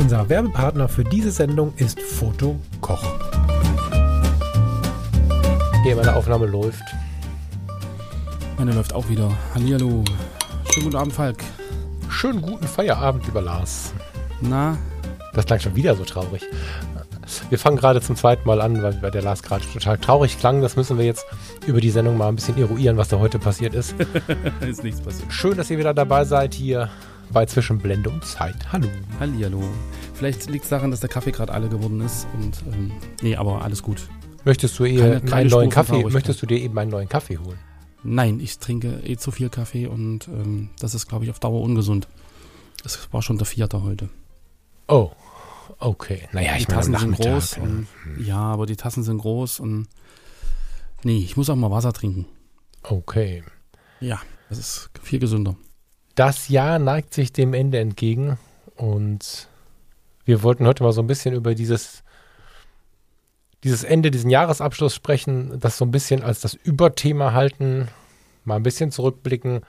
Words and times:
Unser 0.00 0.30
Werbepartner 0.30 0.88
für 0.88 1.04
diese 1.04 1.30
Sendung 1.30 1.74
ist 1.76 2.00
Foto 2.00 2.58
Koch. 2.80 3.04
Hier, 5.82 5.94
meine 5.94 6.16
Aufnahme 6.16 6.46
läuft. 6.46 6.82
Meine 8.56 8.72
läuft 8.72 8.94
auch 8.94 9.10
wieder. 9.10 9.30
Hallihallo. 9.54 10.02
Schönen 10.70 10.84
guten 10.86 10.96
Abend, 10.96 11.12
Falk. 11.12 11.44
Schönen 12.08 12.40
guten 12.40 12.66
Feierabend, 12.66 13.26
lieber 13.26 13.42
Lars. 13.42 13.92
Na, 14.40 14.78
Das 15.34 15.44
klang 15.44 15.60
schon 15.60 15.76
wieder 15.76 15.94
so 15.94 16.04
traurig. 16.04 16.46
Wir 17.50 17.58
fangen 17.58 17.76
gerade 17.76 18.00
zum 18.00 18.16
zweiten 18.16 18.48
Mal 18.48 18.62
an, 18.62 18.82
weil, 18.82 19.02
weil 19.02 19.10
der 19.10 19.22
Lars 19.22 19.42
gerade 19.42 19.66
total 19.70 19.98
traurig 19.98 20.38
klang. 20.38 20.62
Das 20.62 20.76
müssen 20.76 20.96
wir 20.96 21.04
jetzt 21.04 21.26
über 21.66 21.82
die 21.82 21.90
Sendung 21.90 22.16
mal 22.16 22.28
ein 22.28 22.36
bisschen 22.36 22.56
eruieren, 22.56 22.96
was 22.96 23.08
da 23.08 23.18
heute 23.18 23.38
passiert 23.38 23.74
ist. 23.74 23.94
ist 24.66 24.82
nichts 24.82 25.02
passiert. 25.02 25.30
Schön, 25.30 25.58
dass 25.58 25.68
ihr 25.70 25.76
wieder 25.76 25.92
dabei 25.92 26.24
seid 26.24 26.54
hier 26.54 26.88
bei 27.32 27.46
Zwischenblende 27.46 28.10
und 28.10 28.24
Zeit. 28.24 28.72
Hallo. 28.72 28.88
Hallihallo. 29.18 29.62
Vielleicht 30.14 30.48
liegt 30.50 30.64
es 30.64 30.70
daran, 30.70 30.90
dass 30.90 31.00
der 31.00 31.08
Kaffee 31.08 31.30
gerade 31.32 31.52
alle 31.52 31.68
geworden 31.68 32.00
ist 32.00 32.26
und 32.34 32.62
ähm, 32.72 32.90
nee, 33.22 33.36
aber 33.36 33.62
alles 33.62 33.82
gut. 33.82 34.08
Möchtest 34.44 34.78
du 34.78 34.84
Keine- 34.84 34.94
ihr 34.96 35.20
keine 35.20 35.34
einen 35.34 35.50
neuen 35.50 35.70
Kaffee? 35.70 36.02
Möchtest 36.04 36.42
du 36.42 36.46
dir 36.46 36.58
eben 36.58 36.76
einen 36.78 36.90
neuen 36.90 37.08
Kaffee 37.08 37.38
holen? 37.38 37.58
Nein, 38.02 38.40
ich 38.40 38.58
trinke 38.58 39.00
eh 39.04 39.16
zu 39.16 39.30
viel 39.30 39.50
Kaffee 39.50 39.86
und 39.86 40.28
ähm, 40.28 40.70
das 40.78 40.94
ist, 40.94 41.06
glaube 41.06 41.24
ich, 41.24 41.30
auf 41.30 41.38
Dauer 41.38 41.60
ungesund. 41.60 42.08
Das 42.82 43.12
war 43.12 43.20
schon 43.22 43.36
der 43.36 43.46
vierte 43.46 43.82
heute. 43.82 44.08
Oh, 44.88 45.10
okay. 45.78 46.26
Naja, 46.32 46.54
die 46.54 46.62
ich 46.62 46.68
meine 46.68 46.80
am 46.80 46.92
Tassen 46.92 46.98
sind 46.98 47.16
groß. 47.16 47.58
Und, 47.58 47.86
ja, 48.24 48.38
aber 48.38 48.64
die 48.66 48.76
Tassen 48.76 49.02
sind 49.02 49.18
groß 49.18 49.60
und 49.60 49.86
nee, 51.04 51.18
ich 51.18 51.36
muss 51.36 51.50
auch 51.50 51.56
mal 51.56 51.70
Wasser 51.70 51.92
trinken. 51.92 52.24
Okay. 52.82 53.44
Ja, 54.00 54.18
das 54.48 54.58
ist 54.58 54.90
viel 55.02 55.18
gesünder. 55.18 55.56
Das 56.20 56.50
Jahr 56.50 56.78
neigt 56.78 57.14
sich 57.14 57.32
dem 57.32 57.54
Ende 57.54 57.78
entgegen 57.78 58.38
und 58.76 59.48
wir 60.26 60.42
wollten 60.42 60.66
heute 60.66 60.82
mal 60.82 60.92
so 60.92 61.00
ein 61.00 61.06
bisschen 61.06 61.34
über 61.34 61.54
dieses, 61.54 62.04
dieses 63.64 63.84
Ende, 63.84 64.10
diesen 64.10 64.28
Jahresabschluss 64.28 64.94
sprechen, 64.94 65.58
das 65.60 65.78
so 65.78 65.86
ein 65.86 65.90
bisschen 65.90 66.22
als 66.22 66.40
das 66.40 66.52
Überthema 66.52 67.32
halten, 67.32 67.88
mal 68.44 68.56
ein 68.56 68.62
bisschen 68.62 68.90
zurückblicken, 68.90 69.62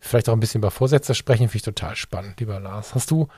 vielleicht 0.00 0.28
auch 0.28 0.32
ein 0.32 0.40
bisschen 0.40 0.60
über 0.60 0.72
Vorsätze 0.72 1.14
sprechen, 1.14 1.46
finde 1.46 1.58
ich 1.58 1.62
total 1.62 1.94
spannend, 1.94 2.40
lieber 2.40 2.58
Lars. 2.58 2.96
Hast 2.96 3.12
du 3.12 3.28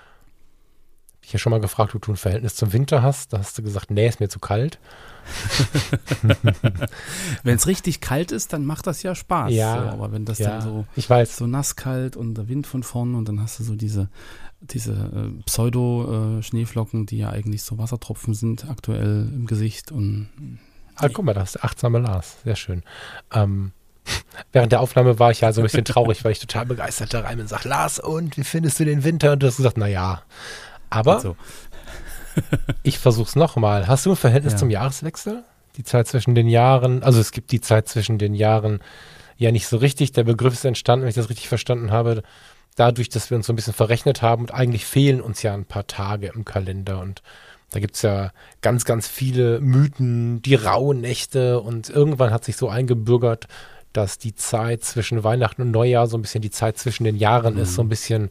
dich 1.25 1.33
ja 1.33 1.39
schon 1.39 1.50
mal 1.50 1.61
gefragt, 1.61 1.94
ob 1.94 2.03
du 2.03 2.12
ein 2.12 2.17
Verhältnis 2.17 2.55
zum 2.55 2.72
Winter 2.72 3.03
hast? 3.03 3.33
Da 3.33 3.39
hast 3.39 3.58
du 3.58 3.62
gesagt, 3.62 3.91
nee, 3.91 4.06
ist 4.06 4.20
mir 4.20 4.28
zu 4.28 4.39
kalt. 4.39 4.78
Wenn 7.42 7.56
es 7.56 7.66
richtig 7.66 8.00
kalt 8.00 8.31
ist, 8.31 8.53
dann 8.53 8.64
macht 8.64 8.86
das 8.86 9.03
ja 9.03 9.14
Spaß. 9.14 9.53
Ja, 9.53 9.83
so, 9.83 9.89
aber 9.89 10.12
wenn 10.12 10.27
das 10.27 10.39
ja, 10.39 10.58
dann 10.58 10.62
so 10.62 10.84
ich 10.97 11.08
weiß. 11.08 11.36
so 11.36 11.47
nasskalt 11.47 12.16
und 12.16 12.34
der 12.34 12.48
Wind 12.48 12.66
von 12.66 12.83
vorn 12.83 13.14
und 13.14 13.27
dann 13.27 13.41
hast 13.41 13.58
du 13.58 13.64
so 13.64 13.75
diese, 13.75 14.11
diese 14.61 14.92
äh, 14.92 15.42
Pseudo-Schneeflocken, 15.44 17.06
die 17.06 17.19
ja 17.19 17.31
eigentlich 17.31 17.62
so 17.62 17.78
Wassertropfen 17.78 18.34
sind 18.34 18.69
aktuell 18.69 19.31
im 19.34 19.47
Gesicht 19.47 19.93
und 19.93 20.28
Ah, 20.97 21.09
guck 21.09 21.25
mal, 21.25 21.34
das 21.34 21.50
ist 21.50 21.54
der 21.56 21.65
achtsame 21.65 21.99
Lars. 21.99 22.37
Sehr 22.44 22.56
schön. 22.56 22.82
Ähm, 23.32 23.72
während 24.53 24.72
der 24.72 24.81
Aufnahme 24.81 25.19
war 25.19 25.31
ich 25.31 25.41
ja 25.41 25.53
so 25.53 25.60
ein 25.60 25.65
bisschen 25.65 25.84
traurig, 25.84 26.25
weil 26.25 26.32
ich 26.32 26.38
total 26.38 26.66
begeistert 26.66 27.15
da 27.15 27.20
rein 27.20 27.37
bin 27.37 27.43
und 27.43 27.49
sage, 27.49 27.69
Lars, 27.69 27.99
und 27.99 28.37
wie 28.37 28.44
findest 28.44 28.78
du 28.81 28.84
den 28.84 29.04
Winter? 29.04 29.32
Und 29.32 29.43
du 29.43 29.47
hast 29.47 29.56
gesagt, 29.56 29.78
naja. 29.78 30.22
Aber 30.94 31.21
so. 31.21 31.37
ich 32.82 32.99
versuch's 32.99 33.37
nochmal. 33.37 33.87
Hast 33.87 34.06
du 34.06 34.10
ein 34.10 34.16
Verhältnis 34.16 34.55
Ja. 34.55 34.59
zum 34.59 34.71
Jahreswechsel? 34.71 35.43
Die 35.77 35.84
Zeit 35.84 36.06
zwischen 36.06 36.34
den 36.34 36.49
Jahren, 36.49 37.03
also 37.03 37.21
es 37.21 37.32
gibt 37.32 37.50
die 37.50 37.60
Zeit 37.60 37.88
zwischen 37.88 38.19
den 38.19 38.34
Jahren 38.34 38.81
ja 39.37 39.50
nicht 39.50 39.66
so 39.66 39.77
richtig. 39.77 40.12
Der 40.12 40.25
Begriff 40.25 40.55
ist 40.55 40.65
entstanden, 40.65 41.03
wenn 41.03 41.09
ich 41.10 41.16
das 41.16 41.31
richtig 41.31 41.49
verstanden 41.49 41.91
habe, 41.91 42.22
dadurch, 42.77 43.09
dass 43.09 43.31
wir 43.31 43.37
uns 43.37 43.47
so 43.47 43.53
ein 43.53 43.56
bisschen 43.56 43.72
verrechnet 43.72 44.22
haben 44.22 44.43
und 44.43 44.55
eigentlich 44.55 44.84
fehlen 44.84 45.21
uns 45.21 45.43
ja 45.43 45.55
ein 45.55 45.65
paar 45.65 45.87
Tage 45.87 46.32
im 46.34 46.44
Kalender 46.44 47.00
und 47.00 47.22
da 47.71 47.81
gibt's 47.81 48.03
ja 48.03 48.31
ganz, 48.62 48.84
ganz 48.84 49.09
viele 49.09 49.61
Mythen, 49.61 50.41
die 50.43 50.55
rauen 50.55 51.00
Nächte 51.00 51.61
und 51.61 51.91
irgendwann 51.91 52.31
hat 52.31 52.44
sich 52.44 52.56
so 52.56 52.69
eingebürgert, 52.69 53.49
dass 53.93 54.19
die 54.19 54.34
Zeit 54.34 54.84
zwischen 54.84 55.25
Weihnachten 55.25 55.62
und 55.62 55.71
Neujahr 55.72 56.06
so 56.06 56.16
ein 56.16 56.22
bisschen 56.22 56.43
die 56.43 56.50
Zeit 56.53 56.78
zwischen 56.78 57.03
den 57.03 57.16
Jahren 57.16 57.59
ist, 57.59 57.75
so 57.75 57.82
ein 57.82 57.88
bisschen 57.88 58.31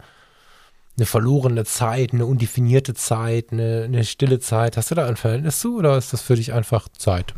eine 0.96 1.06
verlorene 1.06 1.64
Zeit, 1.64 2.12
eine 2.12 2.26
undefinierte 2.26 2.94
Zeit, 2.94 3.52
eine, 3.52 3.84
eine 3.84 4.04
stille 4.04 4.38
Zeit. 4.38 4.76
Hast 4.76 4.90
du 4.90 4.94
da 4.94 5.06
ein 5.06 5.16
Verhältnis 5.16 5.60
zu 5.60 5.78
oder 5.78 5.96
ist 5.98 6.12
das 6.12 6.22
für 6.22 6.36
dich 6.36 6.52
einfach 6.52 6.88
Zeit? 6.88 7.34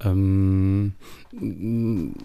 Ähm, 0.00 0.94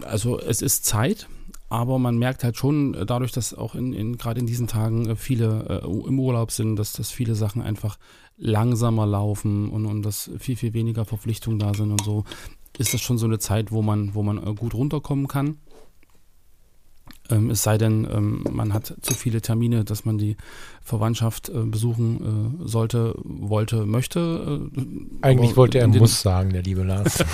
also 0.02 0.38
es 0.40 0.62
ist 0.62 0.84
Zeit, 0.84 1.28
aber 1.68 1.98
man 1.98 2.18
merkt 2.18 2.44
halt 2.44 2.56
schon 2.56 2.94
äh, 2.94 3.06
dadurch, 3.06 3.32
dass 3.32 3.54
auch 3.54 3.74
in, 3.74 3.92
in 3.92 4.16
gerade 4.16 4.40
in 4.40 4.46
diesen 4.46 4.66
Tagen 4.66 5.10
äh, 5.10 5.16
viele 5.16 5.82
äh, 5.82 5.86
im 5.86 6.18
Urlaub 6.18 6.50
sind, 6.50 6.76
dass, 6.76 6.92
dass 6.92 7.10
viele 7.10 7.34
Sachen 7.34 7.62
einfach 7.62 7.98
langsamer 8.36 9.06
laufen 9.06 9.68
und, 9.68 9.86
und 9.86 10.02
dass 10.02 10.30
viel, 10.38 10.56
viel 10.56 10.74
weniger 10.74 11.04
Verpflichtungen 11.04 11.58
da 11.58 11.74
sind 11.74 11.92
und 11.92 12.04
so, 12.04 12.24
ist 12.78 12.94
das 12.94 13.00
schon 13.00 13.18
so 13.18 13.26
eine 13.26 13.38
Zeit, 13.38 13.70
wo 13.70 13.82
man, 13.82 14.14
wo 14.14 14.22
man 14.22 14.38
äh, 14.38 14.54
gut 14.54 14.74
runterkommen 14.74 15.28
kann. 15.28 15.58
Ähm, 17.30 17.50
es 17.50 17.62
sei 17.62 17.78
denn, 17.78 18.06
ähm, 18.10 18.44
man 18.50 18.74
hat 18.74 18.94
zu 19.00 19.14
viele 19.14 19.40
Termine, 19.40 19.84
dass 19.84 20.04
man 20.04 20.18
die 20.18 20.36
Verwandtschaft 20.82 21.48
äh, 21.48 21.62
besuchen 21.64 22.60
äh, 22.62 22.68
sollte, 22.68 23.14
wollte, 23.22 23.86
möchte. 23.86 24.70
Äh, 24.76 24.80
Eigentlich 25.22 25.56
wollte 25.56 25.78
er 25.78 25.88
muss 25.88 26.20
sagen, 26.20 26.52
der 26.52 26.62
liebe 26.62 26.82
Lars. 26.82 27.24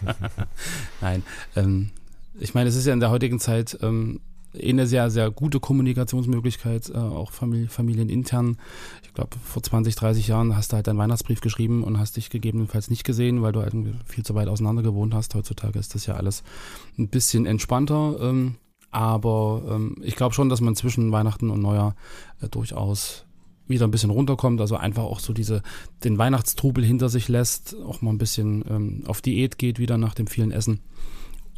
Nein, 1.00 1.24
ähm, 1.56 1.90
ich 2.38 2.54
meine, 2.54 2.68
es 2.68 2.76
ist 2.76 2.86
ja 2.86 2.92
in 2.92 3.00
der 3.00 3.10
heutigen 3.10 3.40
Zeit 3.40 3.78
ähm, 3.82 4.20
eine 4.54 4.86
sehr, 4.86 5.10
sehr 5.10 5.30
gute 5.30 5.60
Kommunikationsmöglichkeit, 5.60 6.90
äh, 6.90 6.98
auch 6.98 7.32
Famili 7.32 7.68
familienintern. 7.68 8.56
Ich 9.02 9.14
glaube, 9.14 9.36
vor 9.44 9.62
20, 9.62 9.94
30 9.94 10.28
Jahren 10.28 10.56
hast 10.56 10.72
du 10.72 10.76
halt 10.76 10.86
deinen 10.86 10.98
Weihnachtsbrief 10.98 11.40
geschrieben 11.40 11.84
und 11.84 11.98
hast 11.98 12.16
dich 12.16 12.30
gegebenenfalls 12.30 12.90
nicht 12.90 13.04
gesehen, 13.04 13.42
weil 13.42 13.52
du 13.52 13.62
halt 13.62 13.74
viel 14.06 14.24
zu 14.24 14.34
weit 14.34 14.48
auseinander 14.48 14.82
gewohnt 14.82 15.14
hast. 15.14 15.34
Heutzutage 15.34 15.78
ist 15.78 15.94
das 15.94 16.06
ja 16.06 16.14
alles 16.14 16.42
ein 16.98 17.08
bisschen 17.08 17.46
entspannter. 17.46 18.16
Ähm, 18.20 18.56
aber 18.90 19.62
ähm, 19.68 19.96
ich 20.02 20.16
glaube 20.16 20.34
schon, 20.34 20.48
dass 20.48 20.60
man 20.60 20.76
zwischen 20.76 21.12
Weihnachten 21.12 21.50
und 21.50 21.60
Neujahr 21.60 21.94
äh, 22.40 22.48
durchaus 22.48 23.26
wieder 23.66 23.86
ein 23.86 23.92
bisschen 23.92 24.10
runterkommt, 24.10 24.60
also 24.60 24.76
einfach 24.76 25.04
auch 25.04 25.20
so 25.20 25.32
diese, 25.32 25.62
den 26.02 26.18
Weihnachtstrubel 26.18 26.84
hinter 26.84 27.08
sich 27.08 27.28
lässt, 27.28 27.76
auch 27.86 28.02
mal 28.02 28.10
ein 28.10 28.18
bisschen 28.18 28.64
ähm, 28.68 29.02
auf 29.06 29.22
Diät 29.22 29.58
geht 29.58 29.78
wieder 29.78 29.96
nach 29.96 30.14
dem 30.14 30.26
vielen 30.26 30.50
Essen 30.50 30.80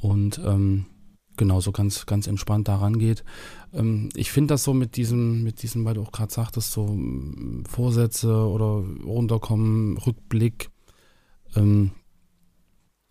und 0.01 0.41
ähm, 0.45 0.85
genauso 1.37 1.73
ganz, 1.73 2.07
ganz 2.07 2.27
entspannt 2.27 2.69
da 2.69 2.77
rangeht. 2.77 3.25
Ähm, 3.73 4.11
ich 4.15 4.31
finde 4.31 4.55
das 4.55 4.65
so 4.65 4.75
mit 4.75 4.97
diesem, 4.97 5.43
mit 5.43 5.63
diesem, 5.63 5.85
weil 5.85 5.95
du 5.95 6.03
auch 6.03 6.13
gerade 6.13 6.33
sagtest, 6.33 6.73
so 6.73 6.87
ähm, 6.89 7.65
Vorsätze 7.69 8.47
oder 8.47 8.85
runterkommen, 9.05 9.97
Rückblick. 9.97 10.71
Ähm, 11.57 11.93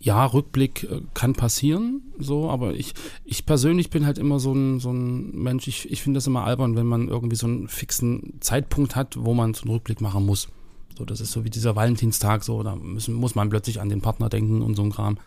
ja, 0.02 0.26
Rückblick 0.26 0.84
äh, 0.84 1.02
kann 1.14 1.34
passieren, 1.34 2.02
so, 2.18 2.50
aber 2.50 2.74
ich, 2.74 2.96
ich 3.24 3.46
persönlich 3.46 3.92
bin 3.92 4.06
halt 4.06 4.18
immer 4.18 4.40
so 4.40 4.52
ein, 4.52 4.80
so 4.80 4.92
ein 4.92 5.32
Mensch, 5.44 5.68
ich, 5.68 5.92
ich 5.92 6.02
finde 6.02 6.18
das 6.18 6.26
immer 6.26 6.44
albern, 6.44 6.76
wenn 6.76 6.88
man 6.88 7.08
irgendwie 7.08 7.36
so 7.36 7.46
einen 7.46 7.68
fixen 7.68 8.34
Zeitpunkt 8.42 8.96
hat, 8.96 9.16
wo 9.20 9.36
man 9.36 9.54
so 9.54 9.64
einen 9.64 9.72
Rückblick 9.74 10.02
machen 10.02 10.26
muss. 10.26 10.50
So, 10.98 11.06
das 11.06 11.22
ist 11.22 11.32
so 11.32 11.46
wie 11.46 11.52
dieser 11.52 11.76
Valentinstag, 11.76 12.44
so, 12.44 12.64
da 12.64 12.76
müssen, 12.76 13.14
muss 13.14 13.36
man 13.36 13.50
plötzlich 13.50 13.80
an 13.80 13.90
den 13.90 14.02
Partner 14.02 14.28
denken 14.28 14.64
und 14.64 14.76
so 14.76 14.82
ein 14.82 14.92
Kram. 14.92 15.20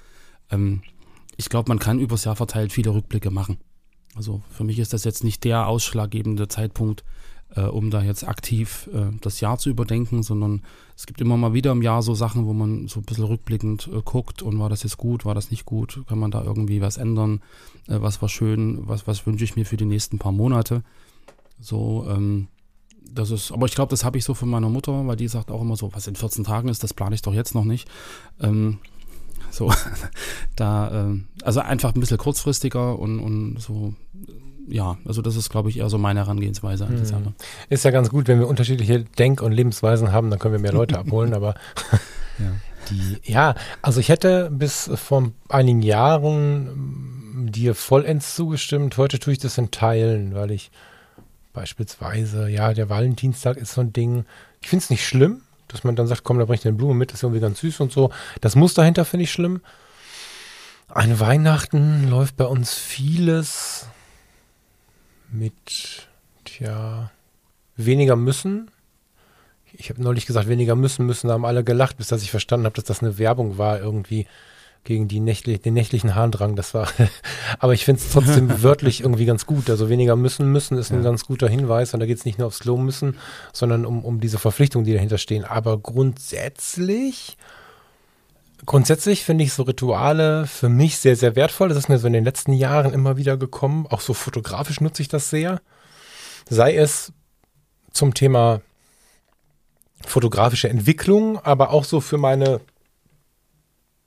Ähm, 0.50 0.82
ich 1.37 1.49
glaube, 1.49 1.69
man 1.69 1.79
kann 1.79 2.00
übers 2.00 2.25
Jahr 2.25 2.37
verteilt 2.37 2.73
viele 2.73 2.93
Rückblicke 2.94 3.31
machen. 3.31 3.59
Also 4.17 4.43
für 4.50 4.65
mich 4.65 4.81
ist 4.81 4.93
das 4.93 5.05
jetzt 5.05 5.23
nicht 5.23 5.44
der 5.44 5.69
ausschlaggebende 5.69 6.49
Zeitpunkt, 6.49 7.05
äh, 7.56 7.62
um 7.62 7.91
da 7.91 8.03
jetzt 8.03 8.27
aktiv 8.27 8.89
äh, 8.93 9.17
das 9.21 9.41
Jahr 9.41 9.59
zu 9.59 9.71
überdenken, 9.71 10.23
sondern 10.23 10.62
es 10.97 11.06
gibt 11.06 11.21
immer 11.21 11.37
mal 11.37 11.55
wieder 11.55 11.73
im 11.73 11.83
Jahr 11.83 12.03
so 12.03 12.15
Sachen, 12.15 12.47
wo 12.47 12.53
man 12.53 12.89
so 12.89 13.01
ein 13.01 13.05
bisschen 13.05 13.25
rückblickend 13.25 13.89
äh, 13.93 14.03
guckt 14.05 14.43
und 14.43 14.59
war 14.59 14.69
das 14.69 14.83
jetzt 14.83 14.97
gut, 14.97 15.25
war 15.25 15.35
das 15.35 15.51
nicht 15.51 15.65
gut, 15.65 16.03
kann 16.09 16.19
man 16.19 16.31
da 16.31 16.43
irgendwie 16.43 16.81
was 16.81 16.97
ändern, 16.97 17.41
äh, 17.89 18.01
was 18.01 18.21
war 18.23 18.29
schön, 18.29 18.87
was, 18.87 19.06
was 19.06 19.27
wünsche 19.27 19.45
ich 19.45 19.56
mir 19.56 19.67
für 19.67 19.77
die 19.77 19.85
nächsten 19.85 20.19
paar 20.19 20.33
Monate. 20.33 20.83
So, 21.61 22.06
ähm, 22.09 22.49
das 23.11 23.31
ist, 23.31 23.53
aber 23.53 23.67
ich 23.67 23.75
glaube, 23.75 23.91
das 23.91 24.05
habe 24.05 24.19
ich 24.19 24.25
so 24.25 24.35
von 24.35 24.49
meiner 24.49 24.69
Mutter, 24.69 25.06
weil 25.06 25.17
die 25.17 25.29
sagt 25.29 25.51
auch 25.51 25.62
immer 25.62 25.77
so, 25.77 25.93
was 25.95 26.06
in 26.06 26.17
14 26.17 26.45
Tagen 26.45 26.69
ist, 26.69 26.83
das 26.83 26.95
plane 26.95 27.15
ich 27.15 27.23
doch 27.23 27.35
jetzt 27.35 27.55
noch 27.55 27.65
nicht. 27.65 27.89
Ähm, 28.41 28.79
so, 29.51 29.73
da, 30.56 31.05
ähm, 31.05 31.29
also 31.43 31.61
einfach 31.61 31.95
ein 31.95 32.01
bisschen 32.01 32.19
kurzfristiger 32.19 32.99
und, 32.99 33.21
und 33.21 33.61
so 33.61 33.95
ja, 34.69 34.96
also 35.05 35.20
das 35.22 35.37
ist, 35.37 35.50
glaube 35.50 35.69
ich, 35.69 35.78
eher 35.78 35.88
so 35.90 35.99
meine 35.99 36.20
Herangehensweise 36.20 36.87
an 36.87 36.93
die 36.93 36.99
Hm. 37.00 37.05
Sache. 37.06 37.32
Ist 37.69 37.84
ja 37.84 37.90
ganz 37.90 38.08
gut, 38.11 38.28
wenn 38.28 38.38
wir 38.38 38.49
unterschiedliche 38.49 39.00
Denk- 39.05 39.43
und 39.43 39.52
Lebensweisen 39.52 40.12
haben, 40.12 40.31
dann 40.31 40.38
können 40.38 40.55
wir 40.55 40.61
mehr 40.61 40.72
Leute 40.72 40.99
abholen, 40.99 41.34
aber 41.34 41.55
Ja. 42.38 42.52
die, 42.90 43.19
ja, 43.31 43.55
also 43.82 44.00
ich 44.00 44.08
hätte 44.08 44.50
bis 44.50 44.90
vor 44.94 45.31
einigen 45.49 45.82
Jahren 45.82 46.66
ähm, 46.69 47.52
dir 47.52 47.75
vollends 47.75 48.34
zugestimmt. 48.34 48.96
Heute 48.96 49.19
tue 49.19 49.32
ich 49.34 49.38
das 49.38 49.56
in 49.58 49.70
Teilen, 49.70 50.34
weil 50.34 50.50
ich 50.50 50.70
beispielsweise, 51.52 52.49
ja, 52.49 52.72
der 52.75 52.88
Valentinstag 52.88 53.56
ist 53.56 53.75
so 53.75 53.81
ein 53.81 53.93
Ding. 53.93 54.25
Ich 54.60 54.69
finde 54.69 54.82
es 54.82 54.90
nicht 54.90 55.06
schlimm, 55.06 55.43
dass 55.69 55.84
man 55.84 55.94
dann 55.96 56.06
sagt, 56.06 56.25
komm, 56.25 56.38
da 56.38 56.44
bring 56.46 56.58
ich 56.58 56.67
eine 56.67 56.76
Blume 56.76 56.94
mit, 56.94 57.10
das 57.10 57.19
ist 57.19 57.22
irgendwie 57.22 57.40
ganz 57.40 57.60
süß 57.60 57.81
und 57.81 57.93
so. 57.93 58.10
Das 58.40 58.56
Muster 58.56 58.82
dahinter 58.82 59.05
finde 59.05 59.25
ich 59.25 59.32
schlimm. 59.32 59.60
An 60.88 61.19
Weihnachten 61.20 62.08
läuft 62.10 62.37
bei 62.37 62.44
uns 62.44 62.75
vieles 62.75 63.88
mit, 65.34 66.08
tja, 66.44 67.10
weniger 67.76 68.16
müssen. 68.16 68.70
Ich 69.76 69.90
habe 69.90 70.00
neulich 70.02 70.26
gesagt, 70.26 70.48
weniger 70.48 70.76
müssen, 70.76 71.04
müssen, 71.04 71.26
da 71.28 71.34
haben 71.34 71.44
alle 71.44 71.64
gelacht, 71.64 71.96
bis 71.96 72.08
dass 72.08 72.22
ich 72.22 72.31
verstanden 72.31 72.66
habe, 72.66 72.76
dass 72.76 72.84
das 72.84 73.02
eine 73.02 73.19
Werbung 73.19 73.58
war 73.58 73.81
irgendwie 73.81 74.26
gegen 74.84 75.08
die 75.08 75.19
nächtli 75.19 75.58
den 75.58 75.75
nächtlichen 75.75 76.14
Harndrang. 76.14 76.54
Das 76.56 76.75
war, 76.75 76.88
aber 77.58 77.72
ich 77.75 77.84
finde 77.84 78.00
es 78.00 78.12
trotzdem 78.12 78.62
wörtlich 78.62 79.00
irgendwie 79.00 79.25
ganz 79.25 79.46
gut. 79.46 79.69
Also 79.70 79.88
weniger 79.88 80.14
müssen, 80.14 80.52
müssen 80.52 80.78
ist 80.78 80.92
ein 80.92 80.98
Ja. 80.98 81.04
ganz 81.04 81.25
guter 81.25 81.48
Hinweis. 81.48 81.92
Und 81.94 82.00
da 82.00 82.06
geht 82.06 82.19
es 82.19 82.25
nicht 82.25 82.38
nur 82.38 82.46
aufs 82.46 82.60
Klo 82.60 82.76
müssen, 82.76 83.16
sondern 83.52 83.84
um, 83.86 84.04
um 84.04 84.20
diese 84.20 84.38
Verpflichtungen, 84.38 84.84
die 84.84 84.92
dahinter 84.92 85.19
stehen. 85.19 85.44
Aber 85.44 85.78
grundsätzlich, 85.78 87.36
grundsätzlich 88.66 89.25
finde 89.25 89.44
ich 89.44 89.52
so 89.52 89.62
Rituale 89.62 90.46
für 90.46 90.69
mich 90.69 90.99
sehr, 90.99 91.16
sehr 91.16 91.37
wertvoll. 91.37 91.69
Das 91.69 91.78
ist 91.78 91.88
mir 91.88 91.99
so 91.99 92.06
in 92.06 92.12
den 92.12 92.25
letzten 92.25 92.52
Jahren 92.52 92.93
immer 92.93 93.16
wieder 93.16 93.37
gekommen. 93.37 93.87
Auch 93.88 94.00
so 94.00 94.14
fotografisch 94.14 94.81
nutze 94.81 95.02
ich 95.02 95.08
das 95.08 95.31
sehr. 95.31 95.61
Sei 96.49 96.76
es 96.76 97.12
zum 97.93 98.14
Thema 98.14 98.61
fotografische 100.05 100.69
Entwicklung, 100.69 101.38
aber 101.38 101.70
auch 101.70 101.84
so 101.84 102.00
für 102.00 102.19
meine, 102.19 102.61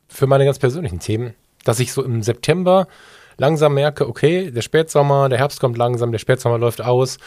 für 0.07 0.27
meine 0.27 0.45
ganz 0.45 0.59
persönlichen 0.59 0.99
Themen, 0.99 1.33
dass 1.63 1.79
ich 1.79 1.91
so 1.91 2.03
im 2.03 2.21
September 2.21 2.87
langsam 3.37 3.73
merke, 3.73 4.07
okay, 4.07 4.51
der 4.51 4.61
Spätsommer, 4.61 5.29
der 5.29 5.39
Herbst 5.39 5.59
kommt 5.59 5.77
langsam, 5.77 6.11
der 6.11 6.19
Spätsommer 6.19 6.57
läuft 6.57 6.81
aus. 6.81 7.17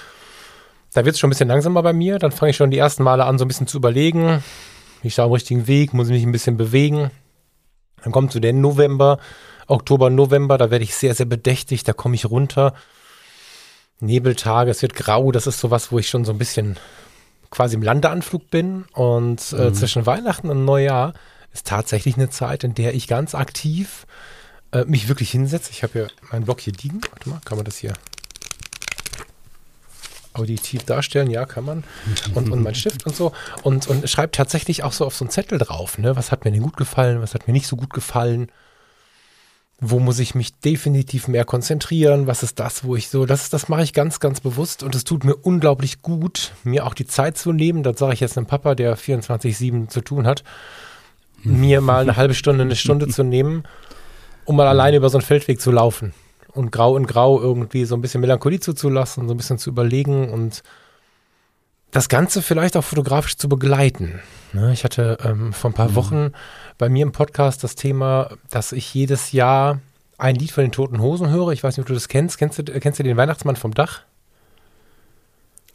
Da 0.93 1.05
wird 1.05 1.15
es 1.15 1.21
schon 1.21 1.29
ein 1.29 1.33
bisschen 1.33 1.49
langsamer 1.49 1.83
bei 1.83 1.93
mir. 1.93 2.19
Dann 2.19 2.33
fange 2.33 2.51
ich 2.51 2.57
schon 2.57 2.71
die 2.71 2.79
ersten 2.79 3.05
Male 3.05 3.25
an, 3.25 3.39
so 3.39 3.45
ein 3.45 3.49
bisschen 3.49 3.69
zu 3.69 3.79
überlegen. 3.79 4.43
Ich 5.03 5.15
schaue 5.15 5.27
am 5.27 5.33
richtigen 5.33 5.67
Weg, 5.67 5.95
muss 5.95 6.09
mich 6.09 6.25
ein 6.25 6.33
bisschen 6.33 6.57
bewegen. 6.57 7.11
Dann 8.03 8.13
kommt 8.13 8.33
so 8.33 8.41
der 8.41 8.53
November, 8.53 9.19
Oktober, 9.67 10.11
November, 10.11 10.59
da 10.59 10.71
werde 10.71 10.85
ich 10.85 10.95
sehr, 10.95 11.15
sehr 11.15 11.27
bedächtig, 11.27 11.85
da 11.85 11.93
komme 11.93 12.15
ich 12.15 12.27
runter. 12.27 12.75
Nebeltage, 14.01 14.71
es 14.71 14.83
wird 14.83 14.95
grau, 14.95 15.31
das 15.31 15.47
ist 15.47 15.61
sowas, 15.61 15.93
wo 15.93 15.99
ich 15.99 16.09
schon 16.09 16.25
so 16.25 16.33
ein 16.33 16.39
bisschen 16.39 16.77
quasi 17.51 17.77
im 17.77 17.83
Landeanflug 17.83 18.51
bin. 18.51 18.85
Und 18.93 19.53
äh, 19.53 19.69
Mhm. 19.71 19.75
zwischen 19.75 20.07
Weihnachten 20.07 20.49
und 20.49 20.65
Neujahr 20.65 21.13
ist 21.53 21.67
tatsächlich 21.67 22.17
eine 22.17 22.31
Zeit, 22.31 22.65
in 22.65 22.75
der 22.75 22.95
ich 22.95 23.09
ganz 23.09 23.35
aktiv 23.35 24.07
äh, 24.73 24.85
mich 24.85 25.09
wirklich 25.09 25.31
hinsetze. 25.31 25.71
Ich 25.73 25.83
habe 25.83 25.99
ja 25.99 26.07
meinen 26.33 26.45
Blog 26.45 26.61
hier 26.61 26.73
liegen. 26.73 27.01
Warte 27.11 27.29
mal, 27.29 27.41
kann 27.45 27.59
man 27.59 27.65
das 27.65 27.77
hier 27.77 27.93
auditiv 30.35 30.85
darstellen? 30.85 31.31
Ja, 31.31 31.47
kann 31.47 31.65
man. 31.65 31.85
Und, 32.35 32.51
und 32.51 32.63
mein 32.63 32.75
Stift 32.75 33.07
und 33.07 33.17
so. 33.17 33.33
Und, 33.63 33.87
und 33.89 34.09
schreibe 34.09 34.33
tatsächlich 34.33 34.83
auch 34.83 34.93
so 34.93 35.05
auf 35.05 35.15
so 35.15 35.25
einen 35.25 35.31
Zettel 35.31 35.59
drauf. 35.59 35.99
Ne? 35.99 36.17
Was 36.17 36.33
hat 36.33 36.45
mir 36.45 36.53
denn 36.53 36.63
gut 36.63 36.77
gefallen? 36.77 37.21
Was 37.21 37.35
hat 37.35 37.47
mir 37.47 37.53
nicht 37.53 37.67
so 37.67 37.77
gut 37.77 37.93
gefallen? 37.93 38.51
Wo 39.81 39.99
muss 39.99 40.19
ich 40.19 40.35
mich 40.35 40.59
definitiv 40.61 41.27
mehr 41.27 41.45
konzentrieren? 41.45 42.27
Was 42.27 42.43
ist 42.43 42.61
das, 42.61 42.85
wo 42.85 42.97
ich 42.97 43.09
so, 43.09 43.25
das, 43.25 43.49
das 43.49 43.69
mache 43.69 43.83
ich 43.83 43.95
ganz, 43.95 44.21
ganz 44.21 44.41
bewusst 44.41 44.83
und 44.83 44.95
es 44.95 45.05
tut 45.05 45.25
mir 45.25 45.35
unglaublich 45.35 46.03
gut, 46.03 46.53
mir 46.65 46.87
auch 46.87 46.95
die 46.95 47.07
Zeit 47.07 47.39
zu 47.39 47.53
nehmen. 47.53 47.83
Das 47.83 47.99
sage 47.99 48.13
ich 48.13 48.21
jetzt 48.21 48.37
einem 48.37 48.47
Papa, 48.47 48.75
der 48.75 48.99
24-7 48.99 49.89
zu 49.89 50.03
tun 50.03 50.27
hat, 50.27 50.45
mir 51.43 51.81
mal 51.81 52.03
eine 52.03 52.17
halbe 52.17 52.35
Stunde, 52.35 52.63
eine 52.63 52.77
Stunde 52.77 53.09
zu 53.09 53.23
nehmen, 53.23 53.63
um 54.45 54.57
mal 54.57 54.67
alleine 54.67 54.99
über 54.99 55.09
so 55.09 55.17
einen 55.17 55.27
Feldweg 55.27 55.63
zu 55.63 55.71
laufen 55.71 56.13
und 56.53 56.71
grau 56.71 56.97
in 56.97 57.07
grau 57.07 57.41
irgendwie 57.41 57.85
so 57.85 57.95
ein 57.95 58.01
bisschen 58.01 58.21
Melancholie 58.21 58.61
zuzulassen, 58.61 59.29
so 59.29 59.35
ein 59.35 59.37
bisschen 59.37 59.59
zu 59.59 59.71
überlegen 59.71 60.31
und 60.31 60.63
das 61.91 62.09
Ganze 62.09 62.43
vielleicht 62.43 62.77
auch 62.77 62.85
fotografisch 62.85 63.37
zu 63.37 63.49
begleiten. 63.49 64.21
Ne, 64.53 64.73
ich 64.73 64.85
hatte 64.85 65.19
ähm, 65.25 65.53
vor 65.53 65.71
ein 65.71 65.75
paar 65.75 65.95
Wochen 65.95 66.33
bei 66.79 66.89
mir 66.89 67.03
im 67.03 67.13
Podcast 67.13 67.65
das 67.65 67.75
Thema, 67.75 68.31
dass 68.51 68.73
ich 68.73 68.93
jedes 68.95 69.33
Jahr 69.33 69.81
ein 70.19 70.37
Lied 70.37 70.53
von 70.53 70.63
den 70.63 70.73
Toten 70.73 71.01
Hosen 71.01 71.31
höre. 71.31 71.51
Ich 71.51 71.65
weiß 71.65 71.77
nicht, 71.77 71.85
ob 71.85 71.89
du 71.89 71.95
das 71.95 72.09
kennst. 72.09 72.39
Kennst 72.39 72.59
du, 72.59 72.63
kennst 72.65 72.99
du 72.99 73.03
den 73.03 73.17
Weihnachtsmann 73.17 73.57
vom 73.57 73.75
Dach? 73.75 74.03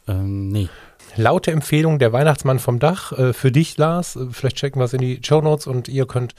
Ähm, 0.06 0.48
nee. 0.48 0.68
Laute 1.16 1.50
Empfehlung, 1.50 1.98
der 1.98 2.12
Weihnachtsmann 2.12 2.58
vom 2.58 2.78
Dach. 2.78 3.12
Äh, 3.12 3.32
für 3.32 3.50
dich, 3.50 3.76
Lars. 3.76 4.16
Äh, 4.16 4.26
vielleicht 4.30 4.56
checken 4.56 4.80
wir 4.80 4.84
es 4.84 4.92
in 4.92 5.00
die 5.00 5.20
Show 5.24 5.40
Notes 5.40 5.66
und 5.66 5.88
ihr 5.88 6.06
könnt 6.06 6.34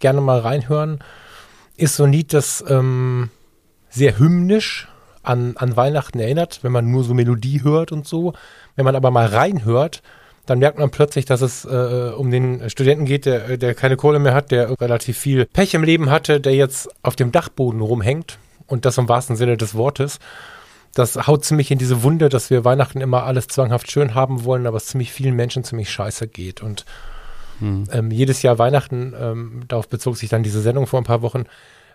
gerne 0.00 0.20
mal 0.20 0.40
reinhören. 0.40 0.98
Ist 1.76 1.96
so 1.96 2.04
ein 2.04 2.12
Lied, 2.12 2.32
das 2.32 2.64
ähm, 2.68 3.30
sehr 3.92 4.18
hymnisch 4.18 4.88
an, 5.22 5.56
an 5.56 5.76
Weihnachten 5.76 6.18
erinnert, 6.18 6.60
wenn 6.62 6.72
man 6.72 6.90
nur 6.90 7.04
so 7.04 7.14
Melodie 7.14 7.62
hört 7.62 7.92
und 7.92 8.06
so. 8.06 8.32
Wenn 8.74 8.84
man 8.84 8.96
aber 8.96 9.10
mal 9.10 9.26
reinhört, 9.26 10.02
dann 10.46 10.58
merkt 10.58 10.78
man 10.78 10.90
plötzlich, 10.90 11.24
dass 11.24 11.40
es 11.40 11.64
äh, 11.64 12.12
um 12.16 12.30
den 12.30 12.68
Studenten 12.68 13.04
geht, 13.04 13.26
der, 13.26 13.56
der 13.56 13.74
keine 13.74 13.96
Kohle 13.96 14.18
mehr 14.18 14.34
hat, 14.34 14.50
der 14.50 14.80
relativ 14.80 15.16
viel 15.18 15.46
Pech 15.46 15.74
im 15.74 15.84
Leben 15.84 16.10
hatte, 16.10 16.40
der 16.40 16.54
jetzt 16.54 16.88
auf 17.02 17.14
dem 17.14 17.30
Dachboden 17.30 17.80
rumhängt 17.80 18.38
und 18.66 18.84
das 18.84 18.98
im 18.98 19.08
wahrsten 19.08 19.36
Sinne 19.36 19.56
des 19.56 19.74
Wortes. 19.74 20.18
Das 20.94 21.26
haut 21.26 21.44
ziemlich 21.44 21.70
in 21.70 21.78
diese 21.78 22.02
Wunde, 22.02 22.28
dass 22.28 22.50
wir 22.50 22.64
Weihnachten 22.64 23.00
immer 23.00 23.22
alles 23.22 23.46
zwanghaft 23.46 23.90
schön 23.90 24.14
haben 24.14 24.44
wollen, 24.44 24.66
aber 24.66 24.78
es 24.78 24.86
ziemlich 24.86 25.12
vielen 25.12 25.36
Menschen 25.36 25.64
ziemlich 25.64 25.90
scheiße 25.90 26.26
geht. 26.26 26.62
Und 26.62 26.84
Hm. 27.62 27.84
ähm, 27.92 28.10
jedes 28.10 28.42
Jahr 28.42 28.58
Weihnachten, 28.58 29.14
ähm, 29.18 29.62
darauf 29.68 29.88
bezog 29.88 30.16
sich 30.16 30.28
dann 30.28 30.42
diese 30.42 30.60
Sendung 30.60 30.88
vor 30.88 31.00
ein 31.00 31.04
paar 31.04 31.22
Wochen, 31.22 31.44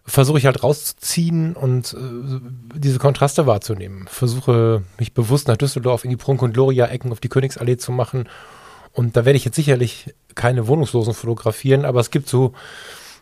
versuche 0.07 0.37
ich 0.37 0.45
halt 0.45 0.63
rauszuziehen 0.63 1.53
und 1.53 1.93
äh, 1.93 2.39
diese 2.75 2.97
Kontraste 2.97 3.45
wahrzunehmen. 3.45 4.07
Versuche 4.07 4.83
mich 4.97 5.13
bewusst 5.13 5.49
nach 5.49 5.57
Düsseldorf 5.57 6.05
in 6.05 6.09
die 6.09 6.15
Prunk- 6.15 6.41
und 6.41 6.53
Gloria-Ecken 6.53 7.11
auf 7.11 7.19
die 7.19 7.29
Königsallee 7.29 7.77
zu 7.77 7.91
machen. 7.91 8.29
Und 8.93 9.17
da 9.17 9.25
werde 9.25 9.37
ich 9.37 9.45
jetzt 9.45 9.57
sicherlich 9.57 10.15
keine 10.33 10.67
Wohnungslosen 10.67 11.13
fotografieren, 11.13 11.83
aber 11.83 11.99
es 11.99 12.09
gibt 12.09 12.29
so, 12.29 12.53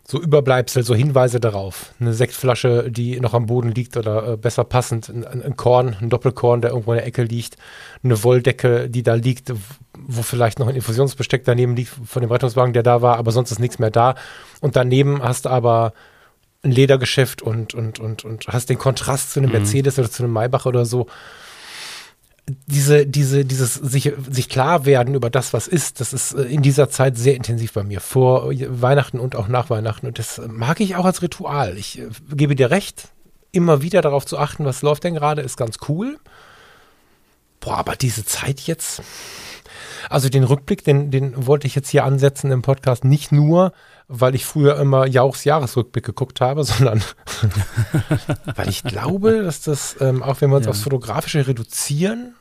so 0.07 0.21
Überbleibsel, 0.21 0.83
so 0.83 0.93
Hinweise 0.93 1.39
darauf. 1.39 1.91
Eine 1.99 2.13
Sektflasche, 2.13 2.91
die 2.91 3.19
noch 3.19 3.33
am 3.33 3.47
Boden 3.47 3.71
liegt 3.71 3.97
oder 3.97 4.33
äh, 4.33 4.37
besser 4.37 4.63
passend, 4.63 5.09
ein, 5.09 5.25
ein 5.25 5.41
ein 5.41 5.55
Korn, 5.57 5.95
ein 5.99 6.09
Doppelkorn, 6.11 6.61
der 6.61 6.69
irgendwo 6.69 6.93
in 6.93 6.99
der 6.99 7.07
Ecke 7.07 7.23
liegt, 7.23 7.57
eine 8.03 8.23
Wolldecke, 8.23 8.91
die 8.91 9.01
da 9.01 9.15
liegt, 9.15 9.51
wo 9.97 10.21
vielleicht 10.21 10.59
noch 10.59 10.67
ein 10.67 10.75
Infusionsbesteck 10.75 11.43
daneben 11.45 11.75
liegt 11.75 11.93
von 12.05 12.21
dem 12.21 12.31
Rettungswagen, 12.31 12.73
der 12.73 12.83
da 12.83 13.01
war, 13.01 13.17
aber 13.17 13.31
sonst 13.31 13.51
ist 13.51 13.59
nichts 13.59 13.79
mehr 13.79 13.91
da. 13.91 14.13
Und 14.61 14.75
daneben 14.75 15.23
hast 15.23 15.45
du 15.45 15.49
aber 15.49 15.93
ein 16.65 16.71
Ledergeschäft 16.71 17.41
und, 17.41 17.73
und, 17.73 17.99
und, 17.99 18.25
und 18.25 18.47
hast 18.47 18.69
den 18.69 18.77
Kontrast 18.77 19.31
zu 19.31 19.39
einem 19.39 19.49
Mhm. 19.49 19.57
Mercedes 19.57 19.97
oder 19.99 20.11
zu 20.11 20.23
einem 20.23 20.33
Maybach 20.33 20.65
oder 20.65 20.85
so. 20.85 21.07
Diese, 22.67 23.07
diese, 23.07 23.43
dieses 23.43 23.73
sich, 23.73 24.13
sich 24.29 24.49
klar 24.49 24.85
werden 24.85 25.15
über 25.15 25.31
das, 25.31 25.53
was 25.53 25.67
ist, 25.67 25.99
das 25.99 26.13
ist 26.13 26.33
äh, 26.33 26.43
in 26.43 26.61
dieser 26.61 26.89
Zeit 26.89 27.17
sehr 27.17 27.35
intensiv 27.35 27.73
bei 27.73 27.83
mir, 27.83 28.01
vor 28.01 28.51
Weihnachten 28.51 29.19
und 29.19 29.35
auch 29.35 29.47
nach 29.47 29.69
Weihnachten. 29.69 30.05
Und 30.05 30.19
das 30.19 30.39
mag 30.47 30.79
ich 30.79 30.95
auch 30.95 31.05
als 31.05 31.21
Ritual. 31.23 31.77
Ich 31.77 31.99
äh, 31.99 32.07
gebe 32.33 32.55
dir 32.55 32.69
recht, 32.69 33.09
immer 33.51 33.81
wieder 33.81 34.01
darauf 34.01 34.25
zu 34.25 34.37
achten, 34.37 34.65
was 34.65 34.81
läuft 34.81 35.05
denn 35.05 35.15
gerade, 35.15 35.41
ist 35.41 35.57
ganz 35.57 35.77
cool. 35.87 36.19
Boah, 37.61 37.77
aber 37.77 37.95
diese 37.95 38.25
Zeit 38.25 38.59
jetzt, 38.61 39.01
also 40.09 40.29
den 40.29 40.43
Rückblick, 40.43 40.83
den, 40.83 41.09
den 41.09 41.47
wollte 41.47 41.65
ich 41.65 41.73
jetzt 41.73 41.89
hier 41.89 42.03
ansetzen 42.03 42.51
im 42.51 42.61
Podcast, 42.61 43.05
nicht 43.05 43.31
nur, 43.31 43.71
weil 44.07 44.35
ich 44.35 44.45
früher 44.45 44.77
immer 44.79 45.07
Jauchs 45.07 45.43
Jahresrückblick 45.43 46.05
geguckt 46.05 46.41
habe, 46.41 46.63
sondern 46.65 47.03
weil 48.55 48.69
ich 48.69 48.83
glaube, 48.83 49.43
dass 49.43 49.61
das, 49.61 49.95
ähm, 49.99 50.21
auch 50.23 50.41
wenn 50.41 50.49
wir 50.49 50.57
uns 50.57 50.65
Ja. 50.65 50.71
aufs 50.71 50.81
Fotografische 50.81 51.47
reduzieren, 51.47 52.35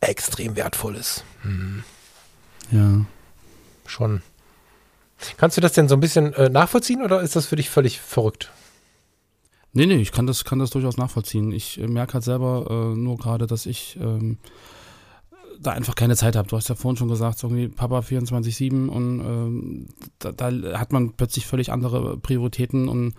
extrem 0.00 0.56
wertvoll 0.56 0.96
ist. 0.96 1.24
Ja. 2.70 3.04
Schon. 3.86 4.22
Kannst 5.36 5.56
du 5.56 5.60
das 5.60 5.72
denn 5.74 5.88
so 5.88 5.94
ein 5.96 6.00
bisschen 6.00 6.32
äh, 6.34 6.48
nachvollziehen 6.48 7.02
oder 7.02 7.20
ist 7.20 7.36
das 7.36 7.46
für 7.46 7.56
dich 7.56 7.68
völlig 7.68 8.00
verrückt? 8.00 8.50
Nee, 9.72 9.86
nee, 9.86 9.96
ich 9.96 10.10
kann 10.12 10.26
das, 10.26 10.44
kann 10.44 10.58
das 10.58 10.70
durchaus 10.70 10.96
nachvollziehen. 10.96 11.52
Ich 11.52 11.78
äh, 11.78 11.86
merke 11.86 12.14
halt 12.14 12.24
selber 12.24 12.66
äh, 12.68 12.96
nur 12.96 13.16
gerade, 13.18 13.46
dass 13.46 13.66
ich 13.66 13.96
ähm, 14.00 14.38
da 15.62 15.72
einfach 15.72 15.94
keine 15.94 16.16
Zeit 16.16 16.36
habe. 16.36 16.48
Du 16.48 16.56
hast 16.56 16.68
ja 16.68 16.74
vorhin 16.74 16.96
schon 16.96 17.08
gesagt, 17.08 17.38
so 17.38 17.48
irgendwie 17.48 17.68
Papa 17.68 18.00
24-7 18.00 18.88
und 18.88 19.20
ähm, 19.20 19.86
da, 20.18 20.32
da 20.32 20.78
hat 20.78 20.92
man 20.92 21.12
plötzlich 21.12 21.46
völlig 21.46 21.70
andere 21.70 22.16
Prioritäten 22.16 22.88
und 22.88 23.14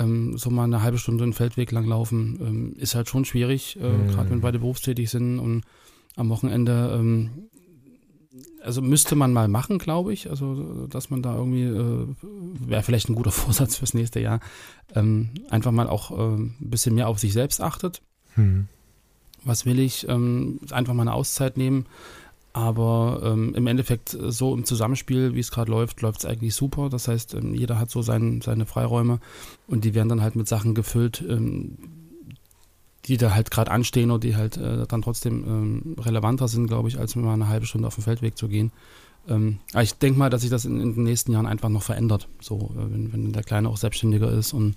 ähm, 0.00 0.36
so 0.36 0.50
mal 0.50 0.64
eine 0.64 0.82
halbe 0.82 0.98
Stunde 0.98 1.24
einen 1.24 1.32
Feldweg 1.32 1.70
lang 1.72 1.86
laufen 1.86 2.38
ähm, 2.40 2.74
ist 2.78 2.94
halt 2.94 3.08
schon 3.08 3.24
schwierig, 3.24 3.78
äh, 3.80 3.88
Mhm. 3.88 4.08
gerade 4.08 4.30
wenn 4.30 4.40
beide 4.40 4.58
berufstätig 4.58 5.08
sind 5.10 5.38
und 5.38 5.62
am 6.16 6.28
Wochenende 6.30 6.96
ähm, 6.98 7.30
also 8.62 8.82
müsste 8.82 9.14
man 9.14 9.32
mal 9.32 9.48
machen, 9.48 9.78
glaube 9.78 10.12
ich. 10.12 10.28
Also, 10.30 10.86
dass 10.88 11.10
man 11.10 11.22
da 11.22 11.34
irgendwie, 11.36 11.62
äh, 11.62 12.06
wäre 12.68 12.82
vielleicht 12.82 13.08
ein 13.08 13.14
guter 13.14 13.30
Vorsatz 13.40 13.76
fürs 13.76 13.94
nächste 13.94 14.20
Jahr, 14.20 14.40
ähm, 14.94 15.30
einfach 15.48 15.70
mal 15.70 15.88
auch 15.88 16.10
äh, 16.10 16.34
ein 16.36 16.56
bisschen 16.58 16.94
mehr 16.94 17.08
auf 17.08 17.18
sich 17.18 17.32
selbst 17.32 17.60
achtet. 17.60 18.02
Hm. 18.34 18.66
Was 19.44 19.66
will 19.66 19.78
ich? 19.78 20.08
Ähm, 20.08 20.60
einfach 20.70 20.94
mal 20.94 21.02
eine 21.02 21.14
Auszeit 21.14 21.56
nehmen. 21.56 21.86
Aber 22.52 23.20
ähm, 23.24 23.54
im 23.54 23.66
Endeffekt, 23.66 24.14
äh, 24.14 24.32
so 24.32 24.54
im 24.54 24.64
Zusammenspiel, 24.64 25.34
wie 25.34 25.40
es 25.40 25.50
gerade 25.50 25.70
läuft, 25.70 26.00
läuft 26.00 26.20
es 26.20 26.26
eigentlich 26.26 26.54
super. 26.54 26.88
Das 26.88 27.06
heißt, 27.06 27.34
ähm, 27.34 27.54
jeder 27.54 27.78
hat 27.78 27.90
so 27.90 28.02
sein, 28.02 28.40
seine 28.40 28.66
Freiräume 28.66 29.20
und 29.66 29.84
die 29.84 29.94
werden 29.94 30.08
dann 30.08 30.22
halt 30.22 30.34
mit 30.34 30.48
Sachen 30.48 30.74
gefüllt, 30.74 31.24
ähm, 31.28 31.78
die 33.04 33.16
da 33.16 33.34
halt 33.34 33.50
gerade 33.50 33.70
anstehen 33.70 34.10
oder 34.10 34.20
die 34.20 34.36
halt 34.36 34.56
äh, 34.56 34.86
dann 34.86 35.02
trotzdem 35.02 35.44
ähm, 35.46 35.96
relevanter 35.98 36.48
sind, 36.48 36.66
glaube 36.66 36.88
ich, 36.88 36.98
als 36.98 37.16
mal 37.16 37.32
eine 37.32 37.48
halbe 37.48 37.66
Stunde 37.66 37.86
auf 37.86 37.94
den 37.94 38.04
Feldweg 38.04 38.36
zu 38.36 38.48
gehen. 38.48 38.72
Ähm, 39.28 39.58
aber 39.72 39.82
ich 39.82 39.94
denke 39.94 40.18
mal, 40.18 40.30
dass 40.30 40.40
sich 40.40 40.50
das 40.50 40.64
in, 40.64 40.80
in, 40.80 40.94
den 40.94 41.04
nächsten 41.04 41.32
Jahren 41.32 41.46
einfach 41.46 41.68
noch 41.68 41.82
verändert. 41.82 42.28
So, 42.40 42.72
äh, 42.76 42.92
wenn, 42.92 43.12
wenn 43.12 43.32
der 43.32 43.42
Kleine 43.44 43.68
auch 43.68 43.76
selbstständiger 43.76 44.30
ist 44.32 44.52
und 44.52 44.74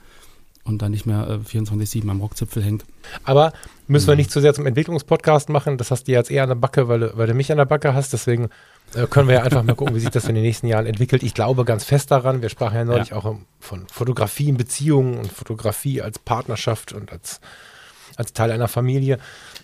und 0.63 0.81
dann 0.81 0.91
nicht 0.91 1.05
mehr 1.05 1.27
äh, 1.27 1.57
24-7 1.57 2.09
am 2.09 2.21
Rockzipfel 2.21 2.63
hängt. 2.63 2.85
Aber 3.23 3.53
müssen 3.87 4.07
wir 4.07 4.13
mhm. 4.13 4.19
nicht 4.19 4.31
zu 4.31 4.39
sehr 4.39 4.53
zum 4.53 4.65
Entwicklungspodcast 4.65 5.49
machen. 5.49 5.77
Das 5.77 5.91
hast 5.91 6.07
du 6.07 6.11
jetzt 6.11 6.31
eher 6.31 6.43
an 6.43 6.49
der 6.49 6.55
Backe, 6.55 6.87
weil, 6.87 6.99
du, 6.99 7.17
weil 7.17 7.27
du 7.27 7.33
mich 7.33 7.51
an 7.51 7.57
der 7.57 7.65
Backe 7.65 7.93
hast. 7.93 8.13
Deswegen 8.13 8.49
äh, 8.95 9.07
können 9.07 9.27
wir 9.27 9.35
ja 9.35 9.43
einfach 9.43 9.63
mal 9.63 9.75
gucken, 9.75 9.95
wie 9.95 9.99
sich 9.99 10.09
das 10.09 10.27
in 10.27 10.35
den 10.35 10.43
nächsten 10.43 10.67
Jahren 10.67 10.85
entwickelt. 10.85 11.23
Ich 11.23 11.33
glaube 11.33 11.65
ganz 11.65 11.83
fest 11.83 12.11
daran. 12.11 12.41
Wir 12.41 12.49
sprachen 12.49 12.75
ja 12.75 12.85
neulich 12.85 13.09
ja. 13.09 13.17
auch 13.17 13.35
von 13.59 13.87
Fotografie 13.87 14.49
in 14.49 14.57
Beziehungen 14.57 15.17
und 15.17 15.31
Fotografie 15.31 16.01
als 16.01 16.19
Partnerschaft 16.19 16.93
und 16.93 17.11
als, 17.11 17.41
als 18.17 18.33
Teil 18.33 18.51
einer 18.51 18.67
Familie. 18.67 19.17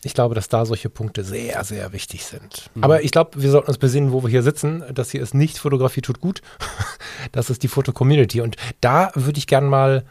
Ich 0.04 0.14
glaube, 0.14 0.36
dass 0.36 0.48
da 0.48 0.66
solche 0.66 0.90
Punkte 0.90 1.24
sehr, 1.24 1.64
sehr 1.64 1.94
wichtig 1.94 2.26
sind. 2.26 2.70
Mhm. 2.74 2.84
Aber 2.84 3.04
ich 3.04 3.12
glaube, 3.12 3.42
wir 3.42 3.52
sollten 3.52 3.68
uns 3.68 3.78
besinnen, 3.78 4.12
wo 4.12 4.24
wir 4.24 4.30
hier 4.30 4.44
sitzen. 4.44 4.84
Das 4.94 5.12
hier 5.12 5.22
ist 5.22 5.34
nicht 5.34 5.60
Fotografie 5.60 6.02
tut 6.02 6.22
gut. 6.22 6.42
das 7.32 7.50
ist 7.50 7.64
die 7.64 7.68
Foto-Community. 7.68 8.42
Und 8.42 8.56
da 8.82 9.12
würde 9.14 9.38
ich 9.38 9.48
gerne 9.48 9.68
mal 9.68 10.06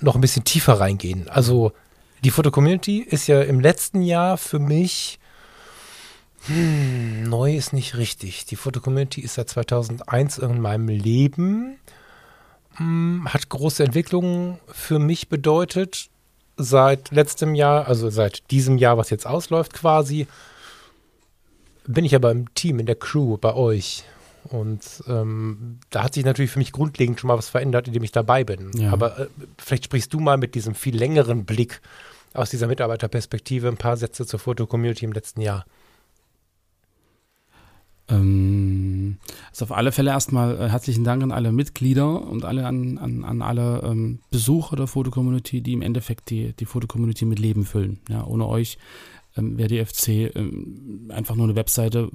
noch 0.00 0.14
ein 0.14 0.20
bisschen 0.20 0.44
tiefer 0.44 0.74
reingehen. 0.74 1.28
Also 1.28 1.72
die 2.22 2.30
Foto-Community 2.30 3.00
ist 3.00 3.26
ja 3.26 3.42
im 3.42 3.60
letzten 3.60 4.02
Jahr 4.02 4.36
für 4.38 4.58
mich 4.58 5.18
hm, 6.46 7.24
neu 7.24 7.56
ist 7.56 7.72
nicht 7.72 7.96
richtig. 7.96 8.44
Die 8.44 8.56
Foto-Community 8.56 9.22
ist 9.22 9.34
seit 9.34 9.48
2001 9.48 10.38
in 10.38 10.60
meinem 10.60 10.88
Leben, 10.88 11.78
hm, 12.76 13.28
hat 13.32 13.48
große 13.48 13.82
Entwicklungen 13.82 14.58
für 14.70 14.98
mich 14.98 15.28
bedeutet. 15.28 16.10
Seit 16.56 17.10
letztem 17.10 17.54
Jahr, 17.54 17.88
also 17.88 18.10
seit 18.10 18.50
diesem 18.50 18.78
Jahr, 18.78 18.98
was 18.98 19.10
jetzt 19.10 19.26
ausläuft 19.26 19.72
quasi, 19.72 20.26
bin 21.86 22.04
ich 22.04 22.14
aber 22.14 22.30
im 22.30 22.52
Team, 22.54 22.78
in 22.78 22.86
der 22.86 22.94
Crew 22.94 23.38
bei 23.38 23.54
euch. 23.54 24.04
Und 24.44 25.02
ähm, 25.08 25.78
da 25.90 26.04
hat 26.04 26.14
sich 26.14 26.24
natürlich 26.24 26.50
für 26.50 26.58
mich 26.58 26.72
grundlegend 26.72 27.20
schon 27.20 27.28
mal 27.28 27.38
was 27.38 27.48
verändert, 27.48 27.86
indem 27.88 28.04
ich 28.04 28.12
dabei 28.12 28.44
bin. 28.44 28.70
Ja. 28.74 28.92
Aber 28.92 29.18
äh, 29.18 29.26
vielleicht 29.58 29.84
sprichst 29.84 30.12
du 30.12 30.20
mal 30.20 30.36
mit 30.36 30.54
diesem 30.54 30.74
viel 30.74 30.96
längeren 30.96 31.44
Blick 31.44 31.80
aus 32.34 32.50
dieser 32.50 32.66
Mitarbeiterperspektive 32.66 33.68
ein 33.68 33.76
paar 33.76 33.96
Sätze 33.96 34.26
zur 34.26 34.40
Foto-Community 34.40 35.04
im 35.04 35.12
letzten 35.12 35.40
Jahr. 35.40 35.64
Ähm, 38.08 39.16
also 39.50 39.64
auf 39.64 39.72
alle 39.72 39.92
Fälle 39.92 40.10
erstmal 40.10 40.60
äh, 40.60 40.68
herzlichen 40.68 41.04
Dank 41.04 41.22
an 41.22 41.32
alle 41.32 41.52
Mitglieder 41.52 42.22
und 42.22 42.44
alle 42.44 42.66
an, 42.66 42.98
an, 42.98 43.24
an 43.24 43.40
alle 43.40 43.82
ähm, 43.82 44.18
Besucher 44.30 44.76
der 44.76 44.86
Foto-Community, 44.86 45.62
die 45.62 45.72
im 45.72 45.82
Endeffekt 45.82 46.28
die, 46.30 46.52
die 46.52 46.66
Foto-Community 46.66 47.24
mit 47.24 47.38
Leben 47.38 47.64
füllen. 47.64 48.00
Ja, 48.08 48.26
ohne 48.26 48.46
euch 48.46 48.78
ähm, 49.36 49.56
wäre 49.56 49.68
die 49.68 49.84
FC 49.84 50.34
ähm, 50.36 51.10
einfach 51.10 51.34
nur 51.34 51.46
eine 51.46 51.56
Webseite, 51.56 52.10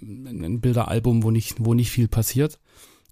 ein 0.00 0.60
Bilderalbum, 0.60 1.22
wo 1.22 1.30
nicht, 1.30 1.56
wo 1.58 1.74
nicht 1.74 1.90
viel 1.90 2.08
passiert. 2.08 2.58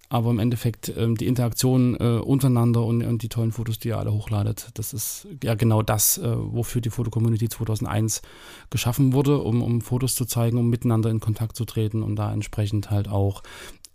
Aber 0.08 0.30
im 0.30 0.40
Endeffekt 0.40 0.92
ähm, 0.94 1.16
die 1.16 1.26
Interaktion 1.26 1.96
äh, 1.98 2.18
untereinander 2.18 2.84
und, 2.84 3.02
und, 3.02 3.22
die 3.22 3.30
tollen 3.30 3.50
Fotos, 3.50 3.78
die 3.78 3.88
ihr 3.88 3.98
alle 3.98 4.12
hochladet, 4.12 4.68
das 4.74 4.92
ist 4.92 5.26
ja 5.42 5.54
genau 5.54 5.80
das, 5.80 6.18
äh, 6.18 6.36
wofür 6.36 6.82
die 6.82 6.90
Foto-Community 6.90 7.48
2001 7.48 8.20
geschaffen 8.68 9.14
wurde, 9.14 9.38
um, 9.38 9.62
um 9.62 9.80
Fotos 9.80 10.14
zu 10.14 10.26
zeigen, 10.26 10.58
um 10.58 10.68
miteinander 10.68 11.08
in 11.08 11.20
Kontakt 11.20 11.56
zu 11.56 11.64
treten 11.64 12.02
und 12.02 12.16
da 12.16 12.30
entsprechend 12.30 12.90
halt 12.90 13.08
auch 13.08 13.42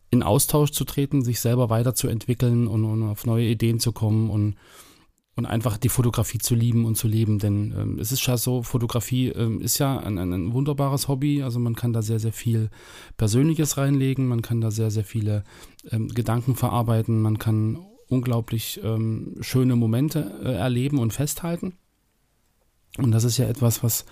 in 0.09 0.23
Austausch 0.23 0.71
zu 0.71 0.85
treten, 0.85 1.23
sich 1.23 1.39
selber 1.39 1.69
weiterzuentwickeln 1.69 2.67
und, 2.67 2.83
und 2.83 3.03
auf 3.03 3.27
neue 3.27 3.45
Ideen 3.45 3.79
zu 3.79 3.91
kommen 3.91 4.31
und 4.31 4.55
und 5.37 5.45
einfach 5.45 5.77
die 5.77 5.89
Fotografie 5.89 6.39
zu 6.39 6.55
lieben 6.55 6.83
und 6.85 6.95
zu 6.95 7.07
leben. 7.07 7.37
Denn 7.37 7.73
ähm, 7.77 7.99
es 7.99 8.11
ist 8.11 8.25
ja 8.25 8.37
so, 8.37 8.63
Fotografie 8.63 9.29
ähm, 9.29 9.61
ist 9.61 9.77
ja 9.77 9.99
ein, 9.99 10.17
ein, 10.17 10.51
wunderbares 10.51 11.07
Hobby. 11.07 11.43
Also 11.43 11.59
man 11.59 11.75
kann 11.75 11.93
da 11.93 12.01
sehr, 12.01 12.19
sehr 12.19 12.33
viel 12.33 12.69
Persönliches 13.17 13.77
reinlegen, 13.77 14.27
man 14.27 14.41
kann 14.41 14.61
da 14.61 14.71
sehr, 14.71 14.89
sehr 14.89 15.03
viele 15.03 15.43
ähm, 15.91 16.07
Gedanken 16.07 16.55
verarbeiten, 16.55 17.21
man 17.21 17.37
kann 17.37 17.77
unglaublich 18.09 18.81
ähm, 18.83 19.35
schöne 19.41 19.75
Momente 19.75 20.39
äh, 20.43 20.53
erleben 20.53 20.97
und 20.97 21.13
festhalten. 21.13 21.73
Und 22.97 23.11
das 23.11 23.23
ist 23.23 23.37
ja 23.37 23.45
etwas, 23.45 23.83
was, 23.83 24.05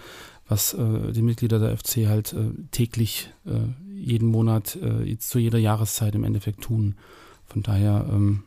was 0.47 0.75
äh, 0.75 1.11
die 1.11 1.23
Mitglieder 1.23 1.57
der 1.57 1.75
FC 1.75 2.05
halt 2.07 2.33
äh, 2.33 2.51
täglich, 2.69 3.31
äh, 3.47 3.61
jeden 3.95 4.27
Monat, 4.27 4.75
äh, 4.75 5.17
zu 5.17 5.39
jeder 5.39 5.57
Jahreszeit 5.57 6.13
im 6.13 6.23
Endeffekt 6.23 6.61
tun. 6.61 6.95
Von 7.45 7.63
daher 7.63 8.07
ähm, 8.11 8.43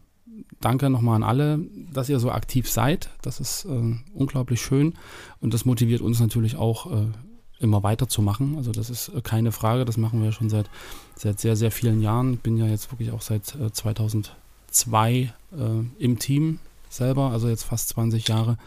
danke 0.61 0.91
nochmal 0.91 1.17
an 1.17 1.23
alle, 1.23 1.61
dass 1.93 2.09
ihr 2.09 2.21
so 2.21 2.31
aktiv 2.31 2.69
seid. 2.69 3.11
Das 3.23 3.41
ist 3.41 3.65
äh, 3.65 3.97
unglaublich 4.15 4.61
schön 4.61 4.95
und 5.41 5.55
das 5.55 5.65
motiviert 5.65 6.01
uns 6.01 6.21
natürlich 6.21 6.57
auch 6.57 6.91
äh, 6.91 7.07
immer 7.61 7.83
weiterzumachen. 7.83 8.57
Also 8.57 8.73
das 8.73 8.91
ist 8.91 9.09
äh, 9.09 9.21
keine 9.21 9.53
Frage, 9.53 9.85
das 9.85 9.97
machen 9.97 10.23
wir 10.23 10.33
schon 10.33 10.51
seit, 10.51 10.71
seit 11.17 11.41
sehr, 11.41 11.57
sehr 11.57 11.71
vielen 11.71 12.01
Jahren. 12.01 12.35
Ich 12.35 12.41
bin 12.41 12.57
ja 12.57 12.67
jetzt 12.67 12.91
wirklich 12.93 13.13
auch 13.13 13.23
seit 13.23 13.47
2002 13.47 15.13
äh, 15.13 15.23
äh, 15.23 15.85
im 15.99 16.19
Team 16.19 16.59
selber, 16.89 17.31
also 17.31 17.49
jetzt 17.49 17.65
fast 17.65 17.89
20 17.91 18.29
Jahre. 18.29 18.59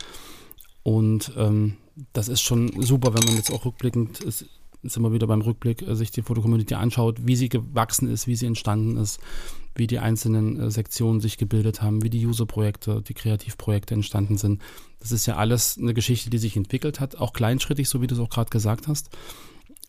Und 0.83 1.33
ähm, 1.37 1.77
das 2.13 2.29
ist 2.29 2.41
schon 2.41 2.81
super, 2.81 3.13
wenn 3.13 3.25
man 3.25 3.35
jetzt 3.35 3.51
auch 3.51 3.65
rückblickend 3.65 4.21
ist, 4.21 4.45
ist 4.83 4.97
immer 4.97 5.11
wieder 5.11 5.27
beim 5.27 5.41
Rückblick, 5.41 5.81
äh, 5.83 5.95
sich 5.95 6.11
die 6.11 6.21
Fotocommunity 6.21 6.73
anschaut, 6.75 7.17
wie 7.25 7.35
sie 7.35 7.49
gewachsen 7.49 8.09
ist, 8.09 8.27
wie 8.27 8.35
sie 8.35 8.47
entstanden 8.47 8.97
ist 8.97 9.19
wie 9.75 9.87
die 9.87 9.99
einzelnen 9.99 10.59
äh, 10.59 10.71
Sektionen 10.71 11.21
sich 11.21 11.37
gebildet 11.37 11.81
haben, 11.81 12.03
wie 12.03 12.09
die 12.09 12.25
User-Projekte, 12.25 13.01
die 13.01 13.13
Kreativprojekte 13.13 13.93
entstanden 13.93 14.37
sind. 14.37 14.61
Das 14.99 15.11
ist 15.11 15.25
ja 15.25 15.37
alles 15.37 15.77
eine 15.77 15.93
Geschichte, 15.93 16.29
die 16.29 16.37
sich 16.37 16.55
entwickelt 16.55 16.99
hat, 16.99 17.15
auch 17.15 17.33
kleinschrittig, 17.33 17.89
so 17.89 18.01
wie 18.01 18.07
du 18.07 18.15
es 18.15 18.21
auch 18.21 18.29
gerade 18.29 18.49
gesagt 18.49 18.87
hast. 18.87 19.09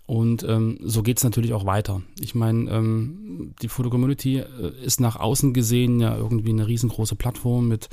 Und 0.06 0.42
ähm, 0.42 0.78
so 0.82 1.02
geht 1.02 1.18
es 1.18 1.24
natürlich 1.24 1.52
auch 1.52 1.64
weiter. 1.64 2.02
Ich 2.20 2.34
meine, 2.34 2.70
ähm, 2.70 3.54
die 3.62 3.68
Foto-Community 3.68 4.38
äh, 4.38 4.84
ist 4.84 5.00
nach 5.00 5.16
außen 5.16 5.54
gesehen 5.54 6.00
ja 6.00 6.16
irgendwie 6.16 6.50
eine 6.50 6.66
riesengroße 6.66 7.14
Plattform 7.14 7.68
mit 7.68 7.88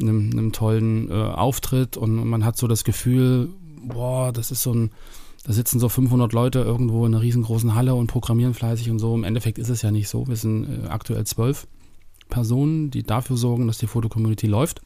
einem, 0.00 0.30
einem 0.32 0.52
tollen 0.52 1.10
äh, 1.10 1.14
Auftritt 1.14 1.96
und 1.96 2.16
man 2.28 2.44
hat 2.44 2.56
so 2.56 2.66
das 2.66 2.84
Gefühl, 2.84 3.50
boah, 3.82 4.32
das 4.32 4.50
ist 4.50 4.62
so 4.62 4.74
ein 4.74 4.90
da 5.44 5.52
sitzen 5.52 5.78
so 5.78 5.88
500 5.88 6.32
Leute 6.32 6.60
irgendwo 6.60 7.04
in 7.04 7.14
einer 7.14 7.22
riesengroßen 7.22 7.74
Halle 7.74 7.94
und 7.94 8.06
programmieren 8.06 8.54
fleißig 8.54 8.90
und 8.90 8.98
so. 8.98 9.14
Im 9.14 9.24
Endeffekt 9.24 9.58
ist 9.58 9.68
es 9.68 9.82
ja 9.82 9.90
nicht 9.90 10.08
so. 10.08 10.26
Wir 10.26 10.36
sind 10.36 10.64
äh, 10.64 10.88
aktuell 10.88 11.24
zwölf 11.24 11.66
Personen, 12.30 12.90
die 12.90 13.02
dafür 13.02 13.36
sorgen, 13.36 13.66
dass 13.66 13.78
die 13.78 13.86
Foto-Community 13.86 14.46
läuft. 14.46 14.80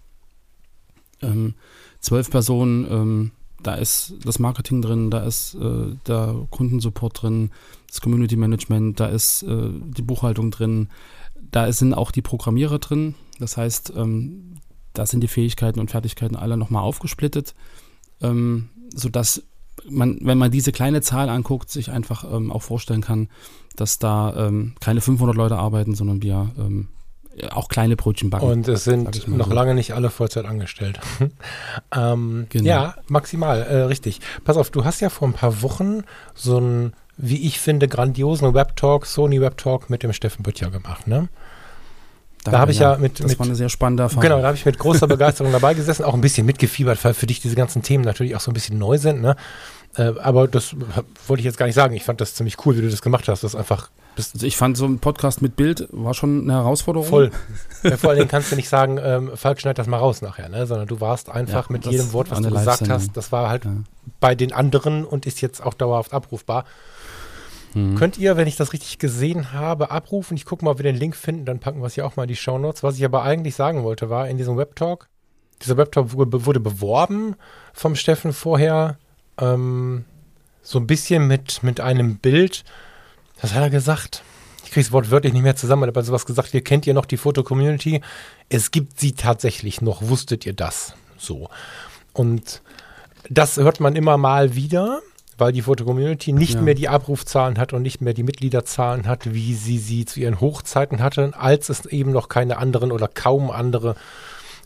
Ähm, 1.22 1.54
zwölf 2.00 2.28
Personen, 2.30 2.86
ähm, 2.90 3.30
da 3.62 3.74
ist 3.74 4.14
das 4.24 4.40
Marketing 4.40 4.82
drin, 4.82 5.10
da 5.10 5.20
ist 5.20 5.54
äh, 5.54 5.94
der 6.06 6.46
Kundensupport 6.50 7.22
drin, 7.22 7.50
das 7.86 8.00
Community 8.00 8.36
Management, 8.36 8.98
da 9.00 9.06
ist 9.06 9.44
äh, 9.44 9.70
die 9.70 10.02
Buchhaltung 10.02 10.50
drin, 10.50 10.88
da 11.50 11.70
sind 11.72 11.94
auch 11.94 12.10
die 12.10 12.22
Programmierer 12.22 12.80
drin. 12.80 13.14
Das 13.38 13.56
heißt, 13.56 13.92
ähm, 13.96 14.54
da 14.92 15.06
sind 15.06 15.20
die 15.20 15.28
Fähigkeiten 15.28 15.78
und 15.78 15.90
Fertigkeiten 15.90 16.36
alle 16.36 16.56
nochmal 16.56 16.82
aufgesplittet, 16.82 17.54
ähm, 18.20 18.70
sodass 18.94 19.44
man, 19.88 20.18
wenn 20.22 20.38
man 20.38 20.50
diese 20.50 20.72
kleine 20.72 21.00
Zahl 21.00 21.28
anguckt, 21.28 21.70
sich 21.70 21.90
einfach 21.90 22.24
ähm, 22.30 22.50
auch 22.50 22.62
vorstellen 22.62 23.00
kann, 23.00 23.28
dass 23.76 23.98
da 23.98 24.48
ähm, 24.48 24.74
keine 24.80 25.00
500 25.00 25.36
Leute 25.36 25.56
arbeiten, 25.56 25.94
sondern 25.94 26.22
wir 26.22 26.50
ähm, 26.58 26.88
auch 27.50 27.68
kleine 27.68 27.96
Brötchen 27.96 28.30
backen. 28.30 28.46
Und 28.46 28.68
es 28.68 28.84
sind 28.84 29.28
noch 29.28 29.48
so. 29.48 29.54
lange 29.54 29.74
nicht 29.74 29.94
alle 29.94 30.10
Vollzeit 30.10 30.44
angestellt. 30.44 30.98
ähm, 31.94 32.46
genau. 32.50 32.66
Ja, 32.66 32.94
maximal, 33.08 33.62
äh, 33.62 33.76
richtig. 33.82 34.20
Pass 34.44 34.56
auf, 34.56 34.70
du 34.70 34.84
hast 34.84 35.00
ja 35.00 35.08
vor 35.08 35.28
ein 35.28 35.34
paar 35.34 35.62
Wochen 35.62 36.02
so 36.34 36.56
einen, 36.56 36.92
wie 37.16 37.46
ich 37.46 37.60
finde, 37.60 37.88
grandiosen 37.88 38.54
Webtalk, 38.54 39.06
Sony 39.06 39.40
Webtalk 39.40 39.90
mit 39.90 40.02
dem 40.02 40.12
Steffen 40.12 40.42
Böttcher 40.42 40.70
gemacht, 40.70 41.06
ne? 41.06 41.28
Danke, 42.50 42.56
da 42.56 42.60
habe 42.60 42.72
ich 42.72 42.78
ja, 42.78 42.92
ja 42.92 42.98
mit. 42.98 43.20
Das 43.20 43.26
mit, 43.26 43.38
war 43.38 43.46
eine 43.46 43.54
sehr 43.54 43.68
spannende 43.68 44.04
Erfahrung. 44.04 44.22
Genau, 44.22 44.40
da 44.40 44.48
habe 44.48 44.56
ich 44.56 44.64
mit 44.64 44.78
großer 44.78 45.06
Begeisterung 45.08 45.52
dabei 45.52 45.74
gesessen, 45.74 46.04
auch 46.04 46.14
ein 46.14 46.20
bisschen 46.20 46.46
mitgefiebert, 46.46 47.04
weil 47.04 47.14
für 47.14 47.26
dich 47.26 47.40
diese 47.40 47.54
ganzen 47.54 47.82
Themen 47.82 48.04
natürlich 48.04 48.36
auch 48.36 48.40
so 48.40 48.50
ein 48.50 48.54
bisschen 48.54 48.78
neu 48.78 48.98
sind. 48.98 49.20
Ne? 49.20 49.36
Äh, 49.96 50.12
aber 50.20 50.48
das 50.48 50.74
wollte 51.26 51.40
ich 51.40 51.44
jetzt 51.44 51.58
gar 51.58 51.66
nicht 51.66 51.74
sagen. 51.74 51.94
Ich 51.94 52.04
fand 52.04 52.20
das 52.20 52.34
ziemlich 52.34 52.64
cool, 52.64 52.76
wie 52.76 52.82
du 52.82 52.90
das 52.90 53.02
gemacht 53.02 53.28
hast. 53.28 53.44
Das 53.44 53.54
einfach. 53.54 53.90
Also 54.16 54.46
ich 54.46 54.56
fand 54.56 54.76
so 54.76 54.84
ein 54.84 54.98
Podcast 54.98 55.42
mit 55.42 55.54
Bild 55.54 55.88
war 55.92 56.12
schon 56.12 56.42
eine 56.42 56.54
Herausforderung. 56.54 57.08
Voll. 57.08 57.30
ja, 57.84 57.96
vor 57.96 58.10
allen 58.10 58.18
Dingen 58.18 58.30
kannst 58.30 58.50
du 58.50 58.56
nicht 58.56 58.68
sagen, 58.68 58.98
ähm, 59.00 59.30
Falk 59.34 59.60
schneid 59.60 59.78
das 59.78 59.86
mal 59.86 59.98
raus 59.98 60.22
nachher, 60.22 60.48
ne? 60.48 60.66
sondern 60.66 60.88
du 60.88 61.00
warst 61.00 61.30
einfach 61.30 61.68
ja, 61.68 61.72
mit 61.72 61.86
jedem 61.86 62.12
Wort, 62.12 62.30
was 62.32 62.40
du 62.40 62.50
gesagt 62.50 62.88
hast, 62.88 63.16
das 63.16 63.30
war 63.30 63.48
halt 63.48 63.64
ja. 63.64 63.70
bei 64.18 64.34
den 64.34 64.52
anderen 64.52 65.04
und 65.04 65.24
ist 65.24 65.40
jetzt 65.40 65.62
auch 65.62 65.74
dauerhaft 65.74 66.12
abrufbar. 66.12 66.64
Mhm. 67.74 67.96
Könnt 67.96 68.18
ihr, 68.18 68.36
wenn 68.36 68.48
ich 68.48 68.56
das 68.56 68.72
richtig 68.72 68.98
gesehen 68.98 69.52
habe, 69.52 69.90
abrufen. 69.90 70.36
Ich 70.36 70.44
gucke 70.44 70.64
mal, 70.64 70.72
ob 70.72 70.78
wir 70.78 70.84
den 70.84 70.96
Link 70.96 71.16
finden, 71.16 71.44
dann 71.44 71.58
packen 71.58 71.80
wir 71.80 71.86
es 71.86 71.96
ja 71.96 72.04
auch 72.04 72.16
mal 72.16 72.24
in 72.24 72.28
die 72.28 72.36
Show 72.36 72.58
Notes. 72.58 72.82
Was 72.82 72.96
ich 72.96 73.04
aber 73.04 73.22
eigentlich 73.22 73.54
sagen 73.54 73.82
wollte, 73.82 74.10
war 74.10 74.28
in 74.28 74.38
diesem 74.38 74.56
Webtalk 74.56 75.08
dieser 75.62 75.76
Webtalk 75.76 76.12
wurde, 76.12 76.46
wurde 76.46 76.60
beworben 76.60 77.36
vom 77.72 77.96
Steffen 77.96 78.32
vorher, 78.32 78.98
ähm, 79.38 80.04
so 80.62 80.78
ein 80.78 80.86
bisschen 80.86 81.26
mit, 81.26 81.62
mit 81.62 81.80
einem 81.80 82.18
Bild. 82.18 82.64
Was 83.40 83.54
hat 83.54 83.62
er 83.62 83.70
gesagt? 83.70 84.22
Ich 84.64 84.72
kriege 84.72 84.84
das 84.84 84.92
Wort 84.92 85.10
wörtlich 85.10 85.32
nicht 85.32 85.42
mehr 85.42 85.56
zusammen, 85.56 85.88
aber 85.88 86.02
sowas 86.02 86.26
gesagt, 86.26 86.52
ihr 86.52 86.62
kennt 86.62 86.86
ihr 86.86 86.94
noch 86.94 87.06
die 87.06 87.16
Foto-Community? 87.16 88.02
Es 88.48 88.70
gibt 88.70 89.00
sie 89.00 89.12
tatsächlich 89.12 89.80
noch, 89.80 90.02
wusstet 90.02 90.44
ihr 90.44 90.52
das? 90.52 90.94
So. 91.16 91.48
Und 92.12 92.62
das 93.30 93.56
hört 93.56 93.80
man 93.80 93.96
immer 93.96 94.18
mal 94.18 94.54
wieder, 94.54 95.00
weil 95.38 95.52
die 95.52 95.62
Foto-Community 95.62 96.32
nicht 96.32 96.54
Ja. 96.54 96.60
mehr 96.62 96.74
die 96.74 96.88
Abrufzahlen 96.88 97.58
hat 97.58 97.72
und 97.72 97.82
nicht 97.82 98.00
mehr 98.02 98.12
die 98.14 98.24
Mitgliederzahlen 98.24 99.06
hat, 99.06 99.32
wie 99.32 99.54
sie 99.54 99.78
sie 99.78 100.04
zu 100.04 100.20
ihren 100.20 100.40
Hochzeiten 100.40 101.00
hatten, 101.02 101.32
als 101.34 101.68
es 101.68 101.86
eben 101.86 102.10
noch 102.12 102.28
keine 102.28 102.58
anderen 102.58 102.92
oder 102.92 103.08
kaum 103.08 103.50
andere 103.50 103.94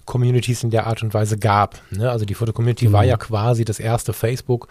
Communities 0.05 0.65
in 0.65 0.71
der 0.71 0.87
Art 0.89 1.03
und 1.05 1.15
Weise 1.15 1.39
gab. 1.39 1.79
Ne? 1.91 2.11
Also 2.11 2.25
die 2.25 2.35
Foto-Community 2.35 2.87
Genau. 2.87 2.99
war 2.99 3.05
ja 3.05 3.17
quasi 3.17 3.65
das 3.65 3.79
erste 3.79 4.13
Facebook, 4.13 4.67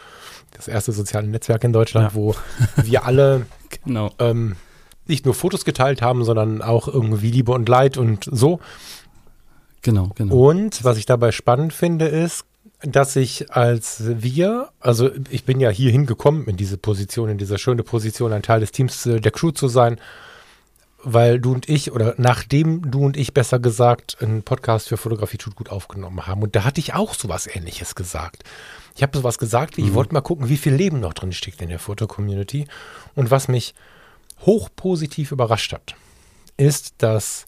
das 0.51 0.67
erste 0.67 0.91
soziale 0.91 1.27
Netzwerk 1.27 1.63
in 1.63 1.71
Deutschland, 1.71 2.09
Ja. 2.09 2.15
wo 2.15 2.35
wir 2.75 3.05
alle 3.05 3.45
Genau. 3.85 4.11
ähm, 4.19 4.57
nicht 5.07 5.23
nur 5.25 5.33
Fotos 5.33 5.63
geteilt 5.65 6.01
haben, 6.01 6.23
sondern 6.25 6.61
auch 6.61 6.87
irgendwie 6.87 7.31
Liebe 7.31 7.51
und 7.53 7.69
Leid 7.69 7.97
und 7.97 8.27
so. 8.31 8.59
Genau, 9.81 10.09
genau. 10.15 10.35
Und 10.35 10.83
was 10.83 10.97
ich 10.97 11.05
dabei 11.05 11.31
spannend 11.31 11.73
finde, 11.73 12.05
ist, 12.07 12.43
dass 12.83 13.15
ich 13.15 13.51
als 13.51 14.01
wir, 14.05 14.69
also 14.79 15.09
ich 15.29 15.45
bin 15.45 15.59
ja 15.59 15.69
hier 15.69 15.91
hingekommen 15.91 16.47
in 16.47 16.57
diese 16.57 16.77
Position, 16.77 17.29
in 17.29 17.37
diese 17.37 17.57
schöne 17.57 17.83
Position, 17.83 18.33
ein 18.33 18.43
Teil 18.43 18.59
des 18.59 18.71
Teams 18.71 19.05
äh, 19.05 19.19
der 19.19 19.31
Crew 19.31 19.51
zu 19.51 19.67
sein, 19.67 19.99
weil 21.03 21.39
du 21.39 21.53
und 21.53 21.69
ich, 21.69 21.91
oder 21.91 22.15
nachdem 22.17 22.91
du 22.91 23.05
und 23.05 23.17
ich 23.17 23.33
besser 23.33 23.59
gesagt, 23.59 24.17
einen 24.21 24.43
Podcast 24.43 24.89
für 24.89 24.97
Fotografie 24.97 25.37
tut 25.37 25.55
gut 25.55 25.69
aufgenommen 25.69 26.27
haben. 26.27 26.43
Und 26.43 26.55
da 26.55 26.63
hatte 26.63 26.79
ich 26.79 26.93
auch 26.93 27.13
sowas 27.13 27.47
ähnliches 27.47 27.95
gesagt. 27.95 28.43
Ich 28.95 29.03
habe 29.03 29.17
sowas 29.17 29.37
gesagt, 29.37 29.77
wie 29.77 29.81
ich 29.81 29.93
wollte 29.93 30.13
mal 30.13 30.21
gucken, 30.21 30.49
wie 30.49 30.57
viel 30.57 30.73
Leben 30.73 30.99
noch 30.99 31.13
drin 31.13 31.31
steckt 31.31 31.61
in 31.61 31.69
der 31.69 31.79
Foto-Community. 31.79 32.67
Und 33.15 33.31
was 33.31 33.47
mich 33.47 33.73
hoch 34.41 34.69
positiv 34.75 35.31
überrascht 35.31 35.73
hat, 35.73 35.95
ist, 36.57 36.95
dass 36.99 37.45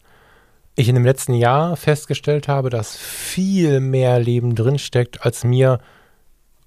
ich 0.76 0.90
in 0.90 0.96
dem 0.96 1.06
letzten 1.06 1.34
Jahr 1.34 1.76
festgestellt 1.76 2.48
habe, 2.48 2.70
dass 2.70 2.98
viel 2.98 3.80
mehr 3.80 4.20
Leben 4.20 4.56
drinsteckt, 4.56 5.26
als 5.26 5.44
mir 5.44 5.80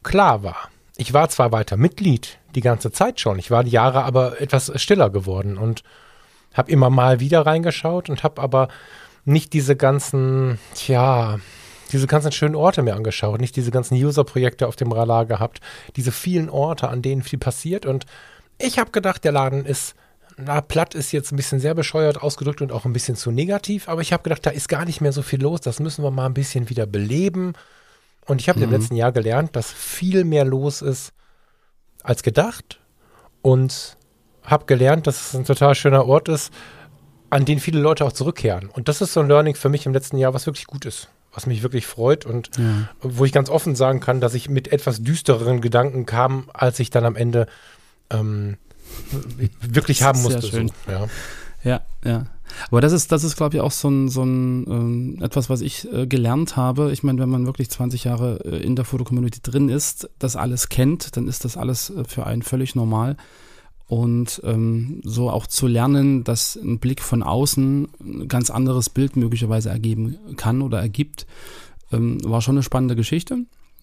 klar 0.03 0.43
war. 0.43 0.69
Ich 0.97 1.13
war 1.13 1.29
zwar 1.29 1.53
weiter 1.53 1.77
Mitglied 1.77 2.39
die 2.55 2.61
ganze 2.61 2.91
Zeit 2.91 3.21
schon, 3.21 3.39
ich 3.39 3.51
war 3.51 3.65
die 3.65 3.71
Jahre 3.71 4.05
aber 4.05 4.41
etwas 4.41 4.73
stiller 4.81 5.11
geworden 5.11 5.59
und 5.59 5.83
habe 6.55 6.71
immer 6.71 6.89
mal 6.89 7.21
wieder 7.21 7.45
reingeschaut 7.45 8.09
und 8.09 8.23
habe 8.23 8.41
aber 8.41 8.69
nicht 9.25 9.53
diese 9.53 9.77
ganzen, 9.77 10.59
tja, 10.75 11.39
diese 11.93 12.07
ganzen 12.07 12.33
schönen 12.33 12.55
Orte 12.55 12.83
mir 12.83 12.95
angeschaut, 12.95 13.41
nicht 13.41 13.57
diese 13.57 13.71
ganzen 13.71 13.95
User-Projekte 13.95 14.67
auf 14.67 14.77
dem 14.77 14.91
Radar 14.93 15.27
gehabt, 15.27 15.61
diese 15.97 16.13
vielen 16.13 16.49
Orte, 16.49 16.89
an 16.89 17.03
denen 17.03 17.23
viel 17.23 17.39
passiert 17.39 17.85
und 17.85 18.07
ich 18.59 18.79
habe 18.79 18.91
gedacht, 18.91 19.25
der 19.25 19.33
Laden 19.33 19.67
ist 19.67 19.95
na, 20.37 20.61
platt 20.61 20.95
ist 20.95 21.13
jetzt 21.13 21.33
ein 21.33 21.37
bisschen 21.37 21.61
sehr 21.61 21.75
bescheuert 21.75 22.23
ausgedrückt 22.23 22.61
und 22.61 22.73
auch 22.73 22.85
ein 22.85 22.93
bisschen 22.93 23.17
zu 23.17 23.31
negativ, 23.31 23.89
aber 23.89 24.03
ich 24.03 24.13
habe 24.13 24.23
gedacht, 24.23 24.45
da 24.45 24.51
ist 24.51 24.69
gar 24.69 24.85
nicht 24.85 25.01
mehr 25.01 25.13
so 25.13 25.23
viel 25.23 25.41
los, 25.41 25.61
das 25.63 25.81
müssen 25.81 26.05
wir 26.05 26.11
mal 26.11 26.27
ein 26.27 26.35
bisschen 26.35 26.69
wieder 26.69 26.87
beleben. 26.87 27.55
Und 28.27 28.41
ich 28.41 28.49
habe 28.49 28.61
im 28.61 28.71
letzten 28.71 28.97
Jahr 28.97 29.13
gelernt, 29.13 29.55
dass 29.55 29.73
viel 29.73 30.25
mehr 30.25 30.45
los 30.45 30.83
ist 30.83 31.13
als 32.03 32.23
gedacht 32.23 32.81
und 33.41 33.97
habe 34.43 34.67
gelernt, 34.67 35.07
dass 35.07 35.29
es 35.29 35.35
ein 35.37 35.45
total 35.45 35.75
schöner 35.75 36.07
Ort 36.07 36.29
ist, 36.29 36.53
an 37.31 37.45
den 37.45 37.61
viele 37.61 37.81
Leute 37.81 38.05
auch 38.05 38.13
zurückkehren. 38.13 38.69
Und 38.69 38.89
das 38.89 39.01
ist 39.01 39.13
so 39.13 39.21
ein 39.21 39.29
Learning 39.29 39.55
für 39.55 39.69
mich 39.69 39.87
im 39.87 39.93
letzten 39.93 40.19
Jahr, 40.19 40.35
was 40.35 40.47
wirklich 40.47 40.67
gut 40.67 40.85
ist, 40.87 41.09
was 41.33 41.47
mich 41.47 41.63
wirklich 41.63 41.87
freut 41.87 42.27
und 42.27 42.51
Ja. 42.59 42.89
wo 43.01 43.25
ich 43.25 43.33
ganz 43.33 43.49
offen 43.49 43.77
sagen 43.77 44.01
kann, 44.01 44.21
dass 44.21 44.35
ich 44.35 44.49
mit 44.49 44.73
etwas 44.73 45.03
düstereren 45.03 45.61
Gedanken 45.61 46.05
kam, 46.05 46.51
als 46.53 46.79
ich 46.81 46.91
dann 46.91 47.05
am 47.05 47.17
Ende 47.17 47.47
ähm, 48.11 48.57
wirklich 49.61 50.03
haben 50.03 50.19
Sehr 50.19 50.33
musste. 50.37 50.51
schön. 50.51 50.69
So. 50.69 50.93
Ja. 50.93 51.07
Ja, 51.65 51.81
ja. 52.05 52.27
Aber 52.71 52.81
das 52.81 52.93
ist, 52.93 53.13
das 53.13 53.25
ist, 53.25 53.37
glaube 53.37 53.57
ich, 53.57 53.61
auch 53.61 53.73
so 53.73 53.89
ein, 53.89 54.09
so 54.09 54.23
ein 54.23 54.65
ähm, 54.69 55.19
etwas, 55.21 55.51
was 55.51 55.61
ich 55.61 55.93
äh, 55.93 56.07
gelernt 56.07 56.57
habe. 56.57 56.93
Ich 56.93 57.03
meine, 57.03 57.19
wenn 57.19 57.29
man 57.29 57.45
wirklich 57.45 57.71
20 57.71 58.05
Jahre 58.05 58.41
äh, 58.45 58.63
in 58.63 58.77
der 58.77 58.85
Fotocommunity 58.85 59.41
drin 59.43 59.69
ist, 59.69 60.09
das 60.19 60.37
alles 60.37 60.69
kennt, 60.69 61.17
dann 61.17 61.29
ist 61.29 61.45
das 61.45 61.57
alles 61.57 61.91
äh, 61.91 62.05
für 62.05 62.25
einen 62.27 62.43
völlig 62.43 62.75
normal. 62.75 63.17
Und 63.89 64.41
ähm, 64.45 65.01
so 65.05 65.31
auch 65.31 65.47
zu 65.47 65.67
lernen, 65.67 66.25
dass 66.25 66.57
ein 66.57 66.79
Blick 66.79 67.03
von 67.03 67.23
außen 67.23 67.89
ein 68.01 68.29
ganz 68.29 68.51
anderes 68.51 68.91
Bild 68.91 69.17
möglicherweise 69.17 69.71
ergeben 69.71 70.17
kann 70.37 70.63
oder 70.63 70.81
ergibt, 70.81 71.27
ähm, 71.93 72.19
war 72.25 72.43
schon 72.43 72.57
eine 72.57 72.65
spannende 72.65 72.97
Geschichte. 72.97 73.39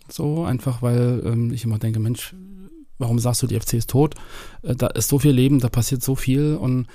So 0.09 0.43
einfach, 0.43 0.81
weil 0.81 1.21
ähm, 1.25 1.53
ich 1.53 1.63
immer 1.63 1.79
denke, 1.79 1.99
Mensch, 1.99 2.35
warum 2.97 3.19
sagst 3.19 3.41
du, 3.41 3.47
die 3.47 3.59
FC 3.59 3.73
ist 3.73 3.89
tot? 3.89 4.15
Äh, 4.61 4.75
da 4.75 4.87
ist 4.87 5.09
so 5.09 5.19
viel 5.19 5.31
Leben, 5.31 5.59
da 5.59 5.69
passiert 5.69 6.03
so 6.03 6.15
viel 6.15 6.55
und 6.55 6.87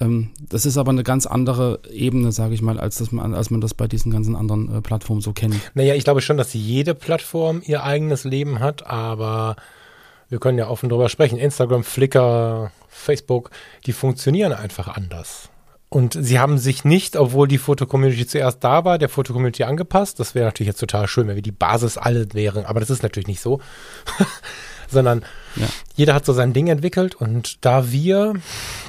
ähm, 0.00 0.30
das 0.40 0.66
ist 0.66 0.78
aber 0.78 0.90
eine 0.90 1.04
ganz 1.04 1.26
andere 1.26 1.80
Ebene, 1.90 2.32
sage 2.32 2.54
ich 2.54 2.62
mal, 2.62 2.78
als, 2.78 2.98
das 2.98 3.12
man, 3.12 3.34
als 3.34 3.50
man 3.50 3.60
das 3.60 3.74
bei 3.74 3.86
diesen 3.86 4.10
ganzen 4.10 4.36
anderen 4.36 4.74
äh, 4.74 4.80
Plattformen 4.80 5.20
so 5.20 5.32
kennt. 5.32 5.56
Naja, 5.74 5.94
ich 5.94 6.04
glaube 6.04 6.22
schon, 6.22 6.36
dass 6.36 6.54
jede 6.54 6.94
Plattform 6.94 7.62
ihr 7.64 7.84
eigenes 7.84 8.24
Leben 8.24 8.60
hat, 8.60 8.86
aber 8.86 9.56
wir 10.28 10.40
können 10.40 10.58
ja 10.58 10.68
offen 10.68 10.88
drüber 10.88 11.08
sprechen. 11.08 11.38
Instagram, 11.38 11.84
Flickr, 11.84 12.72
Facebook, 12.88 13.50
die 13.86 13.92
funktionieren 13.92 14.52
einfach 14.52 14.88
anders. 14.88 15.50
Und 15.90 16.16
sie 16.18 16.38
haben 16.38 16.56
sich 16.56 16.86
nicht, 16.86 17.16
obwohl 17.16 17.46
die 17.46 17.58
Foto-Community 17.58 18.26
zuerst 18.26 18.64
da 18.64 18.86
war, 18.86 18.96
der 18.96 19.10
Foto-Community 19.10 19.64
angepasst. 19.64 20.18
Das 20.18 20.34
wäre 20.34 20.46
natürlich 20.46 20.68
jetzt 20.68 20.80
total 20.80 21.06
schön, 21.06 21.28
wenn 21.28 21.34
wir 21.34 21.42
die 21.42 21.52
Basis 21.52 21.98
alle 21.98 22.32
wären, 22.32 22.64
aber 22.64 22.80
das 22.80 22.88
ist 22.88 23.02
natürlich 23.02 23.26
nicht 23.26 23.42
so. 23.42 23.60
Sondern 24.88 25.22
Ja. 25.56 25.66
jeder 25.94 26.14
hat 26.14 26.24
so 26.24 26.32
sein 26.32 26.52
Ding 26.52 26.68
entwickelt 26.68 27.14
und 27.14 27.64
da 27.64 27.90
wir, 27.90 28.34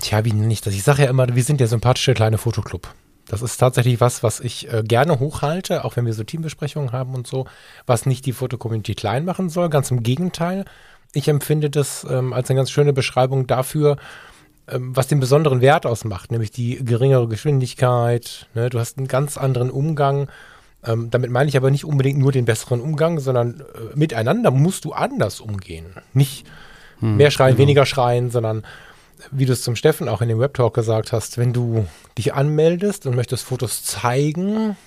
tja, 0.01 0.23
wie 0.25 0.31
das? 0.61 0.73
Ich 0.73 0.83
sage 0.83 1.03
ja 1.03 1.09
immer, 1.09 1.35
wir 1.35 1.43
sind 1.43 1.59
der 1.59 1.67
sympathische 1.67 2.13
kleine 2.13 2.37
Fotoclub. 2.37 2.93
Das 3.27 3.41
ist 3.41 3.57
tatsächlich 3.57 4.01
was, 4.01 4.21
was 4.21 4.39
ich 4.39 4.71
äh, 4.71 4.83
gerne 4.83 5.19
hochhalte, 5.19 5.85
auch 5.85 5.95
wenn 5.95 6.05
wir 6.05 6.13
so 6.13 6.23
Teambesprechungen 6.23 6.91
haben 6.91 7.15
und 7.15 7.25
so, 7.25 7.45
was 7.85 8.05
nicht 8.05 8.25
die 8.25 8.33
Foto-Community 8.33 8.95
klein 8.95 9.25
machen 9.25 9.49
soll. 9.49 9.69
Ganz 9.69 9.91
im 9.91 10.03
Gegenteil. 10.03 10.65
Ich 11.13 11.27
empfinde 11.27 11.69
das 11.69 12.05
ähm, 12.09 12.33
als 12.33 12.49
eine 12.49 12.57
ganz 12.57 12.71
schöne 12.71 12.91
Beschreibung 12.91 13.47
dafür, 13.47 13.97
ähm, 14.67 14.95
was 14.95 15.07
den 15.07 15.19
besonderen 15.19 15.61
Wert 15.61 15.85
ausmacht, 15.85 16.31
nämlich 16.31 16.51
die 16.51 16.83
geringere 16.83 17.27
Geschwindigkeit. 17.27 18.47
Ne? 18.55 18.69
Du 18.69 18.79
hast 18.79 18.97
einen 18.97 19.07
ganz 19.07 19.37
anderen 19.37 19.71
Umgang. 19.71 20.27
Ähm, 20.85 21.09
damit 21.09 21.31
meine 21.31 21.49
ich 21.49 21.57
aber 21.57 21.71
nicht 21.71 21.85
unbedingt 21.85 22.19
nur 22.19 22.31
den 22.31 22.45
besseren 22.45 22.81
Umgang, 22.81 23.19
sondern 23.19 23.61
äh, 23.61 23.95
miteinander 23.95 24.51
musst 24.51 24.85
du 24.85 24.93
anders 24.93 25.39
umgehen. 25.39 25.95
Nicht 26.13 26.45
mehr 26.99 27.31
schreien, 27.31 27.57
weniger 27.57 27.85
schreien, 27.85 28.31
sondern 28.31 28.63
wie 29.31 29.45
du 29.45 29.53
es 29.53 29.61
zum 29.61 29.75
Steffen 29.75 30.07
auch 30.07 30.21
in 30.21 30.29
dem 30.29 30.39
Webtalk 30.39 30.73
gesagt 30.73 31.11
hast, 31.11 31.37
wenn 31.37 31.53
du 31.53 31.85
dich 32.17 32.33
anmeldest 32.33 33.05
und 33.05 33.15
möchtest 33.15 33.43
Fotos 33.43 33.83
zeigen, 33.83 34.77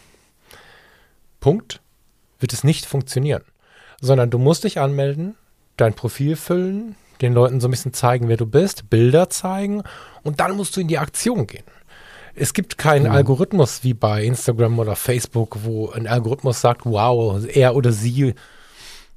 Punkt, 1.41 1.81
wird 2.39 2.53
es 2.53 2.65
nicht 2.65 2.87
funktionieren. 2.87 3.43
Sondern 4.01 4.31
du 4.31 4.39
musst 4.39 4.65
dich 4.65 4.79
anmelden, 4.79 5.37
dein 5.77 5.95
Profil 5.95 6.37
füllen, 6.37 6.97
den 7.21 7.33
Leuten 7.33 7.61
so 7.61 7.69
ein 7.69 7.71
bisschen 7.71 7.95
zeigen, 7.95 8.29
wer 8.29 8.37
du 8.37 8.47
bist, 8.47 8.91
Bilder 8.91 9.31
zeigen 9.31 9.83
und 10.23 10.41
dann 10.41 10.57
musst 10.57 10.77
du 10.77 10.81
in 10.81 10.89
die 10.89 10.99
Aktion 10.99 11.47
gehen. 11.47 11.65
Es 12.39 12.53
gibt 12.53 12.79
keinen 12.79 13.05
Genau. 13.05 13.15
Algorithmus 13.17 13.83
wie 13.83 13.95
bei 13.95 14.23
Instagram 14.25 14.79
oder 14.79 14.95
Facebook, 14.95 15.59
wo 15.65 15.91
ein 15.91 16.07
Algorithmus 16.07 16.61
sagt, 16.61 16.83
wow, 16.85 17.43
er 17.47 17.75
oder 17.75 17.93
sie 17.93 18.35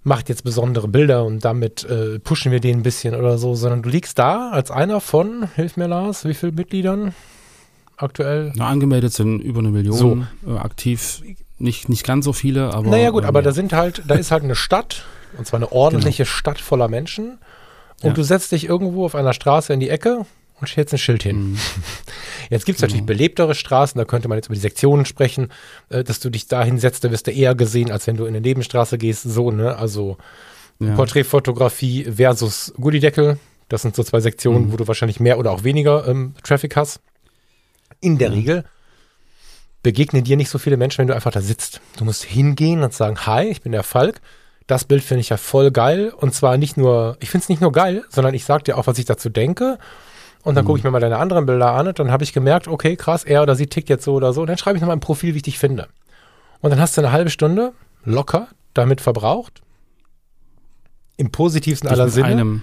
macht 0.04 0.30
jetzt 0.30 0.44
besondere 0.46 0.88
Bilder 0.88 1.26
und 1.26 1.44
damit 1.44 1.84
äh, 1.84 2.20
pushen 2.20 2.52
wir 2.52 2.62
den 2.62 2.80
ein 2.80 2.84
bisschen 2.84 3.14
oder 3.16 3.38
so, 3.38 3.56
sondern 3.56 3.82
du 3.84 3.90
liegst 3.90 4.18
da 4.18 4.50
als 4.52 4.72
einer 4.72 5.02
von, 5.02 5.50
hilf 5.56 5.76
mir 5.76 5.88
Lars, 5.88 6.24
wie 6.26 6.34
viele 6.34 6.54
Mitgliedern 6.54 7.14
aktuell? 7.98 8.54
Na, 8.56 8.68
angemeldet 8.68 9.14
sind 9.14 9.40
über 9.42 9.60
eine 9.60 9.70
Million, 9.70 10.28
äh, 10.48 10.58
aktiv 10.58 11.22
nicht, 11.58 11.90
nicht 11.90 12.06
ganz 12.06 12.24
so 12.24 12.32
viele, 12.32 12.74
aber. 12.74 12.90
naja 12.90 13.10
gut, 13.10 13.24
ähm, 13.24 13.30
aber 13.30 13.40
ja. 13.40 13.44
da 13.44 13.52
sind 13.52 13.74
halt, 13.74 14.04
da 14.08 14.16
ist 14.16 14.32
halt 14.32 14.44
eine 14.46 14.56
Stadt, 14.56 15.04
und 15.38 15.46
zwar 15.46 15.58
eine 15.60 15.72
ordentliche 15.74 16.26
Stadt 16.26 16.62
voller 16.62 16.88
Menschen. 16.88 17.38
Und 18.02 18.12
Ja. 18.12 18.14
du 18.14 18.24
setzt 18.24 18.54
dich 18.54 18.66
irgendwo 18.70 19.04
auf 19.04 19.14
einer 19.14 19.34
Straße 19.34 19.74
in 19.74 19.82
die 19.82 19.90
Ecke 19.90 20.26
und 20.62 20.68
stellst 20.68 20.94
ein 20.94 20.98
Schild 20.98 21.24
hin. 21.24 21.52
Mhm. 21.52 21.58
Jetzt 22.50 22.66
gibt 22.66 22.78
es 22.78 22.82
natürlich 22.82 23.06
belebtere 23.06 23.56
Straßen, 23.56 23.98
da 23.98 24.06
könnte 24.06 24.28
man 24.28 24.38
jetzt 24.38 24.48
über 24.48 24.56
die 24.56 24.62
Sektionen 24.62 25.06
sprechen, 25.06 25.52
äh, 25.90 26.04
dass 26.04 26.20
du 26.20 26.30
dich 26.30 26.48
da 26.48 26.64
hinsetzt, 26.64 27.04
da 27.04 27.12
wirst 27.12 27.28
du 27.28 27.32
eher 27.32 27.56
gesehen, 27.56 27.92
als 27.92 28.08
wenn 28.08 28.18
du 28.18 28.24
in 28.26 28.30
eine 28.30 28.42
Nebenstraße 28.42 28.98
gehst. 28.98 29.24
So, 29.24 29.52
ne? 29.52 29.76
Also 29.78 30.18
Ja. 30.80 30.96
Porträtfotografie 30.96 32.06
versus 32.06 32.74
Gullideckel. 32.80 33.38
Das 33.68 33.82
sind 33.84 33.96
so 33.96 34.04
zwei 34.04 34.20
Sektionen, 34.22 34.68
Mhm. 34.68 34.72
wo 34.72 34.78
du 34.78 34.88
wahrscheinlich 34.88 35.20
mehr 35.20 35.38
oder 35.38 35.52
auch 35.52 35.64
weniger 35.64 36.08
ähm, 36.08 36.34
Traffic 36.44 36.76
hast. 36.76 37.02
In 38.02 38.18
der 38.18 38.30
Ja. 38.30 38.34
Regel 38.36 38.64
begegnen 39.84 40.24
dir 40.24 40.38
nicht 40.38 40.50
so 40.50 40.58
viele 40.58 40.78
Menschen, 40.78 41.00
wenn 41.00 41.08
du 41.08 41.16
einfach 41.16 41.32
da 41.32 41.42
sitzt. 41.42 41.80
Du 41.98 42.06
musst 42.06 42.24
hingehen 42.24 42.84
und 42.84 42.94
sagen, 42.94 43.18
hi, 43.26 43.46
ich 43.48 43.62
bin 43.62 43.72
der 43.72 43.84
Falk. 43.84 44.22
Das 44.68 44.84
Bild 44.86 45.04
finde 45.04 45.22
ich 45.22 45.30
ja 45.30 45.38
voll 45.38 45.72
geil. 45.72 46.12
Und 46.16 46.34
zwar 46.36 46.58
nicht 46.58 46.78
nur, 46.78 47.18
ich 47.22 47.30
finde 47.30 47.44
es 47.44 47.50
nicht 47.50 47.62
nur 47.62 47.72
geil, 47.72 48.04
sondern 48.10 48.34
ich 48.34 48.46
sage 48.46 48.64
dir 48.66 48.78
auch, 48.78 48.88
was 48.88 49.00
ich 49.00 49.06
dazu 49.06 49.30
denke. 49.30 49.78
Und 50.44 50.56
dann 50.56 50.64
Mhm. 50.64 50.68
gucke 50.68 50.80
ich 50.80 50.84
mir 50.86 50.92
mal 50.92 51.00
deine 51.02 51.18
anderen 51.18 51.46
Bilder 51.46 51.74
an 51.74 51.88
und 51.88 52.00
dann 52.00 52.12
habe 52.12 52.24
ich 52.24 52.32
gemerkt, 52.34 52.68
okay, 52.68 52.96
krass, 52.96 53.24
er 53.26 53.42
oder 53.44 53.56
sie 53.56 53.68
tickt 53.68 53.90
jetzt 53.90 54.06
so 54.06 54.14
oder 54.14 54.32
so. 54.34 54.42
Und 54.42 54.48
dann 54.48 54.58
schreibe 54.58 54.78
ich 54.78 54.82
nochmal 54.82 54.96
im 54.96 55.02
Profil, 55.02 55.34
wie 55.34 55.38
ich 55.38 55.44
dich 55.44 55.60
finde. 55.60 55.88
Und 56.62 56.70
dann 56.72 56.80
hast 56.80 56.96
du 56.98 57.02
eine 57.02 57.12
halbe 57.12 57.30
Stunde 57.30 57.74
locker 58.06 58.48
damit 58.74 59.02
verbraucht. 59.02 59.62
Im 61.18 61.32
positivsten 61.32 61.90
Dich 61.90 61.94
aller 61.98 62.06
mit 62.06 62.14
Sinne. 62.14 62.28
einem, 62.28 62.62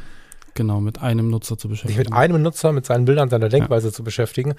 genau, 0.54 0.80
mit 0.80 1.02
einem 1.02 1.28
Nutzer 1.28 1.58
zu 1.58 1.68
dich 1.68 1.82
beschäftigen. 1.82 1.98
mit 2.10 2.12
einem 2.12 2.42
Nutzer, 2.42 2.72
mit 2.72 2.86
seinen 2.86 3.04
Bildern, 3.04 3.28
seiner 3.28 3.48
Denkweise 3.50 3.92
zu 3.92 4.02
beschäftigen. 4.02 4.54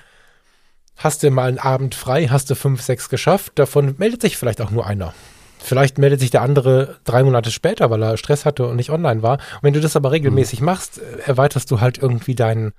Hast 0.98 1.24
du 1.24 1.32
mal 1.32 1.48
einen 1.48 1.60
Abend 1.60 1.96
frei, 1.96 2.28
hast 2.28 2.50
du 2.50 2.56
fünf, 2.56 2.82
sechs 2.82 3.10
geschafft, 3.10 3.54
davon 3.56 3.96
meldet 3.98 4.22
sich 4.22 4.38
vielleicht 4.38 4.62
auch 4.62 4.72
nur 4.72 4.86
einer. 4.86 5.14
Vielleicht 5.60 5.98
meldet 5.98 6.20
sich 6.20 6.30
der 6.30 6.44
andere 6.44 6.98
drei 7.04 7.24
Monate 7.24 7.50
später, 7.52 7.90
weil 7.90 8.02
er 8.04 8.18
Stress 8.18 8.46
hatte 8.46 8.68
und 8.68 8.76
nicht 8.76 8.92
online 8.92 9.24
war. 9.24 9.34
Und 9.34 9.64
wenn 9.64 9.74
du 9.74 9.80
das 9.82 9.96
aber 9.96 10.12
regelmäßig 10.12 10.62
machst, 10.62 11.00
äh, 11.00 11.02
erweiterst 11.26 11.72
du 11.72 11.82
halt 11.82 11.98
irgendwie 11.98 12.36
deinen 12.36 12.74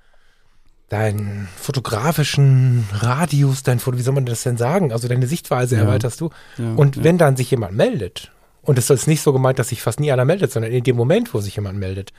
deinen 0.89 1.47
fotografischen 1.55 2.85
Radius, 2.91 3.63
dein 3.63 3.79
Foto, 3.79 3.97
wie 3.97 4.01
soll 4.01 4.13
man 4.15 4.25
das 4.25 4.43
denn 4.43 4.57
sagen? 4.57 4.91
Also 4.91 5.07
deine 5.07 5.27
Sichtweise 5.27 5.75
Ja. 5.75 5.81
erweiterst 5.83 6.19
du. 6.21 6.29
Ja, 6.57 6.73
Und 6.73 6.97
ja. 6.97 7.03
wenn 7.03 7.17
dann 7.17 7.35
sich 7.37 7.51
jemand 7.51 7.75
meldet, 7.75 8.31
und 8.61 8.77
es 8.77 8.89
ist 8.89 9.07
nicht 9.07 9.21
so 9.21 9.31
gemeint, 9.33 9.57
dass 9.59 9.69
sich 9.69 9.81
fast 9.81 9.99
nie 9.99 10.11
einer 10.11 10.25
meldet, 10.25 10.51
sondern 10.51 10.71
in 10.71 10.83
dem 10.83 10.95
Moment, 10.95 11.33
wo 11.33 11.39
sich 11.39 11.55
jemand 11.55 11.79
meldet, 11.79 12.11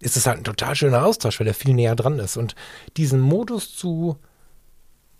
ist 0.00 0.16
es 0.16 0.26
halt 0.26 0.38
ein 0.38 0.44
total 0.44 0.76
schöner 0.76 1.04
Austausch, 1.04 1.40
weil 1.40 1.44
der 1.46 1.54
viel 1.54 1.74
näher 1.74 1.96
dran 1.96 2.18
ist. 2.18 2.36
Und 2.36 2.54
diesen 2.96 3.20
Modus 3.20 3.74
zu 3.74 4.16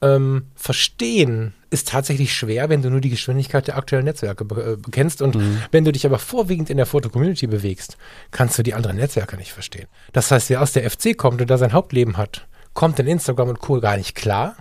ähm, 0.00 0.44
verstehen, 0.54 1.54
ist 1.70 1.88
tatsächlich 1.88 2.32
schwer, 2.32 2.68
wenn 2.68 2.80
du 2.82 2.88
nur 2.90 3.00
die 3.00 3.10
Geschwindigkeit 3.10 3.66
der 3.66 3.76
aktuellen 3.76 4.04
Netzwerke 4.04 4.44
äh, 4.54 4.76
kennst. 4.92 5.20
Und 5.20 5.36
wenn 5.72 5.84
du 5.84 5.90
dich 5.92 6.06
aber 6.06 6.18
vorwiegend 6.20 6.70
in 6.70 6.76
der 6.76 6.86
Foto-Community 6.86 7.46
bewegst, 7.48 7.98
kannst 8.30 8.56
du 8.56 8.62
die 8.62 8.74
anderen 8.74 8.96
Netzwerke 8.96 9.36
nicht 9.36 9.52
verstehen. 9.52 9.88
Das 10.12 10.30
heißt, 10.30 10.48
wer 10.50 10.62
aus 10.62 10.72
der 10.72 10.88
FC 10.88 11.16
kommt 11.18 11.40
und 11.40 11.50
da 11.50 11.58
sein 11.58 11.72
Hauptleben 11.72 12.16
hat, 12.16 12.46
kommt 12.78 13.00
in 13.00 13.08
Instagram 13.08 13.48
und 13.48 13.58
Co. 13.58 13.80
gar 13.80 13.96
nicht 13.96 14.14
klar. 14.14 14.54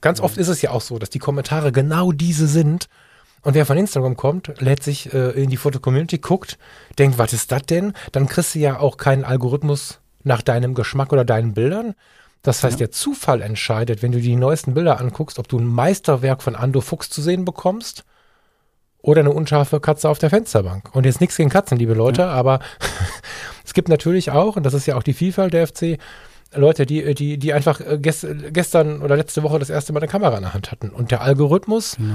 Ganz 0.00 0.20
oft 0.20 0.38
ist 0.38 0.48
es 0.48 0.62
ja 0.62 0.70
auch 0.70 0.80
so, 0.80 0.98
dass 0.98 1.10
die 1.10 1.18
Kommentare 1.18 1.70
genau 1.70 2.10
diese 2.10 2.46
sind. 2.46 2.88
Und 3.42 3.52
wer 3.52 3.66
von 3.66 3.76
Instagram 3.76 4.16
kommt, 4.16 4.58
lädt 4.58 4.82
sich 4.82 5.12
äh, 5.12 5.32
in 5.32 5.50
die 5.50 5.58
Foto-Community, 5.58 6.16
guckt, 6.16 6.56
denkt, 6.98 7.18
was 7.18 7.34
ist 7.34 7.52
das 7.52 7.64
denn? 7.64 7.92
Dann 8.12 8.26
kriegst 8.26 8.54
du 8.54 8.60
ja 8.60 8.80
auch 8.80 8.96
keinen 8.96 9.22
Algorithmus 9.22 10.00
nach 10.24 10.40
deinem 10.40 10.72
Geschmack 10.72 11.12
oder 11.12 11.26
deinen 11.26 11.52
Bildern. 11.52 11.92
Das 12.40 12.64
heißt, 12.64 12.80
der 12.80 12.90
Zufall 12.90 13.42
entscheidet, 13.42 14.02
wenn 14.02 14.12
du 14.12 14.20
die 14.20 14.34
neuesten 14.34 14.72
Bilder 14.72 14.98
anguckst, 14.98 15.38
ob 15.38 15.46
du 15.46 15.58
ein 15.58 15.66
Meisterwerk 15.66 16.42
von 16.42 16.56
Ando 16.56 16.80
Fuchs 16.80 17.10
zu 17.10 17.20
sehen 17.20 17.44
bekommst 17.44 18.04
oder 19.02 19.20
eine 19.20 19.32
unscharfe 19.32 19.78
Katze 19.80 20.08
auf 20.08 20.18
der 20.18 20.30
Fensterbank. 20.30 20.94
Und 20.94 21.04
jetzt 21.04 21.20
nichts 21.20 21.36
gegen 21.36 21.50
Katzen, 21.50 21.76
liebe 21.76 21.92
Leute, 21.92 22.28
aber 22.28 22.60
es 23.64 23.74
gibt 23.74 23.90
natürlich 23.90 24.30
auch, 24.30 24.56
und 24.56 24.62
das 24.62 24.72
ist 24.72 24.86
ja 24.86 24.96
auch 24.96 25.02
die 25.02 25.12
Vielfalt 25.12 25.52
der 25.52 25.66
FC, 25.66 25.98
Leute, 26.56 26.86
die, 26.86 27.14
die, 27.14 27.38
die 27.38 27.52
einfach 27.52 27.80
äh, 27.80 27.98
gest, 27.98 28.26
gestern 28.52 29.02
oder 29.02 29.16
letzte 29.16 29.42
Woche 29.42 29.58
das 29.58 29.70
erste 29.70 29.92
Mal 29.92 30.00
eine 30.00 30.08
Kamera 30.08 30.36
in 30.36 30.42
der 30.42 30.54
Hand 30.54 30.70
hatten. 30.72 30.90
Und 30.90 31.10
der 31.10 31.20
Algorithmus 31.22 31.96
Genau. 31.96 32.14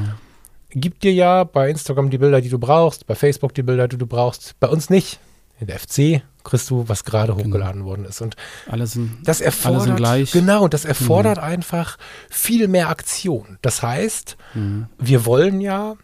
gibt 0.69 1.03
dir 1.03 1.13
ja 1.13 1.43
bei 1.43 1.69
Instagram 1.69 2.09
die 2.09 2.17
Bilder, 2.17 2.41
die 2.41 2.49
du 2.49 2.59
brauchst, 2.59 3.07
bei 3.07 3.15
Facebook 3.15 3.53
die 3.53 3.63
Bilder, 3.63 3.87
die 3.87 3.97
du 3.97 4.07
brauchst, 4.07 4.59
bei 4.59 4.67
uns 4.67 4.89
nicht. 4.89 5.19
In 5.59 5.67
der 5.67 5.77
FC 5.79 6.23
kriegst 6.43 6.71
du, 6.71 6.85
was 6.89 7.03
gerade 7.03 7.35
hochgeladen 7.35 7.85
worden 7.85 8.05
ist. 8.05 8.19
Und 8.21 8.35
Alle 8.67 8.87
sind, 8.87 9.11
das 9.25 9.41
erfordert, 9.41 9.75
alle 9.81 9.87
sind 9.89 9.95
gleich. 9.97 10.31
genau, 10.31 10.67
das 10.67 10.85
erfordert 10.85 11.37
einfach 11.37 11.97
viel 12.31 12.67
mehr 12.67 12.89
Aktion. 12.89 13.59
Das 13.61 13.83
heißt, 13.83 14.37
Mhm. 14.55 14.87
wir 14.97 15.25
wollen 15.27 15.61
ja, 15.61 15.97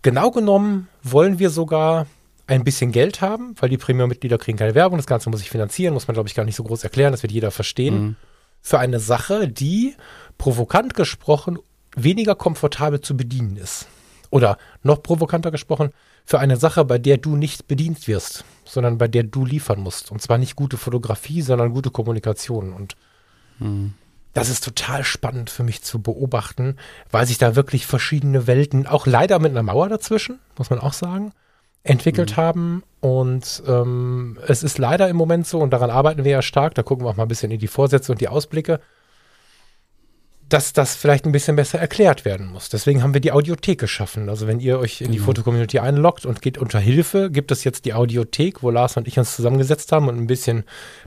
genau 0.00 0.30
genommen, 0.30 0.88
wollen 1.02 1.38
wir 1.38 1.50
sogar 1.50 2.06
ein 2.46 2.64
bisschen 2.64 2.92
Geld 2.92 3.20
haben, 3.20 3.54
weil 3.60 3.68
die 3.68 3.78
Premium-Mitglieder 3.78 4.38
kriegen 4.38 4.58
keine 4.58 4.74
Werbung, 4.74 4.98
das 4.98 5.06
Ganze 5.06 5.30
muss 5.30 5.40
sich 5.40 5.50
finanzieren, 5.50 5.94
muss 5.94 6.08
man, 6.08 6.14
glaube 6.14 6.28
ich, 6.28 6.34
gar 6.34 6.44
nicht 6.44 6.56
so 6.56 6.64
groß 6.64 6.82
erklären, 6.84 7.12
das 7.12 7.22
wird 7.22 7.32
jeder 7.32 7.50
verstehen, 7.50 7.94
Mhm. 8.02 8.16
für 8.60 8.78
eine 8.78 9.00
Sache, 9.00 9.48
die, 9.48 9.94
provokant 10.38 10.94
gesprochen, 10.94 11.58
weniger 11.96 12.34
komfortabel 12.34 13.00
zu 13.00 13.16
bedienen 13.16 13.56
ist. 13.56 13.86
Oder 14.30 14.56
noch 14.82 15.02
provokanter 15.02 15.50
gesprochen, 15.50 15.90
für 16.24 16.38
eine 16.38 16.56
Sache, 16.56 16.84
bei 16.84 16.98
der 16.98 17.18
du 17.18 17.36
nicht 17.36 17.68
bedient 17.68 18.06
wirst, 18.08 18.44
sondern 18.64 18.96
bei 18.98 19.08
der 19.08 19.24
du 19.24 19.44
liefern 19.44 19.80
musst. 19.80 20.10
Und 20.10 20.22
zwar 20.22 20.38
nicht 20.38 20.56
gute 20.56 20.78
Fotografie, 20.78 21.42
sondern 21.42 21.72
gute 21.74 21.90
Kommunikation. 21.90 22.72
Und 22.72 22.96
Mhm. 23.58 23.94
das 24.32 24.48
ist 24.48 24.64
total 24.64 25.04
spannend 25.04 25.50
für 25.50 25.62
mich 25.64 25.82
zu 25.82 26.00
beobachten, 26.00 26.76
weil 27.10 27.26
sich 27.26 27.38
da 27.38 27.54
wirklich 27.56 27.86
verschiedene 27.86 28.46
Welten, 28.46 28.86
auch 28.86 29.06
leider 29.06 29.38
mit 29.38 29.50
einer 29.50 29.62
Mauer 29.62 29.88
dazwischen, 29.88 30.38
muss 30.56 30.70
man 30.70 30.78
auch 30.78 30.94
sagen, 30.94 31.32
entwickelt 31.84 32.36
haben. 32.36 32.82
Und 33.00 33.62
ähm, 33.66 34.38
es 34.46 34.62
ist 34.62 34.78
leider 34.78 35.08
im 35.08 35.16
Moment 35.16 35.46
so, 35.46 35.58
und 35.58 35.70
daran 35.72 35.90
arbeiten 35.90 36.24
wir 36.24 36.30
ja 36.30 36.42
stark, 36.42 36.74
da 36.74 36.82
gucken 36.82 37.04
wir 37.04 37.10
auch 37.10 37.16
mal 37.16 37.24
ein 37.24 37.28
bisschen 37.28 37.50
in 37.50 37.58
die 37.58 37.66
Vorsätze 37.66 38.12
und 38.12 38.20
die 38.20 38.28
Ausblicke, 38.28 38.80
dass 40.48 40.74
das 40.74 40.94
vielleicht 40.94 41.24
ein 41.24 41.32
bisschen 41.32 41.56
besser 41.56 41.78
erklärt 41.78 42.26
werden 42.26 42.46
muss. 42.46 42.68
Deswegen 42.68 43.02
haben 43.02 43.14
wir 43.14 43.22
die 43.22 43.32
Audiothek 43.32 43.80
geschaffen. 43.80 44.28
Also 44.28 44.46
wenn 44.46 44.60
ihr 44.60 44.78
euch 44.78 45.00
in 45.00 45.10
die 45.10 45.16
Genau. 45.16 45.26
Fotocommunity 45.26 45.78
einloggt 45.78 46.26
und 46.26 46.42
geht 46.42 46.58
unter 46.58 46.78
Hilfe, 46.78 47.30
gibt 47.30 47.50
es 47.50 47.64
jetzt 47.64 47.86
die 47.86 47.94
Audiothek, 47.94 48.62
wo 48.62 48.70
Lars 48.70 48.98
und 48.98 49.08
ich 49.08 49.18
uns 49.18 49.34
zusammengesetzt 49.34 49.90
haben 49.92 50.08
und 50.08 50.18
ein 50.18 50.26
bisschen 50.26 50.64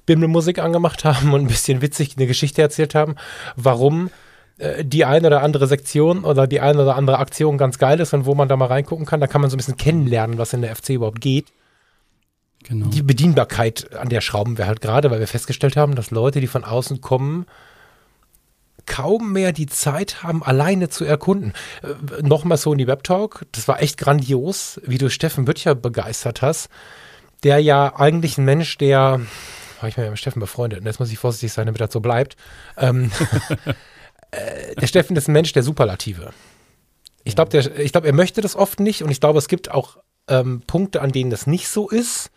Bimmelmusik 0.07 0.57
angemacht 0.57 1.05
haben 1.05 1.31
und 1.33 1.41
ein 1.41 1.47
bisschen 1.47 1.81
witzig 1.83 2.15
eine 2.17 2.25
Geschichte 2.25 2.61
erzählt 2.63 2.95
haben, 2.95 3.15
warum 3.55 4.09
die 4.57 5.03
eine 5.03 5.27
oder 5.27 5.41
andere 5.41 5.67
Sektion 5.67 6.23
oder 6.23 6.47
die 6.47 6.61
eine 6.61 6.81
oder 6.81 6.95
andere 6.95 7.19
Aktion 7.19 7.57
ganz 7.57 7.77
geil 7.77 7.99
ist 7.99 8.13
und 8.13 8.25
wo 8.25 8.35
man 8.35 8.47
da 8.47 8.55
mal 8.55 8.67
reingucken 8.67 9.05
kann. 9.05 9.19
Da 9.19 9.27
kann 9.27 9.41
man 9.41 9.49
so 9.49 9.55
ein 9.55 9.57
bisschen 9.57 9.77
kennenlernen, 9.77 10.37
was 10.37 10.53
in 10.53 10.61
der 10.61 10.75
FC 10.75 10.91
überhaupt 10.91 11.19
geht. 11.19 11.47
Genau. 12.63 12.87
Die 12.87 13.03
Bedienbarkeit, 13.03 13.93
an 13.95 14.09
der 14.09 14.21
schrauben 14.21 14.57
wir 14.57 14.65
halt 14.65 14.81
gerade, 14.81 15.11
weil 15.11 15.19
wir 15.19 15.27
festgestellt 15.27 15.75
haben, 15.75 15.95
dass 15.95 16.09
Leute, 16.09 16.39
die 16.39 16.47
von 16.47 16.63
außen 16.63 17.01
kommen, 17.01 17.45
kaum 18.85 19.33
mehr 19.33 19.51
die 19.51 19.67
Zeit 19.67 20.23
haben, 20.23 20.41
alleine 20.41 20.89
zu 20.89 21.05
erkunden. 21.05 21.53
Äh, 21.83 22.21
Nochmal 22.23 22.57
so 22.57 22.71
in 22.71 22.77
die 22.77 22.87
Webtalk, 22.87 23.45
das 23.51 23.67
war 23.67 23.81
echt 23.81 23.97
grandios, 23.97 24.79
wie 24.85 24.97
du 24.97 25.09
Steffen 25.09 25.45
Böttcher 25.45 25.75
begeistert 25.75 26.41
hast, 26.41 26.69
der 27.43 27.59
ja 27.59 27.95
eigentlich 27.97 28.37
ein 28.37 28.45
Mensch, 28.45 28.77
der, 28.77 29.21
war 29.81 29.89
ich 29.89 29.97
mal 29.97 30.09
mit 30.09 30.19
Steffen 30.19 30.39
befreundet, 30.39 30.79
und 30.79 30.85
jetzt 30.85 30.99
muss 30.99 31.11
ich 31.11 31.19
vorsichtig 31.19 31.51
sein, 31.51 31.65
damit 31.65 31.81
das 31.81 31.91
so 31.91 31.99
bleibt. 31.99 32.35
Ähm, 32.77 33.11
äh, 34.35 34.75
der 34.75 34.87
Steffen 34.87 35.15
ist 35.15 35.27
ein 35.27 35.33
Mensch 35.33 35.53
der 35.53 35.63
Superlative. 35.63 36.31
Ich 37.23 37.35
glaube, 37.35 37.57
ich 37.57 37.91
glaube, 37.91 38.07
er 38.07 38.13
möchte 38.13 38.41
das 38.41 38.55
oft 38.55 38.79
nicht 38.79 39.01
und 39.01 39.09
ich 39.09 39.19
glaube, 39.19 39.39
es 39.39 39.47
gibt 39.47 39.71
auch 39.71 39.97
ähm, 40.27 40.61
Punkte, 40.67 41.01
an 41.01 41.11
denen 41.11 41.31
das 41.31 41.47
nicht 41.47 41.67
so 41.67 41.89
ist. 41.89 42.31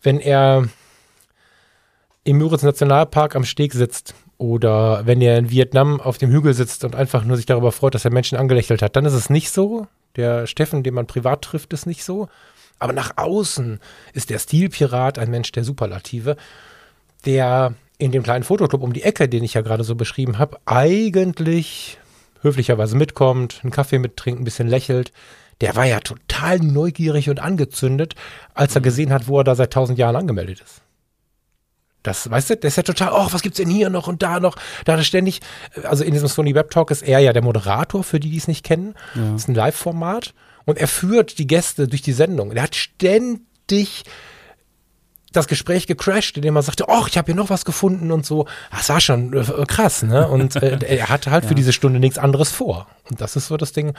Wenn 0.00 0.20
er 0.20 0.68
im 2.24 2.38
Müritz 2.38 2.62
Nationalpark 2.62 3.36
am 3.36 3.44
Steg 3.44 3.74
sitzt 3.74 4.14
oder 4.38 5.06
wenn 5.06 5.20
er 5.20 5.38
in 5.38 5.50
Vietnam 5.50 6.00
auf 6.00 6.18
dem 6.18 6.30
Hügel 6.30 6.54
sitzt 6.54 6.84
und 6.84 6.94
einfach 6.94 7.24
nur 7.24 7.36
sich 7.36 7.46
darüber 7.46 7.72
freut, 7.72 7.94
dass 7.94 8.04
er 8.04 8.12
Menschen 8.12 8.38
angelächelt 8.38 8.82
hat, 8.82 8.96
dann 8.96 9.04
ist 9.04 9.12
es 9.12 9.30
nicht 9.30 9.50
so. 9.50 9.86
Der 10.16 10.46
Steffen, 10.46 10.82
den 10.82 10.94
man 10.94 11.06
privat 11.06 11.42
trifft, 11.42 11.72
ist 11.72 11.86
nicht 11.86 12.04
so. 12.04 12.28
Aber 12.78 12.92
nach 12.92 13.12
außen 13.16 13.80
ist 14.14 14.30
der 14.30 14.38
Stilpirat 14.38 15.18
ein 15.18 15.30
Mensch 15.30 15.52
der 15.52 15.64
Superlative, 15.64 16.36
der 17.24 17.74
in 17.98 18.12
dem 18.12 18.22
kleinen 18.22 18.44
Fotoclub 18.44 18.82
um 18.82 18.92
die 18.92 19.02
Ecke, 19.02 19.28
den 19.28 19.44
ich 19.44 19.54
ja 19.54 19.60
gerade 19.60 19.84
so 19.84 19.94
beschrieben 19.94 20.38
habe, 20.38 20.58
eigentlich 20.66 21.98
höflicherweise 22.42 22.96
mitkommt, 22.96 23.60
einen 23.62 23.72
Kaffee 23.72 23.98
mittrinkt, 23.98 24.40
ein 24.40 24.44
bisschen 24.44 24.68
lächelt. 24.68 25.12
Der 25.60 25.76
war 25.76 25.86
ja 25.86 26.00
total 26.00 26.58
neugierig 26.58 27.30
und 27.30 27.40
angezündet, 27.40 28.14
als 28.52 28.74
er 28.74 28.80
gesehen 28.80 29.12
hat, 29.12 29.28
wo 29.28 29.38
er 29.38 29.44
da 29.44 29.54
seit 29.54 29.72
tausend 29.72 29.98
Jahren 29.98 30.16
angemeldet 30.16 30.60
ist. 30.60 30.82
Das, 32.02 32.30
weißt 32.30 32.50
du, 32.50 32.56
der 32.56 32.68
ist 32.68 32.76
ja 32.76 32.82
total, 32.82 33.12
oh, 33.12 33.28
was 33.30 33.40
gibt's 33.40 33.56
denn 33.56 33.70
hier 33.70 33.88
noch 33.88 34.08
und 34.08 34.22
da 34.22 34.38
noch? 34.38 34.56
Da 34.84 34.92
hat 34.92 35.00
er 35.00 35.04
ständig, 35.04 35.40
also 35.84 36.04
in 36.04 36.12
diesem 36.12 36.28
Sony 36.28 36.54
Web 36.54 36.70
Talk 36.70 36.90
ist 36.90 37.02
er 37.02 37.20
ja 37.20 37.32
der 37.32 37.42
Moderator, 37.42 38.04
für 38.04 38.20
die, 38.20 38.28
die 38.28 38.36
es 38.36 38.46
nicht 38.46 38.62
kennen. 38.62 38.94
Ja. 39.14 39.32
Das 39.32 39.42
ist 39.42 39.48
ein 39.48 39.54
Live-Format. 39.54 40.34
Und 40.66 40.76
er 40.76 40.88
führt 40.88 41.38
die 41.38 41.46
Gäste 41.46 41.88
durch 41.88 42.02
die 42.02 42.12
Sendung. 42.12 42.52
Er 42.52 42.64
hat 42.64 42.76
ständig 42.76 44.04
das 45.36 45.46
Gespräch 45.48 45.86
gecrashed, 45.86 46.36
indem 46.36 46.56
er 46.56 46.62
sagte, 46.62 46.84
oh, 46.88 47.04
ich 47.08 47.16
habe 47.18 47.26
hier 47.26 47.34
noch 47.34 47.50
was 47.50 47.64
gefunden 47.64 48.10
und 48.10 48.24
so. 48.24 48.46
Das 48.70 48.88
war 48.88 49.00
schon 49.00 49.32
äh, 49.32 49.44
krass, 49.66 50.02
ne? 50.02 50.28
Und 50.28 50.56
äh, 50.56 50.78
er 50.86 51.08
hatte 51.08 51.30
halt 51.30 51.44
für 51.44 51.50
Ja. 51.50 51.56
diese 51.56 51.72
Stunde 51.72 52.00
nichts 52.00 52.18
anderes 52.18 52.50
vor. 52.50 52.86
Und 53.10 53.20
das 53.20 53.36
ist 53.36 53.48
so 53.48 53.56
das 53.56 53.72
Ding, 53.72 53.94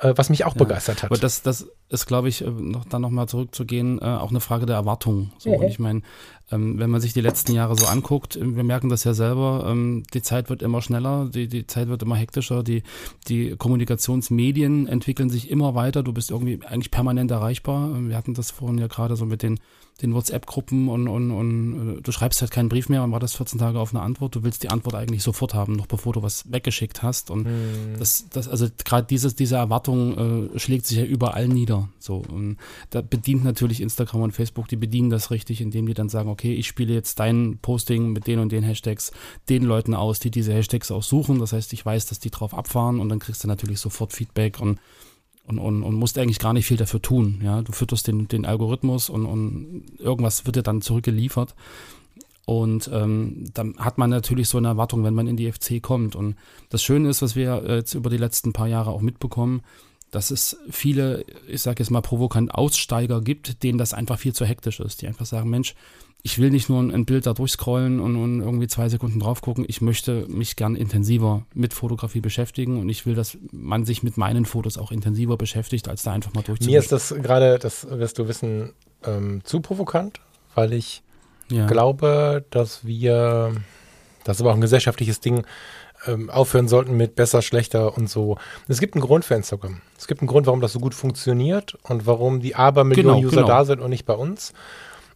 äh, 0.00 0.12
was 0.16 0.30
mich 0.30 0.44
auch 0.44 0.54
begeistert 0.54 1.02
hat. 1.02 1.10
Aber 1.10 1.18
das, 1.20 1.42
das 1.42 1.66
ist, 1.88 2.06
glaube 2.06 2.28
ich, 2.28 2.42
äh, 2.44 2.50
noch, 2.50 2.84
dann 2.84 3.02
nochmal 3.02 3.28
zurückzugehen, 3.28 3.98
äh, 4.00 4.04
auch 4.04 4.30
eine 4.30 4.40
Frage 4.40 4.66
der 4.66 4.76
Erwartung. 4.76 5.32
So, 5.38 5.50
und 5.50 5.64
ich 5.66 5.78
meine, 5.78 6.02
ähm, 6.50 6.78
wenn 6.78 6.90
man 6.90 7.00
sich 7.00 7.12
die 7.12 7.20
letzten 7.20 7.52
Jahre 7.52 7.76
so 7.76 7.86
anguckt, 7.86 8.36
äh, 8.36 8.56
wir 8.56 8.64
merken 8.64 8.88
das 8.88 9.04
ja 9.04 9.14
selber, 9.14 9.66
ähm, 9.68 10.02
die 10.14 10.22
Zeit 10.22 10.48
wird 10.48 10.62
immer 10.62 10.82
schneller, 10.82 11.28
die, 11.32 11.48
die 11.48 11.66
Zeit 11.66 11.88
wird 11.88 12.02
immer 12.02 12.16
hektischer, 12.16 12.62
die, 12.62 12.82
die 13.28 13.56
Kommunikationsmedien 13.56 14.86
entwickeln 14.86 15.30
sich 15.30 15.50
immer 15.50 15.74
weiter, 15.74 16.02
du 16.02 16.12
bist 16.12 16.30
irgendwie 16.30 16.60
eigentlich 16.64 16.90
permanent 16.90 17.30
erreichbar. 17.30 17.90
Ähm, 17.94 18.08
Wir 18.08 18.16
hatten 18.16 18.34
das 18.34 18.50
vorhin 18.50 18.78
ja 18.78 18.86
gerade 18.86 19.16
so 19.16 19.26
mit 19.26 19.42
den 19.42 19.58
den 20.02 20.14
WhatsApp-Gruppen 20.14 20.88
und, 20.88 21.08
und, 21.08 21.30
und 21.32 21.98
äh, 21.98 22.00
du 22.00 22.12
schreibst 22.12 22.40
halt 22.40 22.52
keinen 22.52 22.68
Brief 22.68 22.88
mehr 22.88 23.02
und 23.02 23.10
wartest 23.10 23.36
14 23.36 23.58
Tage 23.58 23.80
auf 23.80 23.92
eine 23.92 24.02
Antwort. 24.02 24.34
Du 24.36 24.44
willst 24.44 24.62
die 24.62 24.70
Antwort 24.70 24.94
eigentlich 24.94 25.24
sofort 25.24 25.54
haben, 25.54 25.72
noch 25.72 25.86
bevor 25.86 26.12
du 26.12 26.22
was 26.22 26.50
weggeschickt 26.52 27.02
hast. 27.02 27.30
Und 27.30 27.48
das, 27.98 28.26
das, 28.30 28.46
also 28.46 28.68
gerade 28.84 29.06
dieses, 29.08 29.34
diese 29.34 29.56
Erwartung 29.56 30.52
äh, 30.54 30.58
schlägt 30.58 30.86
sich 30.86 30.98
ja 30.98 31.04
überall 31.04 31.48
nieder. 31.48 31.88
So, 31.98 32.22
und 32.28 32.58
da 32.90 33.02
bedient 33.02 33.42
natürlich 33.42 33.80
Instagram 33.80 34.22
und 34.22 34.32
Facebook, 34.32 34.68
die 34.68 34.76
bedienen 34.76 35.10
das 35.10 35.32
richtig, 35.32 35.60
indem 35.60 35.86
die 35.86 35.94
dann 35.94 36.08
sagen, 36.08 36.28
okay, 36.28 36.37
ich 36.44 36.66
spiele 36.66 36.94
jetzt 36.94 37.20
dein 37.20 37.58
Posting 37.60 38.12
mit 38.12 38.26
den 38.26 38.38
und 38.38 38.52
den 38.52 38.62
Hashtags 38.62 39.12
den 39.48 39.64
Leuten 39.64 39.94
aus, 39.94 40.20
die 40.20 40.30
diese 40.30 40.52
Hashtags 40.52 40.90
auch 40.90 41.02
suchen. 41.02 41.38
Das 41.38 41.52
heißt, 41.52 41.72
ich 41.72 41.84
weiß, 41.84 42.06
dass 42.06 42.18
die 42.18 42.30
drauf 42.30 42.54
abfahren 42.54 43.00
und 43.00 43.08
dann 43.08 43.18
kriegst 43.18 43.44
du 43.44 43.48
natürlich 43.48 43.80
sofort 43.80 44.12
Feedback 44.12 44.60
und 44.60 44.78
und, 45.48 45.58
und, 45.58 45.82
und 45.82 45.94
musst 45.94 46.18
eigentlich 46.18 46.38
gar 46.38 46.52
nicht 46.52 46.66
viel 46.66 46.76
dafür 46.76 47.00
tun. 47.00 47.40
Ja, 47.42 47.62
du 47.62 47.72
fütterst 47.72 48.06
den, 48.06 48.28
den 48.28 48.44
Algorithmus 48.44 49.08
und, 49.08 49.24
und 49.24 49.86
irgendwas 49.98 50.44
wird 50.44 50.56
dir 50.56 50.62
dann 50.62 50.82
zurückgeliefert. 50.82 51.54
Und 52.44 52.90
ähm, 52.92 53.44
dann 53.54 53.76
hat 53.78 53.96
man 53.96 54.10
natürlich 54.10 54.48
so 54.48 54.58
eine 54.58 54.68
Erwartung, 54.68 55.04
wenn 55.04 55.14
man 55.14 55.26
in 55.26 55.38
die 55.38 55.50
FC 55.50 55.82
kommt. 55.82 56.16
Und 56.16 56.36
das 56.68 56.82
Schöne 56.82 57.08
ist, 57.08 57.22
was 57.22 57.34
wir 57.34 57.62
jetzt 57.66 57.94
über 57.94 58.10
die 58.10 58.18
letzten 58.18 58.52
paar 58.52 58.68
Jahre 58.68 58.90
auch 58.90 59.00
mitbekommen, 59.00 59.62
dass 60.10 60.30
es 60.30 60.56
viele, 60.70 61.24
ich 61.46 61.62
sage 61.62 61.82
jetzt 61.82 61.90
mal 61.90 62.00
provokant, 62.00 62.54
Aussteiger 62.54 63.20
gibt, 63.20 63.62
denen 63.62 63.78
das 63.78 63.94
einfach 63.94 64.18
viel 64.18 64.34
zu 64.34 64.44
hektisch 64.44 64.80
ist. 64.80 65.02
Die 65.02 65.06
einfach 65.06 65.26
sagen, 65.26 65.50
Mensch, 65.50 65.74
ich 66.22 66.38
will 66.38 66.50
nicht 66.50 66.68
nur 66.68 66.80
ein 66.80 67.04
Bild 67.04 67.26
da 67.26 67.32
durchscrollen 67.32 68.00
und, 68.00 68.16
und 68.16 68.40
irgendwie 68.40 68.66
zwei 68.66 68.88
Sekunden 68.88 69.20
drauf 69.20 69.40
gucken. 69.40 69.64
Ich 69.68 69.80
möchte 69.80 70.26
mich 70.28 70.56
gern 70.56 70.74
intensiver 70.74 71.46
mit 71.54 71.72
Fotografie 71.72 72.20
beschäftigen 72.20 72.80
und 72.80 72.88
ich 72.88 73.06
will, 73.06 73.14
dass 73.14 73.38
man 73.52 73.84
sich 73.84 74.02
mit 74.02 74.16
meinen 74.16 74.44
Fotos 74.44 74.78
auch 74.78 74.90
intensiver 74.90 75.36
beschäftigt, 75.36 75.88
als 75.88 76.02
da 76.02 76.12
einfach 76.12 76.34
mal 76.34 76.42
durchzugehen. 76.42 76.72
Mir 76.72 76.80
ist 76.80 76.92
das 76.92 77.14
gerade, 77.22 77.58
das 77.58 77.88
wirst 77.88 78.18
du 78.18 78.26
wissen, 78.26 78.72
ähm, 79.04 79.42
zu 79.44 79.60
provokant, 79.60 80.20
weil 80.54 80.72
ich 80.72 81.02
ja. 81.50 81.66
glaube, 81.66 82.44
dass 82.50 82.84
wir, 82.84 83.52
das 84.24 84.36
ist 84.36 84.40
aber 84.40 84.50
auch 84.50 84.56
ein 84.56 84.60
gesellschaftliches 84.60 85.20
Ding, 85.20 85.46
ähm, 86.06 86.30
aufhören 86.30 86.68
sollten 86.68 86.96
mit 86.96 87.14
besser, 87.14 87.42
schlechter 87.42 87.96
und 87.96 88.08
so. 88.10 88.38
Es 88.68 88.80
gibt 88.80 88.94
einen 88.94 89.02
Grund 89.02 89.24
für 89.24 89.34
Instagram. 89.34 89.80
Es 89.96 90.06
gibt 90.06 90.20
einen 90.20 90.28
Grund, 90.28 90.46
warum 90.46 90.60
das 90.60 90.72
so 90.72 90.80
gut 90.80 90.94
funktioniert 90.94 91.76
und 91.82 92.06
warum 92.06 92.40
die 92.40 92.54
Abermillionen 92.54 93.16
genau, 93.16 93.26
User 93.26 93.42
genau. 93.42 93.48
da 93.48 93.64
sind 93.64 93.80
und 93.80 93.90
nicht 93.90 94.04
bei 94.04 94.14
uns. 94.14 94.52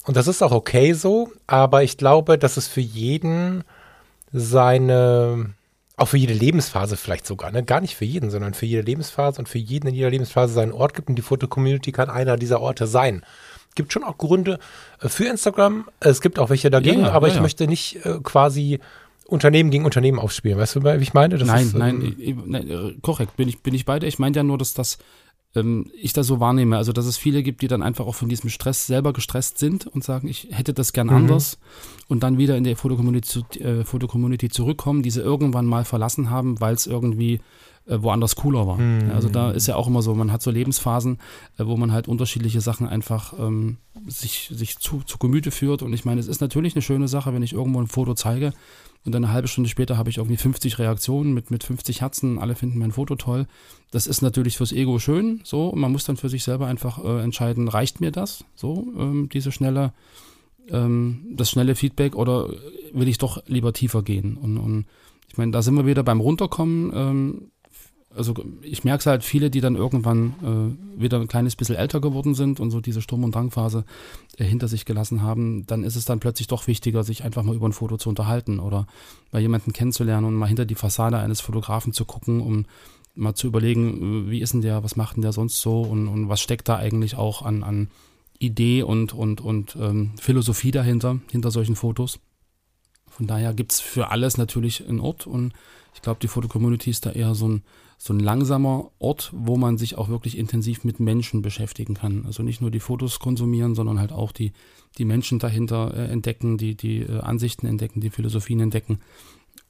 Und 0.04 0.16
das 0.16 0.26
ist 0.26 0.42
auch 0.42 0.52
okay 0.52 0.92
so, 0.94 1.32
aber 1.46 1.82
ich 1.82 1.96
glaube, 1.96 2.38
dass 2.38 2.56
es 2.56 2.66
für 2.66 2.80
jeden 2.80 3.62
seine, 4.32 5.54
auch 5.96 6.08
für 6.08 6.16
jede 6.16 6.34
Lebensphase 6.34 6.96
vielleicht 6.96 7.26
sogar, 7.26 7.52
ne? 7.52 7.62
gar 7.62 7.80
nicht 7.80 7.94
für 7.94 8.04
jeden, 8.04 8.30
sondern 8.30 8.54
für 8.54 8.66
jede 8.66 8.82
Lebensphase 8.82 9.38
und 9.38 9.48
für 9.48 9.58
jeden 9.58 9.88
in 9.88 9.94
jeder 9.94 10.10
Lebensphase 10.10 10.52
seinen 10.52 10.72
Ort 10.72 10.94
gibt 10.94 11.08
und 11.08 11.16
die 11.16 11.22
Foto-Community 11.22 11.92
kann 11.92 12.10
einer 12.10 12.36
dieser 12.36 12.60
Orte 12.60 12.86
sein. 12.86 13.22
Gibt 13.74 13.92
schon 13.92 14.04
auch 14.04 14.18
Gründe 14.18 14.58
äh, 15.00 15.08
für 15.08 15.26
Instagram, 15.26 15.88
es 16.00 16.20
gibt 16.20 16.38
auch 16.38 16.50
welche 16.50 16.70
dagegen, 16.70 17.02
ja, 17.02 17.12
aber 17.12 17.28
ja, 17.28 17.32
ich 17.32 17.36
ja. 17.36 17.42
möchte 17.42 17.66
nicht 17.66 18.04
äh, 18.04 18.18
quasi 18.22 18.80
Unternehmen 19.26 19.70
gegen 19.70 19.84
Unternehmen 19.84 20.18
aufspielen. 20.18 20.58
Weißt 20.58 20.76
du, 20.76 20.82
wie 20.82 21.02
ich 21.02 21.14
meine? 21.14 21.38
Das 21.38 21.48
nein, 21.48 21.66
ist, 21.66 21.74
nein, 21.74 22.16
ähm, 22.20 22.42
nein, 22.46 22.68
äh, 22.68 22.94
korrekt, 23.00 23.36
bin 23.36 23.48
ich, 23.48 23.60
bin 23.60 23.72
ich 23.72 23.84
bei 23.84 23.98
dir. 23.98 24.06
Ich 24.06 24.18
meine 24.18 24.36
ja 24.36 24.42
nur, 24.42 24.58
dass 24.58 24.74
das 24.74 24.98
ich 25.54 26.12
das 26.12 26.26
so 26.26 26.40
wahrnehme. 26.40 26.76
Also, 26.78 26.92
dass 26.92 27.04
es 27.04 27.18
viele 27.18 27.42
gibt, 27.42 27.60
die 27.62 27.68
dann 27.68 27.82
einfach 27.82 28.06
auch 28.06 28.14
von 28.14 28.28
diesem 28.28 28.48
Stress 28.48 28.86
selber 28.86 29.12
gestresst 29.12 29.58
sind 29.58 29.86
und 29.86 30.02
sagen, 30.02 30.28
ich 30.28 30.48
hätte 30.50 30.72
das 30.72 30.92
gern 30.92 31.08
mhm. 31.08 31.14
anders 31.14 31.58
und 32.08 32.22
dann 32.22 32.38
wieder 32.38 32.56
in 32.56 32.64
die 32.64 32.74
Fotocommunity, 32.74 33.60
äh, 33.60 33.84
Fotocommunity 33.84 34.48
zurückkommen, 34.48 35.02
die 35.02 35.10
sie 35.10 35.20
irgendwann 35.20 35.66
mal 35.66 35.84
verlassen 35.84 36.30
haben, 36.30 36.60
weil 36.60 36.74
es 36.74 36.86
irgendwie 36.86 37.40
woanders 37.86 38.36
cooler 38.36 38.66
war. 38.66 38.78
Mhm. 38.78 39.10
Also 39.10 39.28
da 39.28 39.50
ist 39.50 39.66
ja 39.66 39.76
auch 39.76 39.88
immer 39.88 40.02
so, 40.02 40.14
man 40.14 40.32
hat 40.32 40.42
so 40.42 40.50
Lebensphasen, 40.50 41.18
äh, 41.58 41.66
wo 41.66 41.76
man 41.76 41.92
halt 41.92 42.08
unterschiedliche 42.08 42.60
Sachen 42.60 42.86
einfach 42.86 43.34
ähm, 43.38 43.78
sich, 44.06 44.50
sich 44.52 44.78
zu, 44.78 45.02
zu 45.04 45.18
Gemüte 45.18 45.50
führt. 45.50 45.82
Und 45.82 45.92
ich 45.92 46.04
meine, 46.04 46.20
es 46.20 46.28
ist 46.28 46.40
natürlich 46.40 46.74
eine 46.74 46.82
schöne 46.82 47.08
Sache, 47.08 47.34
wenn 47.34 47.42
ich 47.42 47.52
irgendwo 47.52 47.80
ein 47.80 47.88
Foto 47.88 48.14
zeige, 48.14 48.52
und 49.04 49.12
dann 49.12 49.24
eine 49.24 49.32
halbe 49.32 49.48
Stunde 49.48 49.68
später 49.68 49.96
habe 49.96 50.10
ich 50.10 50.18
irgendwie 50.18 50.36
50 50.36 50.78
Reaktionen 50.78 51.34
mit, 51.34 51.50
mit 51.50 51.64
50 51.64 52.00
Herzen. 52.00 52.38
Alle 52.38 52.54
finden 52.54 52.78
mein 52.78 52.92
Foto 52.92 53.16
toll. 53.16 53.46
Das 53.90 54.06
ist 54.06 54.22
natürlich 54.22 54.56
fürs 54.56 54.72
Ego 54.72 54.98
schön. 55.00 55.40
So, 55.44 55.68
und 55.68 55.80
man 55.80 55.90
muss 55.90 56.04
dann 56.04 56.16
für 56.16 56.28
sich 56.28 56.44
selber 56.44 56.66
einfach 56.66 57.02
äh, 57.04 57.20
entscheiden, 57.22 57.66
reicht 57.66 58.00
mir 58.00 58.12
das? 58.12 58.44
So, 58.54 58.86
ähm, 58.96 59.28
diese 59.32 59.50
schnelle, 59.50 59.92
ähm, 60.68 61.26
das 61.32 61.50
schnelle 61.50 61.74
Feedback 61.74 62.14
oder 62.14 62.48
will 62.92 63.08
ich 63.08 63.18
doch 63.18 63.42
lieber 63.46 63.72
tiefer 63.72 64.02
gehen? 64.02 64.36
Und, 64.36 64.56
und 64.56 64.86
ich 65.28 65.36
meine, 65.36 65.50
da 65.50 65.62
sind 65.62 65.74
wir 65.74 65.86
wieder 65.86 66.04
beim 66.04 66.20
Runterkommen. 66.20 66.92
Ähm, 66.94 67.51
also 68.16 68.34
ich 68.62 68.84
merke 68.84 69.00
es 69.00 69.06
halt, 69.06 69.24
viele, 69.24 69.50
die 69.50 69.60
dann 69.60 69.76
irgendwann 69.76 70.76
äh, 70.96 71.00
wieder 71.00 71.20
ein 71.20 71.28
kleines 71.28 71.56
bisschen 71.56 71.76
älter 71.76 72.00
geworden 72.00 72.34
sind 72.34 72.60
und 72.60 72.70
so 72.70 72.80
diese 72.80 73.02
Sturm- 73.02 73.24
und 73.24 73.34
Drangphase 73.34 73.84
äh, 74.38 74.44
hinter 74.44 74.68
sich 74.68 74.84
gelassen 74.84 75.22
haben, 75.22 75.66
dann 75.66 75.84
ist 75.84 75.96
es 75.96 76.04
dann 76.04 76.20
plötzlich 76.20 76.48
doch 76.48 76.66
wichtiger, 76.66 77.04
sich 77.04 77.24
einfach 77.24 77.42
mal 77.42 77.54
über 77.54 77.68
ein 77.68 77.72
Foto 77.72 77.96
zu 77.96 78.08
unterhalten 78.08 78.60
oder 78.60 78.86
bei 79.30 79.40
jemanden 79.40 79.72
kennenzulernen 79.72 80.26
und 80.26 80.34
mal 80.34 80.46
hinter 80.46 80.64
die 80.64 80.74
Fassade 80.74 81.18
eines 81.18 81.40
Fotografen 81.40 81.92
zu 81.92 82.04
gucken, 82.04 82.40
um 82.40 82.66
mal 83.14 83.34
zu 83.34 83.46
überlegen, 83.46 84.26
äh, 84.26 84.30
wie 84.30 84.40
ist 84.40 84.52
denn 84.52 84.62
der, 84.62 84.82
was 84.84 84.96
macht 84.96 85.16
denn 85.16 85.22
der 85.22 85.32
sonst 85.32 85.60
so 85.60 85.82
und, 85.82 86.08
und 86.08 86.28
was 86.28 86.40
steckt 86.40 86.68
da 86.68 86.76
eigentlich 86.76 87.16
auch 87.16 87.42
an, 87.42 87.62
an 87.62 87.88
Idee 88.38 88.82
und, 88.82 89.12
und, 89.12 89.40
und 89.40 89.76
ähm, 89.76 90.12
Philosophie 90.20 90.72
dahinter, 90.72 91.20
hinter 91.30 91.50
solchen 91.50 91.76
Fotos. 91.76 92.18
Von 93.08 93.26
daher 93.26 93.54
gibt 93.54 93.72
es 93.72 93.80
für 93.80 94.10
alles 94.10 94.38
natürlich 94.38 94.86
einen 94.88 95.00
Ort 95.00 95.26
und 95.26 95.52
ich 95.94 96.02
glaube, 96.02 96.20
die 96.20 96.28
Fotocommunity 96.28 96.90
ist 96.90 97.06
da 97.06 97.10
eher 97.10 97.34
so 97.34 97.48
ein 97.48 97.62
so 98.04 98.12
ein 98.12 98.18
langsamer 98.18 98.90
Ort, 98.98 99.30
wo 99.32 99.56
man 99.56 99.78
sich 99.78 99.96
auch 99.96 100.08
wirklich 100.08 100.36
intensiv 100.36 100.82
mit 100.82 100.98
Menschen 100.98 101.40
beschäftigen 101.40 101.94
kann. 101.94 102.24
Also 102.26 102.42
nicht 102.42 102.60
nur 102.60 102.72
die 102.72 102.80
Fotos 102.80 103.20
konsumieren, 103.20 103.76
sondern 103.76 104.00
halt 104.00 104.10
auch 104.10 104.32
die, 104.32 104.52
die 104.98 105.04
Menschen 105.04 105.38
dahinter 105.38 105.94
äh, 105.94 106.06
entdecken, 106.08 106.58
die, 106.58 106.74
die 106.74 107.02
äh, 107.02 107.20
Ansichten 107.20 107.64
entdecken, 107.64 108.00
die 108.00 108.10
Philosophien 108.10 108.58
entdecken. 108.58 108.98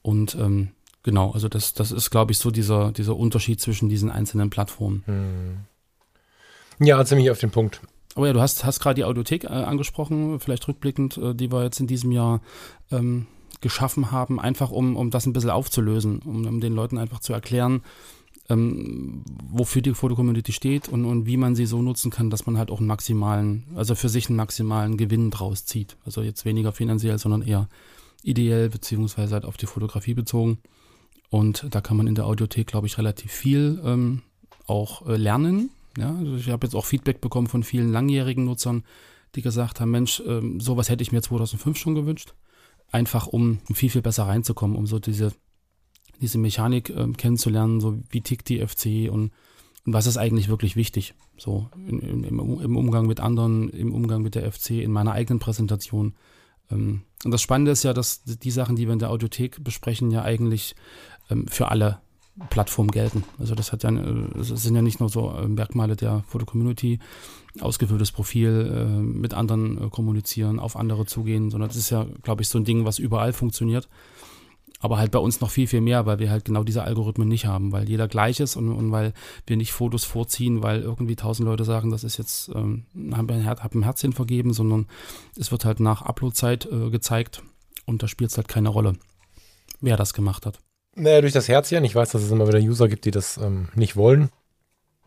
Und 0.01 0.35
ähm, 0.35 0.71
genau, 1.03 1.33
also 1.33 1.51
das, 1.51 1.75
das 1.75 1.93
ist, 1.93 2.09
glaube 2.09 2.33
ich, 2.33 2.39
so 2.39 2.51
dieser, 2.51 2.91
dieser 2.93 3.17
Unterschied 3.17 3.61
zwischen 3.61 3.91
diesen 3.91 4.11
einzelnen 4.11 4.49
Plattformen. 4.49 5.03
Hm. 5.05 6.87
Ja, 6.87 7.05
ziemlich 7.05 7.31
auf 7.31 7.39
den 7.39 7.51
Punkt. 7.51 7.83
Aber 8.15 8.29
ja, 8.29 8.33
du 8.33 8.41
hast, 8.41 8.65
hast 8.65 8.81
gerade 8.81 8.95
die 8.95 9.05
Audiothek 9.05 9.45
äh, 9.45 9.49
angesprochen, 9.49 10.41
vielleicht 10.41 10.67
rückblickend, 10.69 11.19
äh, 11.19 11.35
die 11.35 11.53
wir 11.53 11.65
jetzt 11.65 11.81
in 11.81 11.87
diesem 11.87 12.13
Jahr 12.13 12.41
ähm, 12.91 13.27
geschaffen 13.61 14.11
haben, 14.11 14.41
einfach 14.41 14.71
um, 14.71 14.97
um 14.97 15.11
das 15.11 15.27
ein 15.27 15.35
bisschen 15.35 15.51
aufzulösen, 15.51 16.21
um, 16.21 16.47
um 16.47 16.61
den 16.63 16.73
Leuten 16.73 16.97
einfach 16.97 17.21
zu 17.21 17.35
erklären, 17.35 17.83
ähm, 18.49 19.23
wofür 19.51 19.83
die 19.83 19.95
Fotocommunity 19.95 20.53
steht 20.53 20.89
und, 20.89 21.05
und 21.05 21.27
wie 21.27 21.37
man 21.37 21.55
sie 21.55 21.67
so 21.67 21.81
nutzen 21.83 22.11
kann, 22.11 22.31
dass 22.31 22.47
man 22.47 22.59
halt 22.59 22.71
auch 22.71 22.79
einen 22.79 22.89
maximalen, 22.89 23.65
also 23.75 23.95
für 23.95 24.09
sich 24.09 24.29
einen 24.29 24.37
maximalen 24.37 24.97
Gewinn 24.97 25.31
draus 25.31 25.65
zieht. 25.65 25.97
Also 26.05 26.23
jetzt 26.23 26.45
weniger 26.45 26.73
finanziell, 26.73 27.19
sondern 27.19 27.43
eher 27.43 27.69
ideell 28.23 28.69
beziehungsweise 28.69 29.35
halt 29.35 29.45
auf 29.45 29.57
die 29.57 29.67
Fotografie 29.67 30.15
bezogen. 30.15 30.59
Und 31.31 31.67
da 31.71 31.81
kann 31.81 31.97
man 31.97 32.07
in 32.07 32.15
der 32.15 32.27
Audiothek, 32.27 32.67
glaube 32.67 32.87
ich, 32.87 32.99
relativ 32.99 33.33
viel 33.33 33.81
ähm, 33.85 34.23
auch 34.67 35.07
äh, 35.07 35.17
lernen. 35.17 35.71
Ja, 35.97 36.15
also 36.15 36.37
ich 36.37 36.51
habe 36.51 36.67
jetzt 36.67 36.75
auch 36.75 36.85
Feedback 36.85 37.21
bekommen 37.21 37.47
von 37.47 37.63
vielen 37.63 37.93
langjährigen 37.93 38.45
Nutzern, 38.45 38.85
die 39.35 39.43
gesagt 39.43 39.81
haben, 39.81 39.91
Mensch, 39.91 40.23
ähm, 40.27 40.61
sowas 40.61 40.89
hätte 40.89 41.03
ich 41.03 41.13
mir 41.13 41.23
2005 41.23 41.79
schon 41.79 41.95
gewünscht. 41.95 42.35
Einfach 42.91 43.27
um 43.27 43.61
viel, 43.73 43.89
viel 43.89 44.03
besser 44.03 44.25
reinzukommen, 44.25 44.77
um 44.77 44.87
so 44.87 44.99
diese 44.99 45.33
diese 46.23 46.39
Mechanik 46.39 46.89
äh, 46.91 47.07
kennenzulernen, 47.13 47.81
so 47.81 47.99
wie 48.09 48.23
tickt 48.23 48.49
die 48.49 48.67
FC 48.67 49.13
und, 49.13 49.33
und 49.85 49.93
was 49.93 50.07
ist 50.07 50.17
eigentlich 50.17 50.49
wirklich 50.49 50.77
wichtig, 50.77 51.15
so 51.37 51.69
in, 51.87 51.99
in, 51.99 52.25
im, 52.25 52.77
Umgang 52.77 53.07
mit 53.07 53.21
anderen, 53.21 53.69
im 53.71 53.93
Umgang 53.93 54.23
mit 54.23 54.37
der 54.37 54.51
FC, 54.51 54.71
in 54.71 54.93
meiner 54.93 55.13
eigenen 55.13 55.41
Präsentation. 55.41 56.15
Ähm, 56.71 57.03
und 57.25 57.31
das 57.33 57.43
Spannende 57.43 57.73
ist 57.73 57.83
ja, 57.83 57.93
dass 57.93 58.23
die 58.23 58.51
Sachen, 58.51 58.77
die 58.77 58.87
wir 58.87 58.93
in 58.93 59.01
der 59.01 59.11
Audiothek 59.11 59.63
besprechen, 59.63 60.11
ja 60.13 60.23
eigentlich 60.23 60.77
ähm, 61.29 61.47
für 61.49 61.69
alle 61.69 61.99
Plattformen 62.49 62.91
gelten. 62.91 63.25
Also 63.39 63.55
das 63.55 63.73
hat 63.73 63.83
ja, 63.83 63.91
das 63.91 64.49
sind 64.49 64.75
ja 64.75 64.81
nicht 64.81 65.01
nur 65.01 65.09
so 65.09 65.33
äh, 65.33 65.49
Merkmale 65.49 65.97
der 65.97 66.25
Foto-Community, 66.29 67.01
ausgefülltes 67.61 68.13
Profil, 68.13 68.73
äh, 68.73 69.03
mit 69.03 69.35
anderen 69.35 69.87
äh, 69.87 69.91
kommunizieren, 69.91 70.61
auf 70.61 70.77
andere 70.77 71.05
zugehen, 71.05 71.51
sondern 71.51 71.69
das 71.69 71.77
ist 71.77 71.91
ja, 71.91 72.07
glaube 72.23 72.43
ich, 72.43 72.49
so 72.49 72.59
ein 72.59 72.65
Ding, 72.65 72.85
was 72.85 73.01
überall 73.01 73.33
funktioniert 73.33 73.89
aber 74.83 74.99
halt 74.99 75.13
bei 75.13 75.21
uns 75.21 75.41
noch 75.41 75.51
viel, 75.51 75.69
viel 75.69 75.81
mehr, 75.81 76.07
weil 76.07 76.19
wir 76.19 76.29
halt 76.29 76.45
genau 76.45 76.65
diese 76.65 76.83
Algorithmen 76.83 77.29
nicht 77.29 77.47
haben, 77.47 77.71
weil 77.71 77.89
jeder 77.89 78.09
gleich 78.09 78.41
ist 78.41 78.57
und, 78.57 78.71
und 78.71 78.91
weil 78.91 79.15
wir 79.47 79.57
nicht 79.57 79.73
Fotos 79.73 80.05
vorziehen, 80.05 80.63
weil 80.63 80.83
irgendwie 80.83 81.15
tausend 81.15 81.49
Leute 81.49 81.65
sagen, 81.65 81.91
das 81.91 82.03
ist 82.03 82.19
jetzt, 82.19 82.49
ähm, 82.49 82.85
haben 83.13 83.31
ein, 83.31 83.47
hab 83.47 83.75
ein 83.75 83.85
Herzchen 83.85 84.13
vergeben, 84.13 84.53
sondern 84.53 84.89
es 85.39 85.53
wird 85.53 85.65
halt 85.65 85.79
nach 85.79 86.03
Uploadzeit 86.03 86.67
äh, 86.67 86.91
gezeigt 86.91 87.43
und 87.87 88.03
da 88.03 88.09
spielt 88.09 88.33
es 88.33 88.37
halt 88.37 88.49
keine 88.49 88.71
Rolle, 88.71 88.95
wer 89.81 89.97
das 89.97 90.15
gemacht 90.15 90.47
hat. 90.47 90.59
Naja, 90.97 91.21
durch 91.21 91.33
das 91.33 91.47
Herzchen, 91.47 91.85
ich 91.85 91.95
weiß, 91.95 92.11
dass 92.11 92.23
es 92.23 92.33
immer 92.33 92.49
wieder 92.49 92.59
User 92.59 92.89
gibt, 92.89 93.05
die 93.05 93.13
das 93.13 93.37
ähm, 93.37 93.69
nicht 93.77 93.95
wollen. 93.95 94.31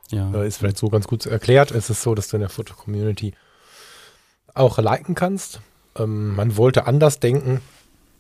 Ja. 0.10 0.34
Äh, 0.34 0.48
ist 0.48 0.58
vielleicht 0.58 0.78
so 0.78 0.88
ganz 0.88 1.06
gut 1.06 1.26
erklärt. 1.26 1.72
Es 1.72 1.90
ist 1.90 2.02
so, 2.02 2.16
dass 2.16 2.30
du 2.30 2.38
in 2.38 2.42
der 2.42 2.50
Foto-Community 2.50 3.34
auch 4.54 4.78
liken 4.78 5.16
kannst. 5.16 5.60
Ähm, 5.98 6.34
man 6.34 6.56
wollte 6.56 6.88
anders 6.88 7.20
denken 7.20 7.60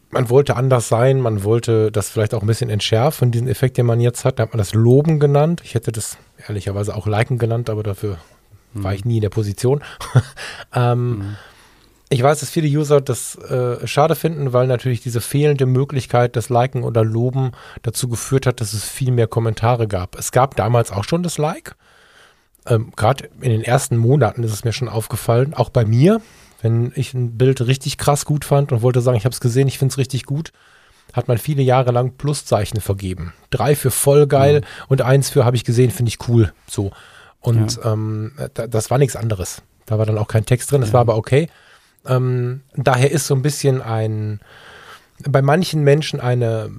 man 0.10 0.30
wollte 0.30 0.56
anders 0.56 0.88
sein, 0.88 1.20
man 1.20 1.44
wollte 1.44 1.92
das 1.92 2.10
vielleicht 2.10 2.34
auch 2.34 2.42
ein 2.42 2.48
bisschen 2.48 2.70
entschärfen, 2.70 3.32
diesen 3.32 3.48
Effekt, 3.48 3.78
den 3.78 3.86
man 3.86 4.00
jetzt 4.00 4.26
hat. 4.26 4.40
Da 4.40 4.44
hat 4.44 4.52
man 4.52 4.60
das 4.60 4.74
Loben 4.74 5.20
genannt. 5.20 5.62
Ich 5.64 5.76
hätte 5.76 5.92
das 5.92 6.18
ehrlicherweise 6.48 6.96
auch 6.96 7.08
Liken 7.08 7.38
genannt, 7.38 7.70
aber 7.70 7.84
dafür 7.84 8.18
mhm. 8.74 8.84
war 8.84 8.94
ich 8.94 9.06
nie 9.06 9.18
in 9.18 9.22
der 9.22 9.30
Position. 9.30 9.84
ähm, 10.74 11.10
mhm. 11.10 11.36
Ich 12.10 12.22
weiß, 12.22 12.40
dass 12.40 12.52
viele 12.52 12.68
User 12.68 13.02
das 13.02 13.36
äh, 13.36 13.86
schade 13.88 14.16
finden, 14.16 14.54
weil 14.54 14.68
natürlich 14.68 15.02
diese 15.02 15.22
fehlende 15.22 15.66
Möglichkeit 15.66 16.36
des 16.36 16.50
Liken 16.50 16.84
oder 16.84 17.04
Loben 17.04 17.52
dazu 17.82 18.08
geführt 18.08 18.46
hat, 18.46 18.62
dass 18.62 18.74
es 18.74 18.84
viel 18.88 19.12
mehr 19.12 19.28
Kommentare 19.28 19.88
gab. 19.88 20.18
Es 20.18 20.32
gab 20.32 20.56
damals 20.56 20.92
auch 20.92 21.04
schon 21.04 21.24
das 21.24 21.40
Like. 21.40 21.76
Ähm, 22.68 22.92
Gerade 22.96 23.30
in 23.42 23.50
den 23.50 23.64
ersten 23.64 23.98
Monaten 23.98 24.44
ist 24.44 24.54
es 24.54 24.64
mir 24.64 24.72
schon 24.72 24.88
aufgefallen, 24.88 25.56
auch 25.56 25.70
bei 25.70 25.84
mir. 25.84 26.22
Wenn 26.66 26.92
ich 26.96 27.14
ein 27.14 27.38
Bild 27.38 27.62
richtig 27.62 28.00
krass 28.00 28.26
gut 28.26 28.44
fand 28.44 28.72
und 28.72 28.82
wollte 28.82 29.00
sagen, 29.00 29.16
ich 29.16 29.26
habe 29.26 29.34
es 29.34 29.40
gesehen, 29.40 29.68
ich 29.68 29.78
finde 29.78 29.92
es 29.92 30.00
richtig 30.00 30.26
gut, 30.26 30.52
hat 31.14 31.28
man 31.28 31.38
viele 31.38 31.62
Jahre 31.62 31.92
lang 31.92 32.14
Pluszeichen 32.18 32.82
vergeben. 32.82 33.34
Drei 33.52 33.76
für 33.76 33.92
voll 33.92 34.26
geil 34.26 34.62
mhm. 34.62 34.86
und 34.88 35.04
eins 35.04 35.30
für 35.30 35.46
habe 35.46 35.56
ich 35.56 35.64
gesehen, 35.64 35.92
finde 35.92 36.10
ich 36.10 36.28
cool. 36.28 36.52
So. 36.68 36.90
Und 37.40 37.80
ähm, 37.84 38.32
da, 38.56 38.66
das 38.66 38.90
war 38.90 38.98
nichts 38.98 39.16
anderes. 39.16 39.62
Da 39.86 40.00
war 40.00 40.08
dann 40.08 40.18
auch 40.18 40.28
kein 40.28 40.48
Text 40.48 40.72
drin, 40.72 40.82
das 40.82 40.92
war 40.92 41.02
aber 41.02 41.18
okay. 41.18 41.50
Ähm, 42.08 42.62
daher 42.74 43.12
ist 43.12 43.28
so 43.28 43.36
ein 43.36 43.44
bisschen 43.44 43.84
ein, 43.84 44.40
bei 45.20 45.44
manchen 45.44 45.84
Menschen 45.84 46.20
eine 46.20 46.72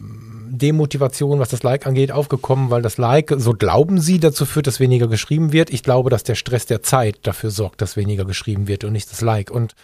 Demotivation, 0.48 1.38
was 1.38 1.50
das 1.50 1.62
Like 1.62 1.86
angeht, 1.86 2.12
aufgekommen, 2.12 2.70
weil 2.70 2.82
das 2.82 2.98
Like, 2.98 3.32
so 3.36 3.52
glauben 3.52 4.00
sie, 4.00 4.20
dazu 4.20 4.46
führt, 4.46 4.66
dass 4.66 4.80
weniger 4.80 5.08
geschrieben 5.08 5.52
wird. 5.52 5.70
Ich 5.70 5.82
glaube, 5.82 6.10
dass 6.10 6.22
der 6.22 6.34
Stress 6.34 6.66
der 6.66 6.82
Zeit 6.82 7.18
dafür 7.22 7.50
sorgt, 7.50 7.82
dass 7.82 7.96
weniger 7.96 8.24
geschrieben 8.24 8.68
wird 8.68 8.84
und 8.84 8.92
nicht 8.92 9.10
das 9.10 9.20
Like. 9.20 9.50
Und 9.50 9.74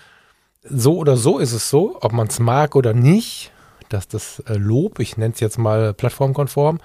so 0.62 0.96
oder 0.96 1.16
so 1.16 1.38
ist 1.38 1.52
es 1.52 1.68
so, 1.68 1.98
ob 2.00 2.12
man 2.12 2.28
es 2.28 2.38
mag 2.38 2.76
oder 2.76 2.94
nicht, 2.94 3.52
dass 3.88 4.08
das 4.08 4.40
äh, 4.46 4.54
Lob, 4.54 4.98
ich 5.00 5.16
nenne 5.16 5.34
es 5.34 5.40
jetzt 5.40 5.58
mal 5.58 5.92
plattformkonform, 5.92 6.78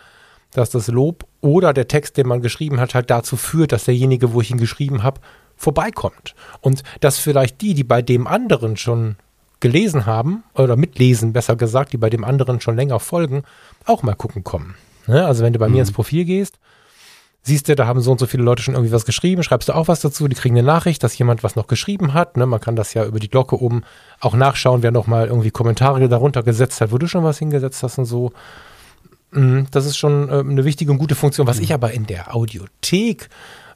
dass 0.51 0.69
das 0.69 0.87
Lob 0.87 1.25
oder 1.41 1.73
der 1.73 1.87
Text, 1.87 2.17
den 2.17 2.27
man 2.27 2.41
geschrieben 2.41 2.79
hat, 2.79 2.95
halt 2.95 3.09
dazu 3.09 3.37
führt, 3.37 3.71
dass 3.71 3.85
derjenige, 3.85 4.33
wo 4.33 4.41
ich 4.41 4.51
ihn 4.51 4.57
geschrieben 4.57 5.03
habe, 5.03 5.21
vorbeikommt. 5.55 6.35
Und 6.61 6.83
dass 7.01 7.19
vielleicht 7.19 7.61
die, 7.61 7.73
die 7.73 7.83
bei 7.83 8.01
dem 8.01 8.27
anderen 8.27 8.77
schon 8.77 9.17
gelesen 9.59 10.05
haben, 10.05 10.43
oder 10.53 10.75
mitlesen, 10.75 11.33
besser 11.33 11.55
gesagt, 11.55 11.93
die 11.93 11.97
bei 11.97 12.09
dem 12.09 12.23
anderen 12.23 12.61
schon 12.61 12.75
länger 12.75 12.99
folgen, 12.99 13.43
auch 13.85 14.03
mal 14.03 14.15
gucken 14.15 14.43
kommen. 14.43 14.75
Ne? 15.07 15.25
Also 15.25 15.43
wenn 15.43 15.53
du 15.53 15.59
bei 15.59 15.67
mhm. 15.67 15.75
mir 15.75 15.79
ins 15.81 15.91
Profil 15.91 16.25
gehst, 16.25 16.59
siehst 17.43 17.69
du, 17.69 17.75
da 17.75 17.87
haben 17.87 18.01
so 18.01 18.11
und 18.11 18.19
so 18.19 18.27
viele 18.27 18.43
Leute 18.43 18.61
schon 18.61 18.75
irgendwie 18.75 18.91
was 18.91 19.05
geschrieben, 19.05 19.41
schreibst 19.41 19.69
du 19.69 19.73
auch 19.73 19.87
was 19.87 20.01
dazu, 20.01 20.27
die 20.27 20.35
kriegen 20.35 20.57
eine 20.57 20.67
Nachricht, 20.67 21.01
dass 21.03 21.17
jemand 21.17 21.43
was 21.43 21.55
noch 21.55 21.67
geschrieben 21.67 22.13
hat. 22.13 22.37
Ne? 22.37 22.45
Man 22.45 22.59
kann 22.59 22.75
das 22.75 22.93
ja 22.93 23.05
über 23.05 23.19
die 23.19 23.29
Glocke 23.29 23.59
oben 23.59 23.83
auch 24.19 24.35
nachschauen, 24.35 24.83
wer 24.83 24.91
nochmal 24.91 25.27
irgendwie 25.27 25.51
Kommentare 25.51 26.07
darunter 26.09 26.43
gesetzt 26.43 26.81
hat, 26.81 26.91
wo 26.91 26.97
du 26.97 27.07
schon 27.07 27.23
was 27.23 27.39
hingesetzt 27.39 27.81
hast 27.83 27.97
und 27.97 28.05
so. 28.05 28.33
Mhm, 29.31 29.67
das 29.71 29.85
ist 29.85 29.97
schon 29.97 30.29
äh, 30.29 30.39
eine 30.39 30.65
wichtige 30.65 30.91
und 30.91 30.99
gute 30.99 31.15
Funktion. 31.15 31.47
Was 31.47 31.57
mhm. 31.57 31.63
ich 31.63 31.73
aber 31.73 31.91
in 31.91 32.05
der 32.05 32.35
Audiothek 32.35 33.29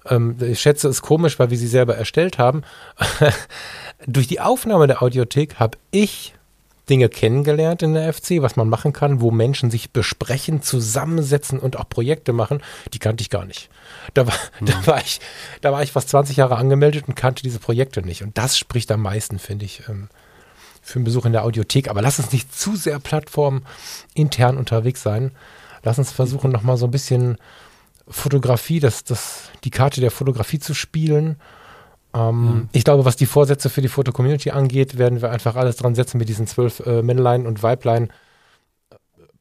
ähm, 0.09 0.37
ich 0.39 0.59
schätze 0.59 0.87
es 0.87 1.01
komisch, 1.01 1.39
weil 1.39 1.49
wir 1.49 1.57
sie 1.57 1.67
selber 1.67 1.95
erstellt 1.95 2.37
haben. 2.37 2.63
Durch 4.07 4.27
die 4.27 4.39
Aufnahme 4.39 4.87
der 4.87 5.01
Audiothek 5.03 5.55
habe 5.59 5.77
ich 5.91 6.33
Dinge 6.89 7.09
kennengelernt 7.09 7.83
in 7.83 7.93
der 7.93 8.11
FC, 8.11 8.41
was 8.41 8.55
man 8.55 8.67
machen 8.67 8.91
kann, 8.91 9.21
wo 9.21 9.31
Menschen 9.31 9.71
sich 9.71 9.91
besprechen, 9.91 10.61
zusammensetzen 10.61 11.59
und 11.59 11.77
auch 11.77 11.87
Projekte 11.87 12.33
machen, 12.33 12.61
die 12.93 12.99
kannte 12.99 13.21
ich 13.21 13.29
gar 13.29 13.45
nicht. 13.45 13.69
Da 14.13 14.27
war, 14.27 14.33
mhm. 14.59 14.65
da 14.65 14.87
war, 14.87 15.01
ich, 15.01 15.21
da 15.61 15.71
war 15.71 15.83
ich 15.83 15.91
fast 15.91 16.09
20 16.09 16.37
Jahre 16.37 16.57
angemeldet 16.57 17.07
und 17.07 17.15
kannte 17.15 17.43
diese 17.43 17.59
Projekte 17.59 18.01
nicht. 18.01 18.23
Und 18.23 18.37
das 18.37 18.57
spricht 18.57 18.91
am 18.91 19.01
meisten, 19.01 19.39
finde 19.39 19.65
ich, 19.65 19.87
ähm, 19.87 20.09
für 20.81 20.95
einen 20.95 21.05
Besuch 21.05 21.25
in 21.25 21.31
der 21.31 21.45
Audiothek. 21.45 21.89
Aber 21.89 22.01
lass 22.01 22.19
uns 22.19 22.31
nicht 22.31 22.53
zu 22.53 22.75
sehr 22.75 22.99
plattformintern 22.99 24.57
unterwegs 24.57 25.03
sein. 25.03 25.31
Lass 25.83 25.99
uns 25.99 26.11
versuchen, 26.11 26.51
nochmal 26.51 26.77
so 26.77 26.87
ein 26.87 26.91
bisschen 26.91 27.37
Fotografie, 28.11 28.79
das, 28.79 29.03
das, 29.03 29.49
die 29.63 29.71
Karte 29.71 30.01
der 30.01 30.11
Fotografie 30.11 30.59
zu 30.59 30.73
spielen. 30.73 31.37
Ähm, 32.13 32.43
mhm. 32.43 32.69
Ich 32.73 32.83
glaube, 32.83 33.05
was 33.05 33.15
die 33.15 33.25
Vorsätze 33.25 33.69
für 33.69 33.81
die 33.81 33.87
Foto-Community 33.87 34.51
angeht, 34.51 34.97
werden 34.97 35.21
wir 35.21 35.31
einfach 35.31 35.55
alles 35.55 35.77
dran 35.77 35.95
setzen, 35.95 36.17
mit 36.17 36.29
diesen 36.29 36.45
zwölf 36.45 36.81
äh, 36.81 37.01
Männlein 37.01 37.47
und 37.47 37.63
Weiblein 37.63 38.11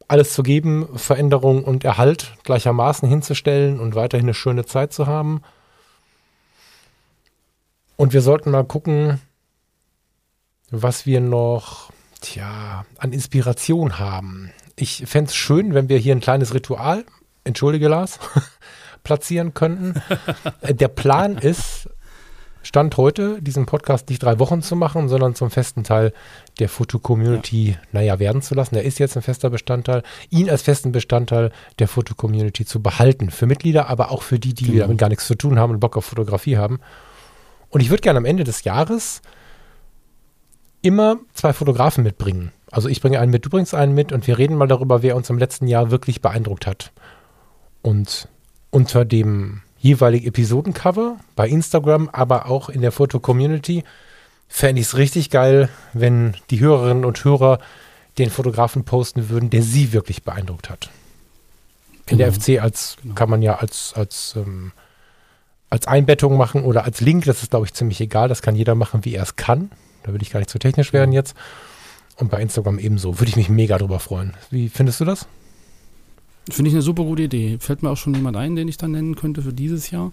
alles 0.08 0.32
zu 0.32 0.42
geben, 0.42 0.88
Veränderung 0.96 1.62
und 1.62 1.84
Erhalt 1.84 2.34
gleichermaßen 2.42 3.08
hinzustellen 3.08 3.78
und 3.78 3.94
weiterhin 3.94 4.26
eine 4.26 4.34
schöne 4.34 4.64
Zeit 4.64 4.92
zu 4.92 5.06
haben. 5.06 5.42
Und 7.96 8.12
wir 8.12 8.22
sollten 8.22 8.50
mal 8.50 8.64
gucken, 8.64 9.20
was 10.70 11.06
wir 11.06 11.20
noch 11.20 11.92
tja, 12.20 12.84
an 12.98 13.12
Inspiration 13.12 13.98
haben. 13.98 14.50
Ich 14.74 15.04
fände 15.06 15.28
es 15.28 15.36
schön, 15.36 15.74
wenn 15.74 15.88
wir 15.88 15.98
hier 15.98 16.14
ein 16.14 16.20
kleines 16.20 16.54
Ritual 16.54 17.04
entschuldige 17.44 17.88
Lars, 17.88 18.18
platzieren 19.02 19.54
könnten. 19.54 19.94
Äh, 20.62 20.74
der 20.74 20.88
Plan 20.88 21.38
ist, 21.38 21.88
Stand 22.62 22.96
heute, 22.98 23.40
diesen 23.40 23.64
Podcast 23.64 24.10
nicht 24.10 24.22
drei 24.22 24.38
Wochen 24.38 24.60
zu 24.60 24.76
machen, 24.76 25.08
sondern 25.08 25.34
zum 25.34 25.50
festen 25.50 25.82
Teil 25.82 26.12
der 26.58 26.68
Foto-Community, 26.68 27.70
ja. 27.70 27.76
naja, 27.92 28.18
werden 28.18 28.42
zu 28.42 28.54
lassen. 28.54 28.74
Er 28.74 28.82
ist 28.82 28.98
jetzt 28.98 29.16
ein 29.16 29.22
fester 29.22 29.48
Bestandteil, 29.48 30.02
ihn 30.28 30.50
als 30.50 30.62
festen 30.62 30.92
Bestandteil 30.92 31.52
der 31.78 31.88
Foto-Community 31.88 32.66
zu 32.66 32.82
behalten. 32.82 33.30
Für 33.30 33.46
Mitglieder, 33.46 33.88
aber 33.88 34.10
auch 34.10 34.22
für 34.22 34.38
die, 34.38 34.52
die 34.52 34.66
genau. 34.66 34.82
damit 34.82 34.98
gar 34.98 35.08
nichts 35.08 35.26
zu 35.26 35.36
tun 35.36 35.58
haben 35.58 35.72
und 35.72 35.80
Bock 35.80 35.96
auf 35.96 36.04
Fotografie 36.04 36.58
haben. 36.58 36.80
Und 37.70 37.80
ich 37.80 37.88
würde 37.88 38.02
gerne 38.02 38.18
am 38.18 38.26
Ende 38.26 38.44
des 38.44 38.64
Jahres 38.64 39.22
immer 40.82 41.18
zwei 41.32 41.52
Fotografen 41.52 42.04
mitbringen. 42.04 42.52
Also 42.70 42.88
ich 42.88 43.00
bringe 43.00 43.20
einen 43.20 43.30
mit, 43.30 43.44
du 43.44 43.50
bringst 43.50 43.74
einen 43.74 43.94
mit 43.94 44.12
und 44.12 44.26
wir 44.26 44.38
reden 44.38 44.56
mal 44.56 44.68
darüber, 44.68 45.02
wer 45.02 45.16
uns 45.16 45.30
im 45.30 45.38
letzten 45.38 45.66
Jahr 45.66 45.90
wirklich 45.90 46.20
beeindruckt 46.20 46.66
hat. 46.66 46.92
Und 47.82 48.28
unter 48.70 49.04
dem 49.04 49.62
jeweiligen 49.78 50.26
Episodencover 50.26 51.16
bei 51.36 51.48
Instagram, 51.48 52.08
aber 52.12 52.46
auch 52.46 52.68
in 52.68 52.82
der 52.82 52.92
Foto-Community 52.92 53.84
fände 54.48 54.80
ich 54.80 54.88
es 54.88 54.96
richtig 54.96 55.30
geil, 55.30 55.68
wenn 55.92 56.34
die 56.50 56.60
Hörerinnen 56.60 57.04
und 57.04 57.24
Hörer 57.24 57.58
den 58.18 58.30
Fotografen 58.30 58.84
posten 58.84 59.30
würden, 59.30 59.48
der 59.50 59.62
sie 59.62 59.92
wirklich 59.92 60.22
beeindruckt 60.22 60.68
hat. 60.68 60.90
In 62.06 62.18
genau. 62.18 62.30
der 62.30 62.32
FC 62.32 62.62
als 62.62 62.96
genau. 63.00 63.14
kann 63.14 63.30
man 63.30 63.40
ja 63.40 63.56
als, 63.56 63.94
als, 63.94 64.34
ähm, 64.36 64.72
als 65.70 65.86
Einbettung 65.86 66.36
machen 66.36 66.64
oder 66.64 66.84
als 66.84 67.00
Link, 67.00 67.24
das 67.24 67.42
ist, 67.42 67.50
glaube 67.50 67.66
ich, 67.66 67.72
ziemlich 67.72 68.00
egal. 68.00 68.28
Das 68.28 68.42
kann 68.42 68.56
jeder 68.56 68.74
machen, 68.74 69.04
wie 69.04 69.14
er 69.14 69.22
es 69.22 69.36
kann. 69.36 69.70
Da 70.02 70.12
will 70.12 70.20
ich 70.20 70.30
gar 70.30 70.40
nicht 70.40 70.50
zu 70.50 70.58
technisch 70.58 70.92
werden 70.92 71.12
jetzt. 71.12 71.34
Und 72.16 72.30
bei 72.30 72.42
Instagram 72.42 72.78
ebenso. 72.78 73.20
Würde 73.20 73.30
ich 73.30 73.36
mich 73.36 73.48
mega 73.48 73.78
drüber 73.78 74.00
freuen. 74.00 74.34
Wie 74.50 74.68
findest 74.68 75.00
du 75.00 75.04
das? 75.04 75.26
Finde 76.48 76.70
ich 76.70 76.74
eine 76.74 76.82
super 76.82 77.04
gute 77.04 77.22
Idee. 77.22 77.58
Fällt 77.60 77.82
mir 77.82 77.90
auch 77.90 77.96
schon 77.96 78.14
jemand 78.14 78.36
ein, 78.36 78.56
den 78.56 78.68
ich 78.68 78.76
dann 78.76 78.92
nennen 78.92 79.14
könnte 79.14 79.42
für 79.42 79.52
dieses 79.52 79.90
Jahr. 79.90 80.12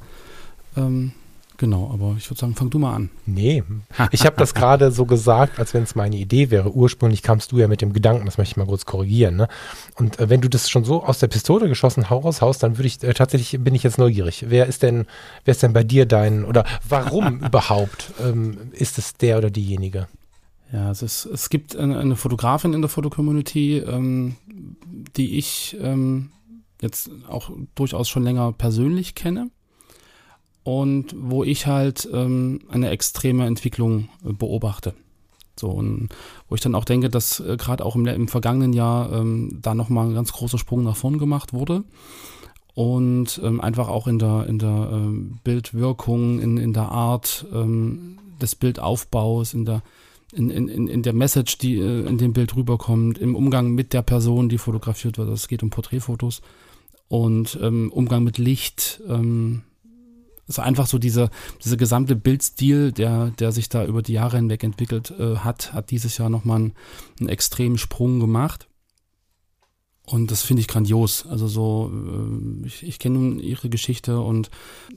Ähm, 0.75 1.13
genau, 1.57 1.89
aber 1.91 2.15
ich 2.17 2.29
würde 2.29 2.39
sagen, 2.39 2.53
fang 2.53 2.69
du 2.69 2.79
mal 2.79 2.93
an. 2.93 3.09
Nee, 3.25 3.63
ich 4.11 4.25
habe 4.25 4.35
das 4.37 4.53
gerade 4.53 4.91
so 4.91 5.05
gesagt, 5.05 5.57
als 5.57 5.73
wenn 5.73 5.83
es 5.83 5.95
meine 5.95 6.17
Idee 6.17 6.51
wäre. 6.51 6.71
Ursprünglich 6.71 7.23
kamst 7.23 7.51
du 7.51 7.57
ja 7.57 7.67
mit 7.67 7.81
dem 7.81 7.93
Gedanken, 7.93 8.25
das 8.25 8.37
möchte 8.37 8.53
ich 8.53 8.57
mal 8.57 8.67
kurz 8.67 8.85
korrigieren. 8.85 9.37
Ne? 9.37 9.47
Und 9.95 10.19
äh, 10.19 10.29
wenn 10.29 10.41
du 10.41 10.49
das 10.49 10.69
schon 10.69 10.83
so 10.83 11.03
aus 11.03 11.19
der 11.19 11.27
Pistole 11.27 11.69
geschossen 11.69 12.03
raushaust, 12.03 12.61
dann 12.61 12.77
würde 12.77 12.87
ich 12.87 13.01
äh, 13.03 13.13
tatsächlich, 13.13 13.63
bin 13.63 13.73
ich 13.73 13.83
jetzt 13.83 13.97
neugierig. 13.97 14.45
Wer 14.49 14.67
ist 14.67 14.83
denn, 14.83 15.05
wer 15.45 15.53
ist 15.53 15.63
denn 15.63 15.73
bei 15.73 15.83
dir 15.83 16.05
dein, 16.05 16.45
oder 16.45 16.65
warum 16.87 17.39
überhaupt 17.45 18.11
ähm, 18.23 18.57
ist 18.73 18.97
es 18.97 19.15
der 19.15 19.37
oder 19.37 19.49
diejenige? 19.49 20.07
Ja, 20.71 20.91
es, 20.91 21.01
es 21.01 21.49
gibt 21.49 21.75
eine, 21.75 21.97
eine 21.97 22.15
Fotografin 22.15 22.73
in 22.73 22.81
der 22.81 22.89
Fotocommunity, 22.89 23.77
ähm, 23.77 24.35
die 25.15 25.37
ich 25.37 25.77
ähm, 25.79 26.31
jetzt 26.81 27.09
auch 27.29 27.51
durchaus 27.75 28.09
schon 28.09 28.23
länger 28.23 28.51
persönlich 28.51 29.15
kenne 29.15 29.49
und 30.63 31.15
wo 31.17 31.43
ich 31.43 31.65
halt 31.67 32.09
ähm, 32.11 32.59
eine 32.69 32.89
extreme 32.89 33.45
Entwicklung 33.45 34.09
äh, 34.25 34.33
beobachte. 34.33 34.93
So, 35.59 35.69
und 35.69 36.09
wo 36.49 36.55
ich 36.55 36.61
dann 36.61 36.75
auch 36.75 36.85
denke, 36.85 37.09
dass 37.09 37.39
äh, 37.39 37.55
gerade 37.57 37.85
auch 37.85 37.95
im, 37.95 38.05
im, 38.05 38.27
vergangenen 38.27 38.73
Jahr 38.73 39.11
ähm, 39.11 39.59
da 39.61 39.73
nochmal 39.73 40.07
ein 40.07 40.13
ganz 40.13 40.33
großer 40.33 40.57
Sprung 40.57 40.83
nach 40.83 40.97
vorn 40.97 41.17
gemacht 41.17 41.53
wurde. 41.53 41.83
Und 42.75 43.41
ähm, 43.43 43.59
einfach 43.59 43.87
auch 43.87 44.07
in 44.07 44.19
der, 44.19 44.45
in 44.47 44.59
der 44.59 44.89
ähm, 44.91 45.39
Bildwirkung, 45.43 46.39
in, 46.39 46.57
in 46.57 46.73
der 46.73 46.91
Art 46.91 47.45
ähm, 47.51 48.19
des 48.39 48.55
Bildaufbaus, 48.55 49.55
in 49.55 49.65
der 49.65 49.81
in, 50.37 50.69
in, 50.69 50.87
in 50.87 51.01
der 51.01 51.13
Message, 51.13 51.57
die 51.57 51.77
äh, 51.77 52.05
in 52.07 52.17
dem 52.17 52.33
Bild 52.33 52.55
rüberkommt, 52.55 53.17
im 53.17 53.35
Umgang 53.35 53.71
mit 53.71 53.93
der 53.93 54.03
Person, 54.03 54.49
die 54.49 54.57
fotografiert 54.57 55.17
wird. 55.17 55.27
Also 55.27 55.35
es 55.35 55.47
geht 55.47 55.63
um 55.63 55.69
Porträtfotos 55.69 56.41
und 57.07 57.57
ähm, 57.61 57.91
Umgang 57.91 58.23
mit 58.23 58.37
Licht. 58.37 59.01
Ähm, 59.07 59.63
ist 60.47 60.59
einfach 60.59 60.87
so 60.87 60.97
dieser 60.97 61.29
diese 61.63 61.75
gesamte 61.75 62.15
Bildstil, 62.15 62.93
der, 62.93 63.31
der 63.31 63.51
sich 63.51 63.67
da 63.67 63.85
über 63.85 64.01
die 64.01 64.13
Jahre 64.13 64.37
hinweg 64.37 64.63
entwickelt 64.63 65.13
äh, 65.19 65.37
hat, 65.37 65.73
hat 65.73 65.91
dieses 65.91 66.17
Jahr 66.17 66.29
nochmal 66.29 66.57
einen, 66.57 66.73
einen 67.19 67.29
extremen 67.29 67.77
Sprung 67.77 68.19
gemacht. 68.19 68.67
Und 70.05 70.31
das 70.31 70.43
finde 70.43 70.61
ich 70.61 70.69
grandios. 70.69 71.25
Also 71.25 71.47
so, 71.49 71.91
äh, 71.91 72.65
ich, 72.65 72.83
ich 72.83 72.99
kenne 72.99 73.17
nun 73.17 73.39
ihre 73.39 73.69
Geschichte 73.69 74.21
und 74.21 74.49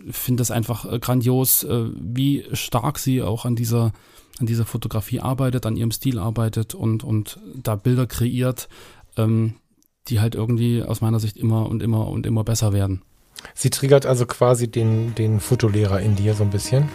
finde 0.08 0.40
das 0.40 0.52
einfach 0.52 0.84
äh, 0.84 1.00
grandios, 1.00 1.66
wie 1.68 2.44
stark 2.52 2.98
sie 2.98 3.22
auch 3.22 3.44
an 3.44 3.56
dieser 3.56 3.92
an 4.38 4.46
dieser 4.46 4.64
Fotografie 4.64 5.20
arbeitet, 5.20 5.66
an 5.66 5.76
ihrem 5.76 5.90
Stil 5.90 6.18
arbeitet 6.18 6.74
und, 6.74 7.04
und 7.04 7.38
da 7.54 7.76
Bilder 7.76 8.06
kreiert, 8.06 8.68
ähm, 9.16 9.54
die 10.08 10.20
halt 10.20 10.34
irgendwie 10.34 10.82
aus 10.82 11.00
meiner 11.00 11.20
Sicht 11.20 11.36
immer 11.36 11.68
und 11.68 11.82
immer 11.82 12.08
und 12.08 12.26
immer 12.26 12.44
besser 12.44 12.72
werden. 12.72 13.02
Sie 13.54 13.70
triggert 13.70 14.06
also 14.06 14.26
quasi 14.26 14.70
den, 14.70 15.14
den 15.14 15.40
Fotolehrer 15.40 16.00
in 16.00 16.16
dir 16.16 16.34
so 16.34 16.44
ein 16.44 16.50
bisschen. 16.50 16.88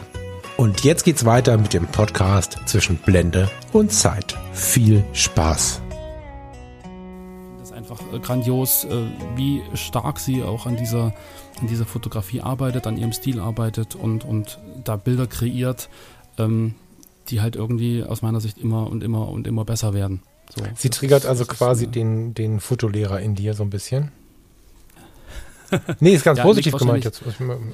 Und 0.57 0.85
jetzt 0.85 1.03
geht's 1.03 1.25
weiter 1.25 1.59
mit 1.59 1.75
dem 1.75 1.87
Podcast 1.89 2.61
zwischen 2.67 2.97
Blende 2.97 3.51
und 3.73 3.93
Zeit. 3.93 4.39
Viel 4.53 5.03
Spaß. 5.13 5.83
Das 7.59 7.71
ist 7.71 7.77
einfach 7.77 8.01
äh, 8.13 8.21
grandios, 8.21 8.85
äh, 8.85 9.03
wie 9.35 9.63
stark 9.75 10.21
sie 10.21 10.45
auch 10.45 10.67
an 10.67 10.77
dieser, 10.77 11.13
an 11.61 11.67
dieser 11.67 11.87
Fotografie 11.87 12.41
arbeitet, 12.41 12.87
an 12.87 12.97
ihrem 12.97 13.13
Stil 13.13 13.41
arbeitet 13.41 13.97
und, 13.97 14.25
und 14.25 14.61
da 14.85 14.95
Bilder 14.95 15.27
kreiert. 15.27 15.89
Ähm, 16.39 16.77
die 17.31 17.41
halt 17.41 17.57
irgendwie 17.57 18.05
aus 18.05 18.23
meiner 18.23 18.41
Sicht 18.41 18.59
immer 18.59 18.89
und 18.91 19.03
immer 19.03 19.29
und 19.29 19.47
immer 19.47 19.65
besser 19.65 19.95
werden. 19.95 20.23
So, 20.55 20.63
Sie 20.77 20.91
triggert 20.91 21.27
also 21.27 21.45
quasi 21.47 21.87
den, 21.87 22.35
den 22.35 22.61
Fotolehrer 22.61 23.21
in 23.21 23.35
dir 23.35 23.55
so 23.55 23.63
ein 23.63 23.71
bisschen. 23.71 24.13
nee, 26.01 26.15
ist 26.15 26.25
ganz 26.25 26.39
ja, 26.39 26.45
positiv 26.45 26.75
gemeint 26.77 27.05
jetzt. 27.05 27.23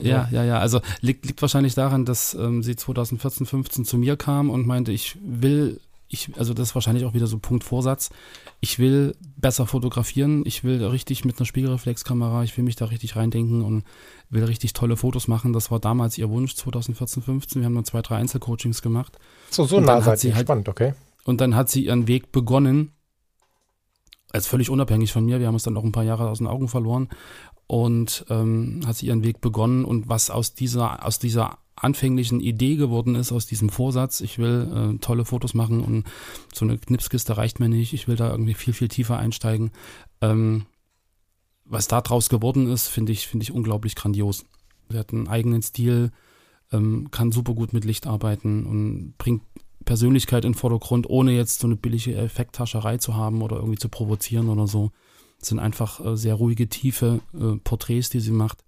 Ja, 0.01 0.29
ja, 0.31 0.45
ja. 0.45 0.59
Also 0.59 0.81
liegt, 1.01 1.27
liegt 1.27 1.43
wahrscheinlich 1.43 1.75
daran, 1.75 2.05
dass 2.05 2.35
ähm, 2.35 2.63
sie 2.63 2.77
2014, 2.77 3.47
15 3.47 3.85
zu 3.85 3.99
mir 3.99 4.17
kam 4.17 4.51
und 4.51 4.67
meinte, 4.67 4.93
ich 4.93 5.19
will 5.23 5.81
ich, 6.13 6.31
also 6.37 6.55
das 6.55 6.71
ist 6.71 6.75
wahrscheinlich 6.75 7.05
auch 7.05 7.15
wieder 7.15 7.29
so 7.29 7.39
Punkt 7.39 7.63
Vorsatz. 7.63 8.11
Ich 8.59 8.81
will 8.81 9.17
besser 9.37 9.67
fotografieren, 9.67 10.43
ich 10.45 10.65
will 10.65 10.85
richtig 10.85 11.25
mit 11.25 11.39
einer 11.39 11.47
Spiegelreflexkamera, 11.47 12.43
ich 12.43 12.57
will 12.57 12.65
mich 12.65 12.75
da 12.75 12.87
richtig 12.87 13.15
reindenken 13.15 13.63
und 13.63 13.85
will 14.29 14.45
richtig 14.45 14.73
tolle 14.73 14.97
Fotos 14.97 15.29
machen. 15.29 15.53
Das 15.53 15.71
war 15.71 15.79
damals 15.79 16.19
ihr 16.19 16.29
Wunsch, 16.29 16.57
2014, 16.57 17.23
15. 17.23 17.63
Wir 17.63 17.67
haben 17.67 17.77
dann 17.77 17.85
zwei, 17.85 18.03
drei 18.03 18.17
Einzelcoachings 18.17 18.83
gemacht. 18.83 19.19
So, 19.51 19.65
so 19.65 19.79
nah 19.79 20.01
seid 20.01 20.23
ihr. 20.25 20.35
Halt, 20.35 20.47
spannend, 20.47 20.69
okay. 20.69 20.95
Und 21.25 21.41
dann 21.41 21.55
hat 21.55 21.69
sie 21.69 21.85
ihren 21.85 22.09
Weg 22.09 22.33
begonnen, 22.33 22.91
als 24.33 24.49
völlig 24.49 24.69
unabhängig 24.69 25.13
von 25.13 25.25
mir. 25.25 25.39
Wir 25.39 25.47
haben 25.47 25.55
uns 25.55 25.63
dann 25.63 25.77
auch 25.77 25.85
ein 25.85 25.93
paar 25.93 26.05
Jahre 26.05 26.29
aus 26.29 26.39
den 26.39 26.49
Augen 26.49 26.67
verloren 26.67 27.09
und 27.69 28.25
ähm, 28.31 28.81
hat 28.85 28.97
sie 28.97 29.07
ihren 29.07 29.23
Weg 29.23 29.41
begonnen 29.41 29.85
und 29.85 30.09
was 30.09 30.29
aus 30.29 30.55
dieser, 30.55 31.07
aus 31.07 31.21
dieser 31.21 31.59
anfänglichen 31.77 32.41
Idee 32.41 32.77
geworden 32.77 33.15
ist, 33.15 33.33
aus 33.33 33.47
diesem 33.47 33.71
Vorsatz, 33.71 34.21
ich 34.21 34.39
will 34.39 34.95
äh, 34.95 34.99
tolle 34.99 35.25
Fotos 35.25 35.55
machen 35.55 35.81
und 35.81 36.05
so 36.53 36.65
eine 36.65 36.79
Knipskiste 36.79 37.37
reicht 37.37 37.61
mir 37.61 37.69
nicht, 37.69 37.93
ich 37.93 38.07
will 38.07 38.17
da 38.17 38.31
irgendwie 38.31 38.55
viel, 38.55 38.75
viel 38.75 38.89
tiefer 38.89 39.19
einsteigen. 39.19 39.71
Ähm, 40.21 40.67
was 41.65 41.89
da 41.89 42.01
draus 42.01 42.29
geworden 42.29 42.71
ist, 42.71 42.89
finde 42.89 43.13
ich, 43.13 43.27
finde 43.27 43.45
ich 43.45 43.53
unglaublich 43.53 43.95
grandios. 43.95 44.45
Sie 44.91 44.99
hat 44.99 45.13
einen 45.13 45.29
eigenen 45.29 45.63
Stil, 45.63 46.11
ähm, 46.73 47.11
kann 47.11 47.33
super 47.33 47.55
gut 47.55 47.73
mit 47.73 47.85
Licht 47.85 48.07
arbeiten 48.07 48.67
und 48.67 49.15
bringt 49.19 49.43
Persönlichkeit 49.85 50.45
in 50.45 50.53
den 50.53 50.59
Vordergrund, 50.59 51.09
ohne 51.09 51.33
jetzt 51.33 51.61
so 51.61 51.67
eine 51.67 51.77
billige 51.77 52.15
Effekttascherei 52.15 52.99
zu 52.99 53.15
haben 53.15 53.41
oder 53.41 53.57
irgendwie 53.57 53.79
zu 53.79 53.89
provozieren 53.89 54.49
oder 54.49 54.67
so. 54.67 54.91
Es 55.41 55.49
sind 55.49 55.59
einfach 55.59 56.05
äh, 56.05 56.17
sehr 56.17 56.35
ruhige, 56.35 56.69
tiefe 56.69 57.21
äh, 57.33 57.57
Porträts, 57.63 58.11
die 58.11 58.21
sie 58.21 58.33
macht. 58.33 58.63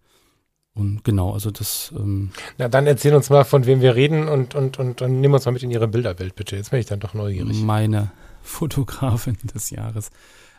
Und 0.75 1.05
genau, 1.05 1.33
also 1.33 1.51
das. 1.51 1.93
Ähm 1.97 2.31
Na, 2.57 2.69
dann 2.69 2.87
erzähl 2.87 3.15
uns 3.15 3.29
mal, 3.29 3.45
von 3.45 3.67
wem 3.67 3.81
wir 3.83 3.95
reden 3.95 4.29
und, 4.29 4.55
und, 4.55 4.79
und, 4.79 5.03
und 5.03 5.21
nimm 5.21 5.35
uns 5.35 5.45
mal 5.45 5.53
mit 5.53 5.63
in 5.63 5.71
Ihre 5.71 5.89
Bilderwelt, 5.89 6.35
bitte. 6.35 6.57
Jetzt 6.57 6.71
bin 6.71 6.81
ich 6.81 6.87
dann 6.87 7.01
doch 7.01 7.15
neugierig. 7.15 7.61
Meine 7.63 8.11
Fotografin 8.43 9.37
des 9.55 9.71
Jahres. 9.71 10.11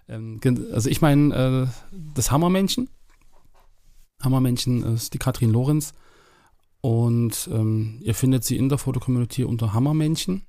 Ähm, 0.07 0.39
also 0.72 0.89
ich 0.89 1.01
meine, 1.01 1.68
äh, 1.91 1.97
das 2.14 2.32
Hammermännchen. 2.32 2.89
Hammermännchen 4.22 4.84
ist 4.93 5.14
die 5.14 5.20
Katrin 5.20 5.51
Lorenz. 5.51 5.93
Und 6.82 7.49
ähm, 7.51 7.97
ihr 8.01 8.14
findet 8.14 8.43
sie 8.43 8.57
in 8.57 8.70
der 8.70 8.78
Fotocommunity 8.78 9.45
unter 9.45 9.74
Hammermännchen. 9.74 10.43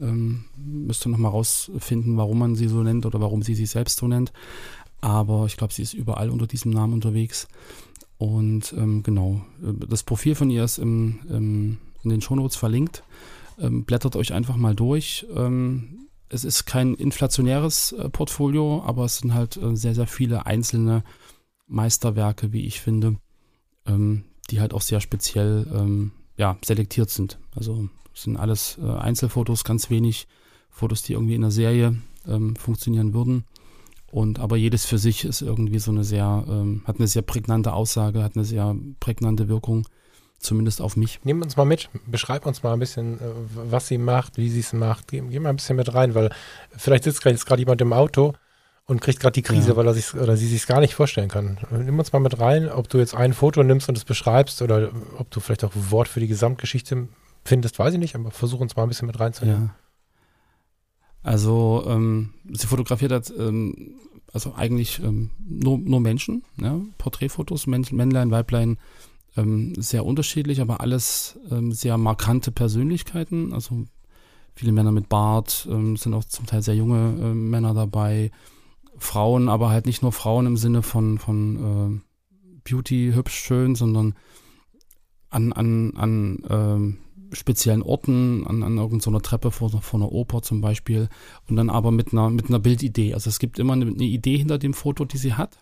Ähm, 0.00 0.44
müsst 0.56 1.04
ihr 1.04 1.10
nochmal 1.10 1.32
rausfinden, 1.32 2.16
warum 2.16 2.38
man 2.38 2.54
sie 2.54 2.68
so 2.68 2.82
nennt 2.82 3.06
oder 3.06 3.20
warum 3.20 3.42
sie 3.42 3.54
sich 3.54 3.70
selbst 3.70 3.98
so 3.98 4.08
nennt. 4.08 4.32
Aber 5.00 5.46
ich 5.46 5.56
glaube, 5.56 5.74
sie 5.74 5.82
ist 5.82 5.92
überall 5.92 6.30
unter 6.30 6.46
diesem 6.46 6.72
Namen 6.72 6.94
unterwegs. 6.94 7.48
Und 8.18 8.72
ähm, 8.76 9.02
genau, 9.02 9.44
äh, 9.62 9.86
das 9.88 10.02
Profil 10.02 10.34
von 10.34 10.50
ihr 10.50 10.64
ist 10.64 10.78
im, 10.78 11.20
im, 11.28 11.78
in 12.02 12.10
den 12.10 12.20
Shownotes 12.20 12.56
verlinkt. 12.56 13.02
Ähm, 13.58 13.84
blättert 13.84 14.16
euch 14.16 14.32
einfach 14.32 14.56
mal 14.56 14.74
durch. 14.74 15.26
Ähm, 15.34 16.08
es 16.28 16.44
ist 16.44 16.64
kein 16.64 16.94
inflationäres 16.94 17.92
äh, 17.92 18.08
Portfolio, 18.08 18.82
aber 18.84 19.04
es 19.04 19.18
sind 19.18 19.34
halt 19.34 19.56
äh, 19.56 19.76
sehr, 19.76 19.94
sehr 19.94 20.06
viele 20.06 20.46
einzelne 20.46 21.04
Meisterwerke, 21.66 22.52
wie 22.52 22.66
ich 22.66 22.80
finde, 22.80 23.16
ähm, 23.86 24.24
die 24.50 24.60
halt 24.60 24.74
auch 24.74 24.82
sehr 24.82 25.00
speziell 25.00 25.66
ähm, 25.72 26.12
ja, 26.36 26.58
selektiert 26.64 27.10
sind. 27.10 27.38
Also 27.54 27.88
sind 28.14 28.36
alles 28.36 28.78
äh, 28.82 28.86
Einzelfotos, 28.86 29.64
ganz 29.64 29.90
wenig 29.90 30.26
Fotos, 30.70 31.02
die 31.02 31.12
irgendwie 31.12 31.34
in 31.34 31.42
der 31.42 31.50
Serie 31.50 31.96
ähm, 32.26 32.56
funktionieren 32.56 33.14
würden. 33.14 33.44
Und 34.14 34.38
aber 34.38 34.56
jedes 34.56 34.86
für 34.86 34.96
sich 34.96 35.24
ist 35.24 35.42
irgendwie 35.42 35.80
so 35.80 35.90
eine 35.90 36.04
sehr, 36.04 36.44
ähm, 36.46 36.82
hat 36.86 37.00
eine 37.00 37.08
sehr 37.08 37.22
prägnante 37.22 37.72
Aussage, 37.72 38.22
hat 38.22 38.36
eine 38.36 38.44
sehr 38.44 38.76
prägnante 39.00 39.48
Wirkung, 39.48 39.88
zumindest 40.38 40.80
auf 40.80 40.96
mich. 40.96 41.18
Nehmen 41.24 41.42
uns 41.42 41.56
mal 41.56 41.64
mit, 41.64 41.88
beschreib 42.06 42.46
uns 42.46 42.62
mal 42.62 42.74
ein 42.74 42.78
bisschen, 42.78 43.18
äh, 43.18 43.24
was 43.68 43.88
sie 43.88 43.98
macht, 43.98 44.36
wie 44.36 44.50
sie 44.50 44.60
es 44.60 44.72
macht. 44.72 45.08
Geh, 45.08 45.20
geh, 45.20 45.40
mal 45.40 45.48
ein 45.48 45.56
bisschen 45.56 45.74
mit 45.74 45.92
rein, 45.94 46.14
weil 46.14 46.30
vielleicht 46.76 47.02
sitzt 47.02 47.24
jetzt 47.24 47.44
gerade 47.44 47.62
jemand 47.62 47.80
im 47.80 47.92
Auto 47.92 48.34
und 48.86 49.00
kriegt 49.00 49.18
gerade 49.18 49.32
die 49.32 49.42
Krise, 49.42 49.70
ja. 49.70 49.76
weil 49.76 49.88
er 49.88 49.94
sich 49.94 50.14
oder 50.14 50.36
sie 50.36 50.46
sich 50.46 50.64
gar 50.68 50.78
nicht 50.78 50.94
vorstellen 50.94 51.28
kann. 51.28 51.58
Nimm 51.72 51.98
uns 51.98 52.12
mal 52.12 52.20
mit 52.20 52.38
rein, 52.38 52.68
ob 52.68 52.88
du 52.88 52.98
jetzt 52.98 53.16
ein 53.16 53.32
Foto 53.32 53.64
nimmst 53.64 53.88
und 53.88 53.98
es 53.98 54.04
beschreibst 54.04 54.62
oder 54.62 54.92
ob 55.18 55.28
du 55.32 55.40
vielleicht 55.40 55.64
auch 55.64 55.74
ein 55.74 55.90
Wort 55.90 56.06
für 56.06 56.20
die 56.20 56.28
Gesamtgeschichte 56.28 57.08
findest, 57.44 57.80
weiß 57.80 57.94
ich 57.94 57.98
nicht, 57.98 58.14
aber 58.14 58.30
versuch 58.30 58.60
uns 58.60 58.76
mal 58.76 58.84
ein 58.84 58.88
bisschen 58.88 59.08
mit 59.08 59.18
reinzunehmen. 59.18 59.72
Ja. 59.76 59.83
Also 61.24 61.82
ähm, 61.88 62.34
sie 62.52 62.68
fotografiert 62.68 63.10
hat 63.10 63.32
ähm, 63.36 63.96
also 64.34 64.54
eigentlich 64.54 64.98
ähm, 64.98 65.30
nur, 65.48 65.78
nur 65.78 66.00
Menschen, 66.00 66.42
ja? 66.60 66.80
Porträtfotos, 66.98 67.66
Männlein, 67.66 68.30
Weiblein, 68.30 68.78
ähm, 69.36 69.74
sehr 69.76 70.04
unterschiedlich, 70.04 70.60
aber 70.60 70.80
alles 70.80 71.38
ähm, 71.50 71.72
sehr 71.72 71.96
markante 71.98 72.50
Persönlichkeiten. 72.50 73.52
Also 73.52 73.84
viele 74.54 74.72
Männer 74.72 74.92
mit 74.92 75.08
Bart, 75.08 75.68
ähm, 75.70 75.96
sind 75.96 76.14
auch 76.14 76.24
zum 76.24 76.46
Teil 76.46 76.62
sehr 76.62 76.74
junge 76.74 77.16
äh, 77.20 77.34
Männer 77.34 77.74
dabei, 77.74 78.32
Frauen, 78.98 79.48
aber 79.48 79.70
halt 79.70 79.86
nicht 79.86 80.02
nur 80.02 80.12
Frauen 80.12 80.46
im 80.46 80.56
Sinne 80.56 80.82
von, 80.82 81.18
von 81.18 82.02
äh, 82.44 82.68
Beauty, 82.68 83.12
hübsch, 83.14 83.34
schön, 83.34 83.74
sondern 83.76 84.14
an, 85.30 85.52
an, 85.52 85.92
an 85.96 86.42
ähm, 86.48 86.98
speziellen 87.34 87.82
Orten, 87.82 88.46
an, 88.46 88.62
an 88.62 88.78
irgendeiner 88.78 89.22
Treppe 89.22 89.50
vor, 89.50 89.70
vor 89.70 90.00
einer 90.00 90.12
Oper 90.12 90.42
zum 90.42 90.60
Beispiel 90.60 91.08
und 91.48 91.56
dann 91.56 91.70
aber 91.70 91.90
mit 91.90 92.12
einer, 92.12 92.30
mit 92.30 92.48
einer 92.48 92.58
Bildidee. 92.58 93.14
Also 93.14 93.28
es 93.28 93.38
gibt 93.38 93.58
immer 93.58 93.74
eine, 93.74 93.86
eine 93.86 94.04
Idee 94.04 94.38
hinter 94.38 94.58
dem 94.58 94.74
Foto, 94.74 95.04
die 95.04 95.18
sie 95.18 95.34
hat 95.34 95.58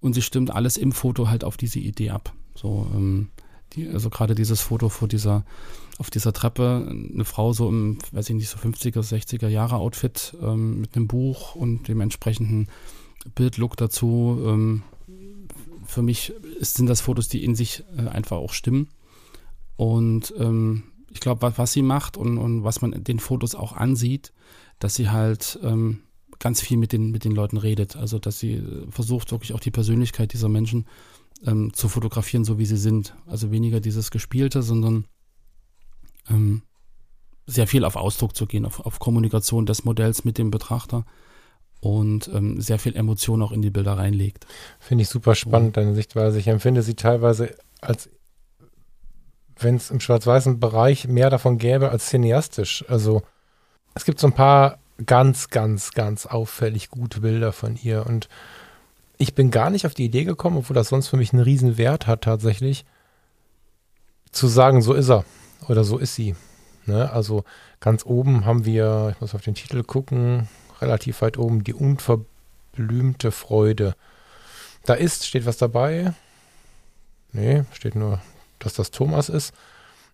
und 0.00 0.14
sie 0.14 0.22
stimmt 0.22 0.50
alles 0.50 0.76
im 0.76 0.92
Foto 0.92 1.28
halt 1.28 1.44
auf 1.44 1.56
diese 1.56 1.78
Idee 1.78 2.10
ab. 2.10 2.32
So, 2.54 2.86
ähm, 2.94 3.28
die, 3.72 3.88
also 3.88 4.10
gerade 4.10 4.34
dieses 4.34 4.60
Foto 4.60 4.88
vor 4.88 5.08
dieser, 5.08 5.44
auf 5.98 6.10
dieser 6.10 6.32
Treppe, 6.32 6.86
eine 6.88 7.24
Frau 7.24 7.52
so 7.52 7.68
im, 7.68 7.98
weiß 8.12 8.30
ich 8.30 8.36
nicht, 8.36 8.48
so 8.48 8.58
50er, 8.58 9.00
60er 9.00 9.48
Jahre 9.48 9.76
Outfit 9.76 10.36
ähm, 10.42 10.80
mit 10.80 10.96
einem 10.96 11.06
Buch 11.06 11.54
und 11.54 11.88
dem 11.88 12.00
entsprechenden 12.00 12.68
Bildlook 13.34 13.76
dazu. 13.76 14.40
Ähm, 14.44 14.82
für 15.84 16.02
mich 16.02 16.32
sind 16.60 16.86
das 16.86 17.00
Fotos, 17.00 17.28
die 17.28 17.44
in 17.44 17.54
sich 17.54 17.84
äh, 17.96 18.08
einfach 18.08 18.38
auch 18.38 18.52
stimmen. 18.52 18.88
Und 19.76 20.34
ähm, 20.38 20.84
ich 21.10 21.20
glaube, 21.20 21.42
was, 21.42 21.58
was, 21.58 21.72
sie 21.72 21.82
macht 21.82 22.16
und, 22.16 22.38
und, 22.38 22.64
was 22.64 22.82
man 22.82 23.04
den 23.04 23.18
Fotos 23.18 23.54
auch 23.54 23.72
ansieht, 23.72 24.32
dass 24.78 24.94
sie 24.94 25.10
halt 25.10 25.58
ähm, 25.62 26.00
ganz 26.38 26.60
viel 26.60 26.76
mit 26.76 26.92
den, 26.92 27.10
mit 27.10 27.24
den 27.24 27.32
Leuten 27.32 27.56
redet. 27.56 27.96
Also, 27.96 28.18
dass 28.18 28.38
sie 28.38 28.62
versucht, 28.90 29.32
wirklich 29.32 29.52
auch 29.52 29.60
die 29.60 29.70
Persönlichkeit 29.70 30.32
dieser 30.32 30.48
Menschen 30.48 30.86
ähm, 31.44 31.72
zu 31.72 31.88
fotografieren, 31.88 32.44
so 32.44 32.58
wie 32.58 32.66
sie 32.66 32.76
sind. 32.76 33.14
Also 33.26 33.50
weniger 33.50 33.80
dieses 33.80 34.10
Gespielte, 34.10 34.62
sondern 34.62 35.04
ähm, 36.28 36.62
sehr 37.46 37.66
viel 37.66 37.84
auf 37.84 37.96
Ausdruck 37.96 38.36
zu 38.36 38.46
gehen, 38.46 38.64
auf, 38.64 38.80
auf 38.80 38.98
Kommunikation 38.98 39.66
des 39.66 39.84
Modells 39.84 40.24
mit 40.24 40.38
dem 40.38 40.50
Betrachter 40.50 41.04
und 41.80 42.28
ähm, 42.32 42.60
sehr 42.60 42.78
viel 42.78 42.94
Emotion 42.94 43.42
auch 43.42 43.52
in 43.52 43.62
die 43.62 43.70
Bilder 43.70 43.94
reinlegt. 43.94 44.46
Finde 44.78 45.02
ich 45.02 45.08
super 45.08 45.34
spannend, 45.34 45.76
deine 45.76 45.94
Sichtweise. 45.94 46.38
Ich 46.38 46.46
empfinde 46.46 46.82
sie 46.82 46.94
teilweise 46.94 47.56
als 47.80 48.10
wenn 49.62 49.76
es 49.76 49.90
im 49.90 50.00
schwarz-weißen 50.00 50.60
Bereich 50.60 51.08
mehr 51.08 51.30
davon 51.30 51.58
gäbe 51.58 51.90
als 51.90 52.08
cineastisch. 52.08 52.84
Also 52.88 53.22
es 53.94 54.04
gibt 54.04 54.20
so 54.20 54.26
ein 54.26 54.34
paar 54.34 54.78
ganz, 55.06 55.48
ganz, 55.48 55.92
ganz 55.92 56.26
auffällig 56.26 56.90
gute 56.90 57.20
Bilder 57.20 57.52
von 57.52 57.78
ihr 57.82 58.06
und 58.06 58.28
ich 59.18 59.34
bin 59.34 59.50
gar 59.50 59.68
nicht 59.68 59.84
auf 59.86 59.94
die 59.94 60.06
Idee 60.06 60.24
gekommen, 60.24 60.56
obwohl 60.56 60.74
das 60.74 60.88
sonst 60.88 61.08
für 61.08 61.18
mich 61.18 61.32
einen 61.32 61.42
riesen 61.42 61.76
Wert 61.76 62.06
hat 62.06 62.22
tatsächlich, 62.22 62.86
zu 64.32 64.46
sagen, 64.46 64.80
so 64.80 64.94
ist 64.94 65.10
er. 65.10 65.24
oder 65.68 65.84
so 65.84 65.98
ist 65.98 66.14
sie. 66.14 66.34
Ne? 66.86 67.10
Also 67.12 67.44
ganz 67.80 68.06
oben 68.06 68.46
haben 68.46 68.64
wir, 68.64 69.12
ich 69.14 69.20
muss 69.20 69.34
auf 69.34 69.42
den 69.42 69.54
Titel 69.54 69.82
gucken, 69.82 70.48
relativ 70.80 71.20
weit 71.20 71.36
oben, 71.36 71.64
die 71.64 71.74
unverblümte 71.74 73.30
Freude. 73.30 73.94
Da 74.86 74.94
ist, 74.94 75.26
steht 75.26 75.44
was 75.44 75.58
dabei? 75.58 76.14
Nee, 77.32 77.64
steht 77.72 77.94
nur, 77.94 78.20
dass 78.60 78.74
das 78.74 78.90
Thomas 78.90 79.28
ist. 79.28 79.52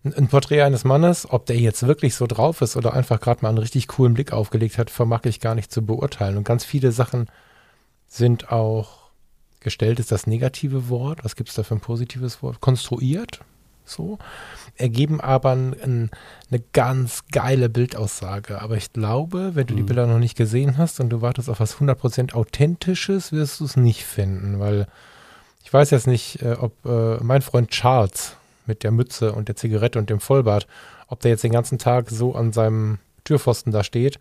Ein, 0.03 0.27
Porträt 0.27 0.61
eines 0.61 0.83
Mannes, 0.83 1.27
ob 1.29 1.47
der 1.47 1.57
jetzt 1.57 1.85
wirklich 1.85 2.15
so 2.15 2.27
drauf 2.27 2.61
ist 2.61 2.77
oder 2.77 2.93
einfach 2.93 3.19
gerade 3.19 3.41
mal 3.41 3.49
einen 3.49 3.57
richtig 3.57 3.87
coolen 3.87 4.13
Blick 4.13 4.31
aufgelegt 4.31 4.77
hat, 4.77 4.89
vermag 4.89 5.21
ich 5.25 5.39
gar 5.39 5.55
nicht 5.55 5.71
zu 5.71 5.85
beurteilen. 5.85 6.37
Und 6.37 6.43
ganz 6.43 6.63
viele 6.63 6.91
Sachen 6.91 7.27
sind 8.07 8.51
auch 8.51 9.09
gestellt, 9.59 9.99
ist 9.99 10.11
das 10.11 10.27
negative 10.27 10.87
Wort. 10.89 11.25
Was 11.25 11.35
gibt 11.35 11.49
es 11.49 11.55
da 11.55 11.63
für 11.63 11.75
ein 11.75 11.81
positives 11.81 12.41
Wort? 12.41 12.61
Konstruiert, 12.61 13.41
so, 13.83 14.17
ergeben 14.75 15.19
aber 15.19 15.51
ein, 15.51 16.09
eine 16.49 16.63
ganz 16.73 17.23
geile 17.31 17.67
Bildaussage. 17.67 18.61
Aber 18.61 18.77
ich 18.77 18.93
glaube, 18.93 19.55
wenn 19.55 19.67
du 19.67 19.75
die 19.75 19.81
Mhm. 19.81 19.87
Bilder 19.87 20.07
noch 20.07 20.19
nicht 20.19 20.37
gesehen 20.37 20.77
hast 20.77 20.99
und 20.99 21.09
du 21.09 21.21
wartest 21.21 21.49
auf 21.49 21.59
was 21.59 21.79
100% 21.79 22.33
Authentisches, 22.33 23.31
wirst 23.31 23.59
du 23.59 23.65
es 23.65 23.75
nicht 23.75 24.05
finden, 24.05 24.59
weil 24.59 24.87
ich 25.63 25.73
weiß 25.73 25.89
jetzt 25.89 26.07
nicht, 26.07 26.41
äh, 26.41 26.53
ob 26.53 26.73
äh, 26.85 27.17
mein 27.21 27.41
Freund 27.41 27.71
Charles 27.71 28.36
mit 28.67 28.83
der 28.83 28.91
Mütze 28.91 29.31
und 29.33 29.47
der 29.47 29.55
Zigarette 29.55 29.99
und 29.99 30.09
dem 30.09 30.19
Vollbart, 30.19 30.67
ob 31.07 31.19
der 31.21 31.31
jetzt 31.31 31.43
den 31.43 31.51
ganzen 31.51 31.77
Tag 31.77 32.09
so 32.09 32.35
an 32.35 32.53
seinem 32.53 32.99
Türpfosten 33.23 33.71
da 33.71 33.83
steht 33.83 34.19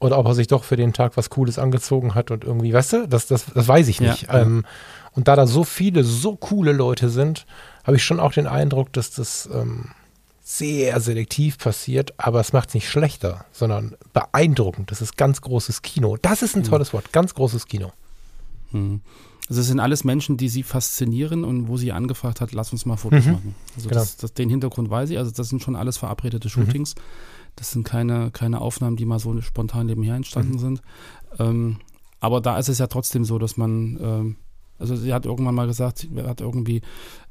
oder 0.00 0.18
ob 0.18 0.26
er 0.26 0.34
sich 0.34 0.46
doch 0.48 0.64
für 0.64 0.76
den 0.76 0.92
Tag 0.92 1.16
was 1.16 1.30
Cooles 1.30 1.58
angezogen 1.58 2.14
hat 2.14 2.30
und 2.30 2.44
irgendwie, 2.44 2.72
weißt 2.72 2.92
du, 2.92 3.08
das, 3.08 3.26
das, 3.26 3.46
das 3.54 3.68
weiß 3.68 3.88
ich 3.88 4.00
nicht. 4.00 4.22
ja. 4.24 4.40
Ähm, 4.42 4.64
und 5.12 5.28
da 5.28 5.36
da 5.36 5.46
so 5.46 5.62
viele, 5.64 6.02
so 6.02 6.34
coole 6.36 6.72
Leute 6.72 7.08
sind, 7.08 7.46
habe 7.84 7.96
ich 7.96 8.04
schon 8.04 8.18
auch 8.20 8.32
den 8.32 8.46
Eindruck, 8.48 8.92
dass 8.92 9.12
das 9.12 9.48
ähm, 9.52 9.90
sehr 10.42 11.00
selektiv 11.00 11.56
passiert, 11.56 12.12
aber 12.18 12.40
es 12.40 12.52
macht 12.52 12.68
es 12.68 12.74
nicht 12.74 12.90
schlechter, 12.90 13.46
sondern 13.52 13.96
beeindruckend. 14.12 14.90
Das 14.90 15.00
ist 15.00 15.16
ganz 15.16 15.40
großes 15.40 15.82
Kino. 15.82 16.16
Das 16.20 16.42
ist 16.42 16.56
ein 16.56 16.62
Mhm. 16.62 16.64
tolles 16.68 16.92
Wort, 16.92 17.12
ganz 17.12 17.34
großes 17.34 17.66
Kino. 17.66 17.92
Hm. 18.72 19.00
Also 19.48 19.60
es 19.60 19.66
sind 19.66 19.78
alles 19.80 20.04
Menschen, 20.04 20.36
die 20.38 20.48
sie 20.48 20.62
faszinieren 20.62 21.44
und 21.44 21.68
wo 21.68 21.76
sie 21.76 21.92
angefragt 21.92 22.40
hat, 22.40 22.52
lass 22.52 22.72
uns 22.72 22.86
mal 22.86 22.96
Fotos 22.96 23.26
Mhm. 23.26 23.32
machen. 23.32 23.54
Also 23.76 23.88
Genau. 23.90 24.00
das, 24.00 24.16
das, 24.16 24.32
den 24.32 24.48
Hintergrund 24.48 24.88
weiß 24.88 25.10
ich, 25.10 25.18
also 25.18 25.30
das 25.30 25.48
sind 25.50 25.62
schon 25.62 25.76
alles 25.76 25.98
verabredete 25.98 26.48
Shootings. 26.48 26.94
Das 27.56 27.70
sind 27.70 27.84
keine, 27.84 28.30
keine 28.30 28.60
Aufnahmen, 28.60 28.96
die 28.96 29.04
mal 29.04 29.18
so 29.18 29.40
spontan 29.42 29.86
nebenher 29.86 30.14
entstanden 30.16 30.54
Mhm. 30.54 30.58
sind. 30.58 30.82
Ähm, 31.38 31.76
aber 32.20 32.40
da 32.40 32.58
ist 32.58 32.68
es 32.70 32.78
ja 32.78 32.86
trotzdem 32.86 33.24
so, 33.26 33.38
dass 33.38 33.56
man, 33.58 33.98
ähm, 34.00 34.36
also 34.78 34.96
sie 34.96 35.12
hat 35.12 35.26
irgendwann 35.26 35.54
mal 35.54 35.66
gesagt, 35.66 35.98
sie 35.98 36.10
hat 36.22 36.40
irgendwie 36.40 36.82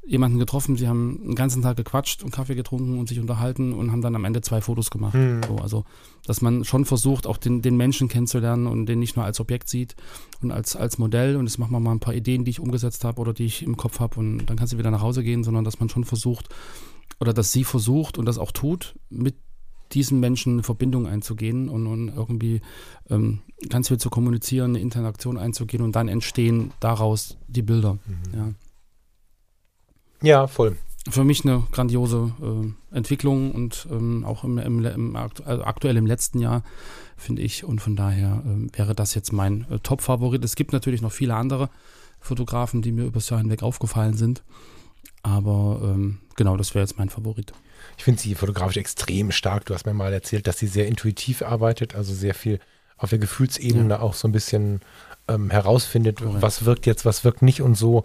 jemanden 0.06 0.38
getroffen, 0.38 0.76
sie 0.76 0.88
haben 0.88 1.20
den 1.22 1.34
ganzen 1.34 1.62
Tag 1.62 1.76
gequatscht 1.76 2.22
und 2.22 2.30
Kaffee 2.30 2.54
getrunken 2.54 2.98
und 2.98 3.08
sich 3.08 3.20
unterhalten 3.20 3.72
und 3.72 3.90
haben 3.90 4.02
dann 4.02 4.14
am 4.14 4.24
Ende 4.24 4.40
zwei 4.40 4.60
Fotos 4.60 4.90
gemacht. 4.90 5.14
Mhm. 5.14 5.40
So, 5.46 5.56
also, 5.56 5.84
dass 6.26 6.42
man 6.42 6.64
schon 6.64 6.84
versucht, 6.84 7.26
auch 7.26 7.36
den, 7.36 7.62
den 7.62 7.76
Menschen 7.76 8.08
kennenzulernen 8.08 8.66
und 8.66 8.86
den 8.86 8.98
nicht 8.98 9.16
nur 9.16 9.24
als 9.24 9.40
Objekt 9.40 9.68
sieht 9.68 9.96
und 10.42 10.52
als, 10.52 10.76
als 10.76 10.98
Modell 10.98 11.36
und 11.36 11.46
jetzt 11.46 11.58
machen 11.58 11.72
wir 11.72 11.80
mal 11.80 11.92
ein 11.92 12.00
paar 12.00 12.14
Ideen, 12.14 12.44
die 12.44 12.50
ich 12.50 12.60
umgesetzt 12.60 13.04
habe 13.04 13.20
oder 13.20 13.32
die 13.32 13.44
ich 13.44 13.62
im 13.62 13.76
Kopf 13.76 14.00
habe 14.00 14.18
und 14.18 14.46
dann 14.46 14.56
kannst 14.56 14.72
du 14.72 14.78
wieder 14.78 14.90
nach 14.90 15.02
Hause 15.02 15.22
gehen, 15.22 15.44
sondern 15.44 15.64
dass 15.64 15.80
man 15.80 15.88
schon 15.88 16.04
versucht 16.04 16.48
oder 17.20 17.32
dass 17.32 17.52
sie 17.52 17.64
versucht 17.64 18.18
und 18.18 18.26
das 18.26 18.38
auch 18.38 18.52
tut, 18.52 18.98
mit 19.08 19.36
diesen 19.94 20.20
Menschen 20.20 20.54
eine 20.54 20.62
Verbindung 20.62 21.06
einzugehen 21.06 21.68
und, 21.68 21.86
und 21.86 22.08
irgendwie 22.08 22.60
ähm, 23.10 23.40
ganz 23.68 23.88
viel 23.88 23.98
zu 23.98 24.10
kommunizieren, 24.10 24.72
eine 24.72 24.80
Interaktion 24.80 25.38
einzugehen 25.38 25.82
und 25.82 25.96
dann 25.96 26.08
entstehen 26.08 26.72
daraus 26.80 27.36
die 27.48 27.62
Bilder. 27.62 27.98
Ja. 28.34 28.52
Ja, 30.22 30.46
voll. 30.46 30.76
Für 31.08 31.22
mich 31.22 31.44
eine 31.44 31.64
grandiose 31.70 32.32
äh, 32.40 32.96
Entwicklung 32.96 33.52
und 33.52 33.86
ähm, 33.90 34.24
auch 34.24 34.42
im, 34.42 34.56
im, 34.56 34.84
im 34.84 35.16
aktu 35.16 35.42
also 35.42 35.62
aktuell 35.64 35.98
im 35.98 36.06
letzten 36.06 36.38
Jahr, 36.40 36.62
finde 37.18 37.42
ich. 37.42 37.62
Und 37.64 37.80
von 37.80 37.94
daher 37.94 38.42
ähm, 38.46 38.70
wäre 38.72 38.94
das 38.94 39.14
jetzt 39.14 39.32
mein 39.32 39.66
äh, 39.70 39.78
Top-Favorit. 39.80 40.42
Es 40.44 40.56
gibt 40.56 40.72
natürlich 40.72 41.02
noch 41.02 41.12
viele 41.12 41.34
andere 41.34 41.68
Fotografen, 42.20 42.80
die 42.80 42.92
mir 42.92 43.04
übers 43.04 43.28
Jahr 43.28 43.40
hinweg 43.40 43.62
aufgefallen 43.62 44.14
sind. 44.14 44.42
Aber 45.22 45.80
ähm, 45.82 46.20
genau, 46.36 46.56
das 46.56 46.74
wäre 46.74 46.82
jetzt 46.82 46.96
mein 46.96 47.10
Favorit. 47.10 47.52
Ich 47.96 48.04
finde 48.04 48.20
sie 48.20 48.34
fotografisch 48.34 48.76
extrem 48.76 49.30
stark. 49.32 49.66
Du 49.66 49.74
hast 49.74 49.86
mir 49.86 49.94
mal 49.94 50.12
erzählt, 50.12 50.46
dass 50.46 50.58
sie 50.58 50.66
sehr 50.66 50.86
intuitiv 50.86 51.42
arbeitet, 51.42 51.94
also 51.94 52.14
sehr 52.14 52.34
viel 52.34 52.58
auf 52.96 53.10
der 53.10 53.18
Gefühlsebene 53.18 54.00
auch 54.00 54.14
so 54.14 54.28
ein 54.28 54.32
bisschen 54.32 54.80
ähm, 55.28 55.50
herausfindet, 55.50 56.18
Korrekt. 56.18 56.42
was 56.42 56.64
wirkt 56.64 56.86
jetzt, 56.86 57.04
was 57.04 57.24
wirkt 57.24 57.42
nicht 57.42 57.62
und 57.62 57.74
so. 57.74 58.04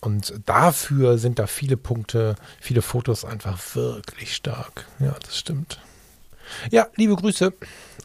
Und 0.00 0.34
dafür 0.46 1.18
sind 1.18 1.38
da 1.38 1.46
viele 1.46 1.76
Punkte, 1.76 2.36
viele 2.60 2.82
Fotos 2.82 3.24
einfach 3.24 3.58
wirklich 3.74 4.34
stark. 4.34 4.86
Ja, 4.98 5.14
das 5.22 5.38
stimmt. 5.38 5.78
Ja, 6.70 6.88
liebe 6.96 7.14
Grüße 7.16 7.52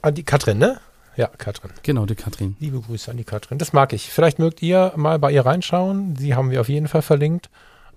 an 0.01 0.13
die 0.13 0.23
Katrin, 0.23 0.57
ne? 0.57 0.79
Ja, 1.15 1.27
Katrin. 1.27 1.71
Genau, 1.83 2.05
die 2.05 2.15
Katrin. 2.15 2.57
Liebe 2.59 2.81
Grüße 2.81 3.09
an 3.09 3.17
die 3.17 3.23
Katrin. 3.23 3.57
Das 3.57 3.71
mag 3.71 3.93
ich. 3.93 4.09
Vielleicht 4.09 4.37
mögt 4.37 4.61
ihr 4.61 4.91
mal 4.97 5.17
bei 5.17 5.31
ihr 5.31 5.45
reinschauen. 5.45 6.17
Sie 6.17 6.35
haben 6.35 6.51
wir 6.51 6.59
auf 6.59 6.67
jeden 6.67 6.89
Fall 6.89 7.01
verlinkt. 7.01 7.49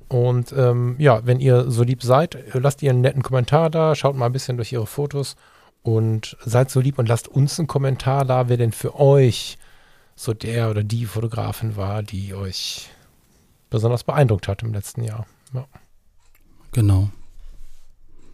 Und 0.08 0.52
ähm, 0.52 0.96
ja, 0.98 1.26
wenn 1.26 1.38
ihr 1.38 1.70
so 1.70 1.82
lieb 1.82 2.02
seid, 2.02 2.38
lasst 2.54 2.82
ihr 2.82 2.90
einen 2.90 3.02
netten 3.02 3.22
Kommentar 3.22 3.68
da, 3.68 3.94
schaut 3.94 4.16
mal 4.16 4.26
ein 4.26 4.32
bisschen 4.32 4.56
durch 4.56 4.72
ihre 4.72 4.86
Fotos 4.86 5.36
und 5.82 6.36
seid 6.44 6.70
so 6.70 6.80
lieb 6.80 6.98
und 6.98 7.08
lasst 7.08 7.28
uns 7.28 7.58
einen 7.58 7.68
Kommentar 7.68 8.24
da, 8.24 8.48
wer 8.48 8.56
denn 8.56 8.72
für 8.72 8.98
euch 8.98 9.58
so 10.16 10.34
der 10.34 10.70
oder 10.70 10.82
die 10.82 11.04
Fotografin 11.04 11.76
war, 11.76 12.02
die 12.02 12.34
euch 12.34 12.88
besonders 13.70 14.02
beeindruckt 14.02 14.48
hat 14.48 14.62
im 14.62 14.72
letzten 14.72 15.04
Jahr. 15.04 15.26
Ja. 15.52 15.66
Genau. 16.72 17.10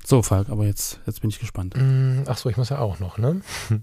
So, 0.04 0.22
Falk, 0.22 0.50
aber 0.50 0.66
jetzt, 0.66 1.00
jetzt 1.06 1.22
bin 1.22 1.30
ich 1.30 1.40
gespannt. 1.40 1.74
Mm, 1.76 2.22
Ach 2.26 2.36
so, 2.36 2.50
ich 2.50 2.56
muss 2.56 2.68
ja 2.68 2.78
auch 2.78 3.00
noch, 3.00 3.16
ne? 3.18 3.40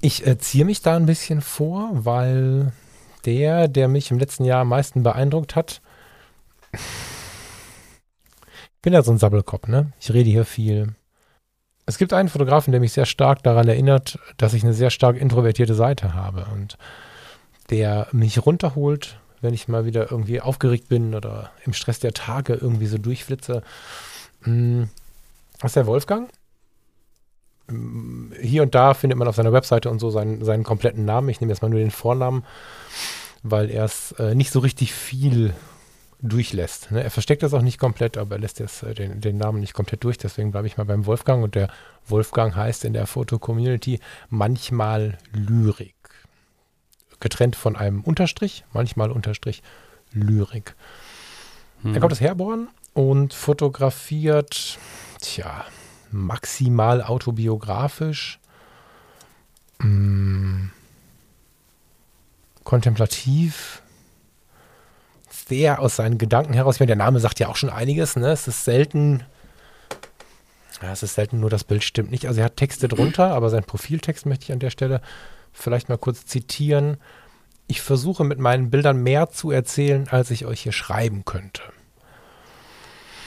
ich 0.00 0.26
äh, 0.26 0.38
ziehe 0.38 0.64
mich 0.64 0.80
da 0.80 0.96
ein 0.96 1.06
bisschen 1.06 1.42
vor, 1.42 1.90
weil 1.92 2.72
der, 3.26 3.68
der 3.68 3.88
mich 3.88 4.10
im 4.10 4.18
letzten 4.18 4.44
Jahr 4.44 4.62
am 4.62 4.68
meisten 4.68 5.02
beeindruckt 5.02 5.54
hat, 5.54 5.82
ich 6.72 6.80
bin 8.82 8.92
ja 8.92 9.02
so 9.02 9.12
ein 9.12 9.18
Sabbelkopf, 9.18 9.68
ne? 9.68 9.92
Ich 10.00 10.12
rede 10.12 10.30
hier 10.30 10.44
viel. 10.44 10.94
Es 11.86 11.98
gibt 11.98 12.12
einen 12.12 12.28
Fotografen, 12.28 12.72
der 12.72 12.80
mich 12.80 12.92
sehr 12.92 13.06
stark 13.06 13.42
daran 13.42 13.68
erinnert, 13.68 14.18
dass 14.36 14.54
ich 14.54 14.62
eine 14.62 14.74
sehr 14.74 14.90
stark 14.90 15.16
introvertierte 15.16 15.74
Seite 15.74 16.14
habe 16.14 16.46
und 16.52 16.78
der 17.70 18.06
mich 18.12 18.44
runterholt, 18.44 19.18
wenn 19.40 19.54
ich 19.54 19.68
mal 19.68 19.84
wieder 19.84 20.10
irgendwie 20.10 20.40
aufgeregt 20.40 20.88
bin 20.88 21.14
oder 21.14 21.50
im 21.64 21.72
Stress 21.72 21.98
der 21.98 22.12
Tage 22.12 22.54
irgendwie 22.54 22.86
so 22.86 22.98
durchflitze. 22.98 23.62
Das 24.42 25.70
ist 25.70 25.76
der 25.76 25.86
Wolfgang. 25.86 26.30
Mm, 27.68 28.32
Hier 28.40 28.62
und 28.62 28.74
da 28.74 28.94
findet 28.94 29.18
man 29.18 29.28
auf 29.28 29.36
seiner 29.36 29.52
Webseite 29.52 29.90
und 29.90 29.98
so 29.98 30.10
seinen, 30.10 30.44
seinen 30.44 30.64
kompletten 30.64 31.04
Namen. 31.04 31.28
Ich 31.28 31.40
nehme 31.40 31.52
jetzt 31.52 31.62
mal 31.62 31.68
nur 31.68 31.80
den 31.80 31.90
Vornamen, 31.90 32.44
weil 33.42 33.70
er 33.70 33.84
es 33.84 34.12
äh, 34.12 34.34
nicht 34.34 34.52
so 34.52 34.60
richtig 34.60 34.92
viel 34.92 35.54
durchlässt. 36.22 36.92
Ne? 36.92 37.02
Er 37.02 37.10
versteckt 37.10 37.42
das 37.42 37.52
auch 37.52 37.62
nicht 37.62 37.78
komplett, 37.78 38.16
aber 38.16 38.36
er 38.36 38.40
lässt 38.40 38.60
jetzt 38.60 38.82
äh, 38.84 38.94
den, 38.94 39.20
den 39.20 39.36
Namen 39.36 39.60
nicht 39.60 39.74
komplett 39.74 40.04
durch. 40.04 40.16
Deswegen 40.16 40.52
bleibe 40.52 40.66
ich 40.66 40.76
mal 40.76 40.84
beim 40.84 41.04
Wolfgang. 41.04 41.42
Und 41.42 41.56
der 41.56 41.68
Wolfgang 42.06 42.54
heißt 42.54 42.84
in 42.84 42.94
der 42.94 43.06
Foto-Community 43.06 44.00
manchmal 44.30 45.18
Lyrik. 45.32 45.94
Getrennt 47.20 47.56
von 47.56 47.76
einem 47.76 48.02
Unterstrich, 48.02 48.64
manchmal 48.72 49.10
Unterstrich 49.10 49.62
Lyrik. 50.12 50.74
Hm. 51.82 51.94
Er 51.94 52.00
kommt 52.00 52.12
aus 52.12 52.20
Herborn 52.20 52.68
und 52.94 53.34
fotografiert, 53.34 54.78
tja, 55.20 55.64
maximal 56.10 57.02
autobiografisch, 57.02 58.38
mm, 59.78 60.66
kontemplativ, 62.64 63.81
sehr 65.52 65.80
aus 65.80 65.96
seinen 65.96 66.16
Gedanken 66.16 66.54
heraus. 66.54 66.76
Ich 66.76 66.80
meine, 66.80 66.88
der 66.88 66.96
Name 66.96 67.20
sagt 67.20 67.38
ja 67.38 67.48
auch 67.48 67.56
schon 67.56 67.68
einiges, 67.68 68.16
ne? 68.16 68.28
Es 68.28 68.48
ist 68.48 68.64
selten, 68.64 69.22
ja, 70.80 70.92
es 70.92 71.02
ist 71.02 71.14
selten 71.14 71.40
nur 71.40 71.50
das 71.50 71.64
Bild 71.64 71.84
stimmt 71.84 72.10
nicht. 72.10 72.26
Also 72.26 72.40
er 72.40 72.46
hat 72.46 72.56
Texte 72.56 72.88
drunter, 72.88 73.32
aber 73.32 73.50
sein 73.50 73.64
Profiltext 73.64 74.24
möchte 74.24 74.44
ich 74.44 74.52
an 74.52 74.60
der 74.60 74.70
Stelle 74.70 75.02
vielleicht 75.52 75.90
mal 75.90 75.98
kurz 75.98 76.24
zitieren. 76.24 76.96
Ich 77.66 77.82
versuche 77.82 78.24
mit 78.24 78.38
meinen 78.38 78.70
Bildern 78.70 79.02
mehr 79.02 79.28
zu 79.28 79.50
erzählen, 79.50 80.08
als 80.08 80.30
ich 80.30 80.46
euch 80.46 80.62
hier 80.62 80.72
schreiben 80.72 81.26
könnte. 81.26 81.60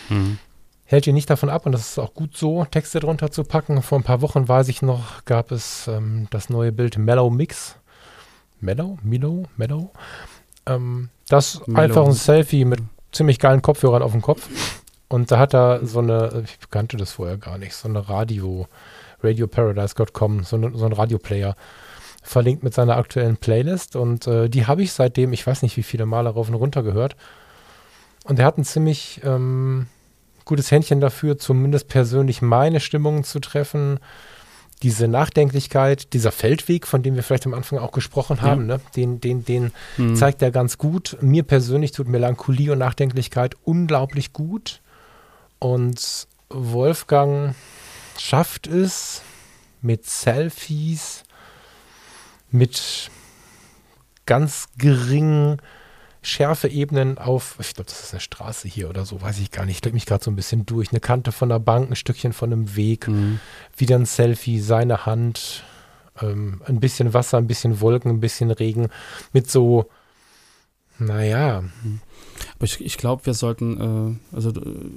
Hm. 0.07 0.39
Hält 0.85 1.05
ihr 1.05 1.13
nicht 1.13 1.29
davon 1.29 1.49
ab, 1.49 1.67
und 1.67 1.73
das 1.73 1.81
ist 1.81 1.99
auch 1.99 2.15
gut 2.15 2.35
so, 2.35 2.65
Texte 2.65 2.99
drunter 2.99 3.29
zu 3.29 3.43
packen. 3.43 3.83
Vor 3.83 3.99
ein 3.99 4.03
paar 4.03 4.21
Wochen, 4.21 4.47
weiß 4.47 4.67
ich 4.69 4.81
noch, 4.81 5.25
gab 5.25 5.51
es 5.51 5.87
ähm, 5.87 6.25
das 6.31 6.49
neue 6.49 6.71
Bild 6.71 6.97
Mellow 6.97 7.29
Mix. 7.29 7.75
Mellow? 8.61 8.97
Mellow? 9.03 9.45
Mellow? 9.57 9.91
Ähm, 10.65 11.09
das 11.29 11.65
Mellow. 11.67 11.79
einfach 11.81 12.05
ein 12.05 12.13
Selfie 12.13 12.65
mit 12.65 12.79
ziemlich 13.11 13.39
geilen 13.39 13.61
Kopfhörern 13.61 14.01
auf 14.01 14.11
dem 14.11 14.21
Kopf. 14.21 14.47
Und 15.07 15.31
da 15.31 15.39
hat 15.39 15.53
er 15.53 15.85
so 15.85 15.99
eine, 15.99 16.43
ich 16.45 16.69
kannte 16.69 16.97
das 16.97 17.13
vorher 17.13 17.37
gar 17.37 17.57
nicht, 17.57 17.73
so 17.73 17.87
eine 17.87 18.09
Radio, 18.09 18.67
radioparadise.com, 19.21 20.43
so, 20.43 20.55
eine, 20.55 20.75
so 20.75 20.85
ein 20.85 20.93
Radioplayer 20.93 21.55
verlinkt 22.23 22.63
mit 22.63 22.73
seiner 22.73 22.97
aktuellen 22.97 23.37
Playlist. 23.37 23.95
Und 23.95 24.27
äh, 24.27 24.49
die 24.49 24.65
habe 24.65 24.83
ich 24.83 24.91
seitdem, 24.91 25.31
ich 25.33 25.45
weiß 25.45 25.61
nicht 25.61 25.77
wie 25.77 25.83
viele 25.83 26.05
Male 26.05 26.29
rauf 26.29 26.49
und 26.49 26.55
runter 26.55 26.83
gehört. 26.83 27.15
Und 28.25 28.39
er 28.39 28.45
hat 28.45 28.57
ein 28.57 28.65
ziemlich 28.65 29.21
ähm, 29.23 29.87
gutes 30.43 30.71
Händchen 30.71 30.99
dafür, 30.99 31.37
zumindest 31.37 31.87
persönlich 31.87 32.41
meine 32.41 32.79
Stimmungen 32.79 33.23
zu 33.23 33.39
treffen. 33.39 33.99
Diese 34.83 35.07
Nachdenklichkeit, 35.07 36.13
dieser 36.13 36.31
Feldweg, 36.31 36.85
von 36.85 37.01
dem 37.01 37.15
wir 37.15 37.23
vielleicht 37.23 37.45
am 37.45 37.53
Anfang 37.53 37.79
auch 37.79 37.91
gesprochen 37.91 38.41
haben, 38.41 38.69
ja. 38.69 38.77
ne? 38.77 38.81
den, 38.95 39.21
den, 39.21 39.45
den 39.45 39.71
mhm. 39.97 40.15
zeigt 40.15 40.41
er 40.41 40.51
ganz 40.51 40.77
gut. 40.77 41.17
Mir 41.21 41.43
persönlich 41.43 41.91
tut 41.91 42.07
Melancholie 42.07 42.71
und 42.71 42.79
Nachdenklichkeit 42.79 43.55
unglaublich 43.63 44.33
gut. 44.33 44.81
Und 45.59 46.27
Wolfgang 46.49 47.55
schafft 48.17 48.67
es 48.67 49.21
mit 49.81 50.05
Selfies, 50.05 51.23
mit 52.51 53.09
ganz 54.25 54.67
geringen 54.77 55.61
Schärfeebenen 56.25 57.17
auf, 57.17 57.55
ich 57.59 57.73
glaube, 57.73 57.89
das 57.89 58.03
ist 58.03 58.13
eine 58.13 58.19
Straße 58.19 58.67
hier 58.67 58.89
oder 58.89 59.05
so, 59.05 59.21
weiß 59.21 59.39
ich 59.39 59.51
gar 59.51 59.65
nicht. 59.65 59.75
Ich 59.75 59.81
drücke 59.81 59.95
mich 59.95 60.05
gerade 60.05 60.23
so 60.23 60.31
ein 60.31 60.35
bisschen 60.35 60.65
durch. 60.65 60.91
Eine 60.91 60.99
Kante 60.99 61.31
von 61.31 61.49
der 61.49 61.59
Bank, 61.59 61.89
ein 61.89 61.95
Stückchen 61.95 62.33
von 62.33 62.51
einem 62.51 62.75
Weg, 62.75 63.07
mhm. 63.07 63.39
wieder 63.77 63.95
ein 63.95 64.05
Selfie, 64.05 64.59
seine 64.59 65.05
Hand, 65.05 65.63
ähm, 66.21 66.61
ein 66.65 66.79
bisschen 66.79 67.13
Wasser, 67.13 67.37
ein 67.37 67.47
bisschen 67.47 67.79
Wolken, 67.79 68.11
ein 68.11 68.19
bisschen 68.19 68.51
Regen 68.51 68.89
mit 69.33 69.49
so, 69.49 69.89
naja. 70.97 71.61
Mhm. 71.61 72.01
Aber 72.55 72.65
ich, 72.65 72.79
ich 72.79 72.97
glaube, 72.97 73.25
wir 73.25 73.33
sollten, 73.33 74.19
äh, 74.31 74.35
also, 74.35 74.53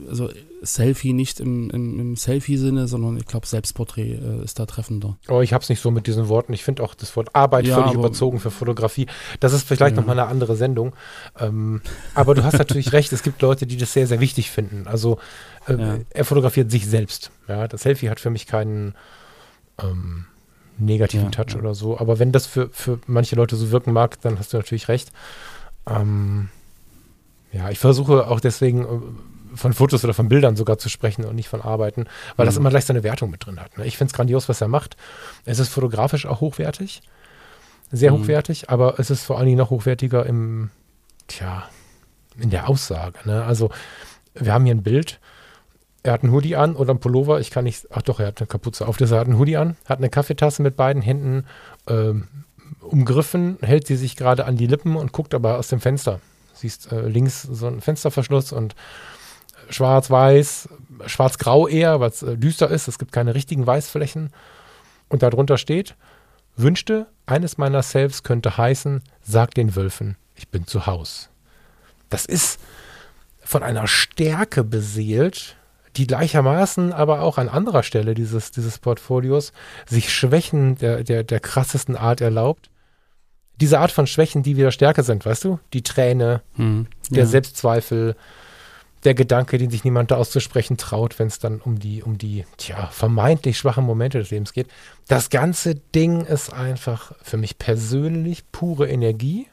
also 0.08 0.30
Selfie 0.62 1.12
nicht 1.12 1.40
im, 1.40 1.70
im, 1.70 1.98
im 1.98 2.16
Selfie-Sinne, 2.16 2.86
sondern 2.86 3.16
ich 3.16 3.26
glaube, 3.26 3.46
Selbstporträt 3.46 4.12
äh, 4.12 4.44
ist 4.44 4.60
da 4.60 4.66
treffender. 4.66 5.16
Oh, 5.28 5.40
ich 5.40 5.52
habe 5.52 5.62
es 5.62 5.68
nicht 5.68 5.80
so 5.80 5.90
mit 5.90 6.06
diesen 6.06 6.28
Worten. 6.28 6.52
Ich 6.52 6.62
finde 6.62 6.84
auch 6.84 6.94
das 6.94 7.16
Wort 7.16 7.34
Arbeit 7.34 7.66
ja, 7.66 7.74
völlig 7.74 7.94
überzogen 7.94 8.38
für 8.38 8.52
Fotografie. 8.52 9.06
Das 9.40 9.52
ist 9.52 9.66
vielleicht 9.66 9.96
ja. 9.96 10.00
nochmal 10.00 10.18
eine 10.18 10.28
andere 10.28 10.54
Sendung. 10.54 10.94
Ähm, 11.38 11.80
aber 12.14 12.34
du 12.34 12.44
hast 12.44 12.58
natürlich 12.58 12.92
recht, 12.92 13.12
es 13.12 13.24
gibt 13.24 13.42
Leute, 13.42 13.66
die 13.66 13.76
das 13.76 13.92
sehr, 13.92 14.06
sehr 14.06 14.20
wichtig 14.20 14.50
finden. 14.52 14.86
Also 14.86 15.18
äh, 15.66 15.74
ja. 15.74 15.98
er 16.10 16.24
fotografiert 16.24 16.70
sich 16.70 16.86
selbst. 16.86 17.32
Ja, 17.48 17.66
das 17.66 17.82
Selfie 17.82 18.08
hat 18.08 18.20
für 18.20 18.30
mich 18.30 18.46
keinen 18.46 18.94
ähm, 19.82 20.26
negativen 20.78 21.32
ja, 21.32 21.44
Touch 21.44 21.56
oder 21.56 21.74
so. 21.74 21.98
Aber 21.98 22.20
wenn 22.20 22.30
das 22.30 22.46
für, 22.46 22.68
für 22.70 23.00
manche 23.08 23.34
Leute 23.34 23.56
so 23.56 23.72
wirken 23.72 23.92
mag, 23.92 24.20
dann 24.20 24.38
hast 24.38 24.52
du 24.52 24.58
natürlich 24.58 24.86
recht. 24.86 25.10
Ähm, 25.88 26.50
ja, 27.52 27.70
ich 27.70 27.78
versuche 27.78 28.26
auch 28.28 28.40
deswegen 28.40 28.84
äh, 28.84 29.56
von 29.56 29.72
Fotos 29.72 30.04
oder 30.04 30.14
von 30.14 30.28
Bildern 30.28 30.56
sogar 30.56 30.78
zu 30.78 30.88
sprechen 30.88 31.24
und 31.24 31.34
nicht 31.34 31.48
von 31.48 31.62
Arbeiten, 31.62 32.04
weil 32.36 32.44
mhm. 32.44 32.48
das 32.48 32.56
immer 32.56 32.70
gleich 32.70 32.84
so 32.84 32.92
eine 32.92 33.02
Wertung 33.02 33.30
mit 33.30 33.44
drin 33.44 33.60
hat. 33.60 33.78
Ne? 33.78 33.86
Ich 33.86 33.96
finde 33.96 34.10
es 34.10 34.16
grandios, 34.16 34.48
was 34.48 34.60
er 34.60 34.68
macht. 34.68 34.96
Es 35.44 35.58
ist 35.58 35.68
fotografisch 35.68 36.26
auch 36.26 36.40
hochwertig, 36.40 37.02
sehr 37.90 38.12
mhm. 38.12 38.20
hochwertig, 38.20 38.70
aber 38.70 38.98
es 38.98 39.10
ist 39.10 39.24
vor 39.24 39.38
allen 39.38 39.46
Dingen 39.46 39.58
noch 39.58 39.70
hochwertiger 39.70 40.26
im, 40.26 40.70
tja, 41.26 41.64
in 42.38 42.50
der 42.50 42.68
Aussage. 42.68 43.18
Ne? 43.24 43.44
Also 43.44 43.70
wir 44.34 44.52
haben 44.52 44.64
hier 44.64 44.74
ein 44.74 44.82
Bild, 44.82 45.20
er 46.02 46.12
hat 46.12 46.22
einen 46.22 46.32
Hoodie 46.32 46.56
an 46.56 46.76
oder 46.76 46.90
einen 46.90 47.00
Pullover, 47.00 47.40
ich 47.40 47.50
kann 47.50 47.64
nicht, 47.64 47.86
ach 47.90 48.02
doch, 48.02 48.20
er 48.20 48.28
hat 48.28 48.40
eine 48.40 48.46
Kapuze 48.46 48.86
auf, 48.86 48.96
das 48.96 49.10
er 49.10 49.20
hat 49.20 49.26
einen 49.26 49.38
Hoodie 49.38 49.56
an, 49.56 49.76
hat 49.86 49.98
eine 49.98 50.10
Kaffeetasse 50.10 50.62
mit 50.62 50.76
beiden 50.76 51.02
Händen 51.02 51.44
ähm, 51.88 52.28
umgriffen, 52.80 53.58
hält 53.62 53.86
sie 53.86 53.96
sich 53.96 54.16
gerade 54.16 54.44
an 54.44 54.56
die 54.56 54.66
Lippen 54.66 54.96
und 54.96 55.12
guckt 55.12 55.34
aber 55.34 55.58
aus 55.58 55.68
dem 55.68 55.80
Fenster. 55.80 56.20
Siehst 56.58 56.92
äh, 56.92 57.02
links 57.08 57.42
so 57.42 57.66
ein 57.66 57.80
Fensterverschluss 57.80 58.52
und 58.52 58.74
schwarz-weiß, 59.70 60.68
schwarz-grau 61.06 61.68
eher, 61.68 62.00
weil 62.00 62.10
es 62.10 62.22
äh, 62.22 62.36
düster 62.36 62.70
ist. 62.70 62.88
Es 62.88 62.98
gibt 62.98 63.12
keine 63.12 63.34
richtigen 63.34 63.66
Weißflächen. 63.66 64.30
Und 65.08 65.22
darunter 65.22 65.56
steht, 65.58 65.94
wünschte, 66.56 67.06
eines 67.26 67.58
meiner 67.58 67.82
Selves 67.82 68.22
könnte 68.22 68.58
heißen, 68.58 69.02
sag 69.22 69.54
den 69.54 69.76
Wölfen, 69.76 70.16
ich 70.34 70.48
bin 70.48 70.66
zu 70.66 70.86
Haus. 70.86 71.30
Das 72.10 72.26
ist 72.26 72.60
von 73.40 73.62
einer 73.62 73.86
Stärke 73.86 74.64
beseelt, 74.64 75.56
die 75.96 76.06
gleichermaßen 76.06 76.92
aber 76.92 77.22
auch 77.22 77.38
an 77.38 77.48
anderer 77.48 77.82
Stelle 77.82 78.14
dieses, 78.14 78.50
dieses 78.50 78.78
Portfolios 78.78 79.52
sich 79.86 80.12
Schwächen 80.12 80.76
der, 80.76 81.02
der, 81.04 81.24
der 81.24 81.40
krassesten 81.40 81.96
Art 81.96 82.20
erlaubt 82.20 82.70
diese 83.60 83.80
Art 83.80 83.90
von 83.90 84.06
Schwächen, 84.06 84.42
die 84.42 84.56
wieder 84.56 84.72
stärker 84.72 85.02
sind, 85.02 85.26
weißt 85.26 85.44
du? 85.44 85.58
Die 85.72 85.82
Träne, 85.82 86.42
hm, 86.56 86.86
der 87.10 87.26
Selbstzweifel, 87.26 88.16
der 89.04 89.14
Gedanke, 89.14 89.58
den 89.58 89.70
sich 89.70 89.84
niemand 89.84 90.10
da 90.10 90.16
auszusprechen 90.16 90.76
traut, 90.76 91.18
wenn 91.18 91.28
es 91.28 91.38
dann 91.38 91.60
um 91.60 91.78
die, 91.78 92.02
um 92.02 92.18
die, 92.18 92.44
tja, 92.56 92.88
vermeintlich 92.88 93.58
schwachen 93.58 93.84
Momente 93.84 94.18
des 94.18 94.30
Lebens 94.30 94.52
geht. 94.52 94.68
Das 95.06 95.30
ganze 95.30 95.76
Ding 95.76 96.24
ist 96.24 96.52
einfach 96.52 97.12
für 97.22 97.36
mich 97.36 97.58
persönlich 97.58 98.50
pure 98.50 98.88
Energie. 98.88 99.46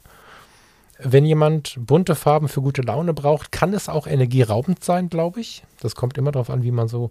Wenn 0.97 1.25
jemand 1.25 1.75
bunte 1.77 2.15
Farben 2.15 2.47
für 2.47 2.61
gute 2.61 2.81
Laune 2.81 3.13
braucht, 3.13 3.51
kann 3.51 3.73
es 3.73 3.89
auch 3.89 4.07
energieraubend 4.07 4.83
sein, 4.83 5.09
glaube 5.09 5.41
ich. 5.41 5.63
Das 5.81 5.93
kommt 5.93 6.17
immer 6.17 6.31
darauf 6.31 6.49
an, 6.49 6.63
wie 6.63 6.71
man 6.71 6.87
so 6.87 7.09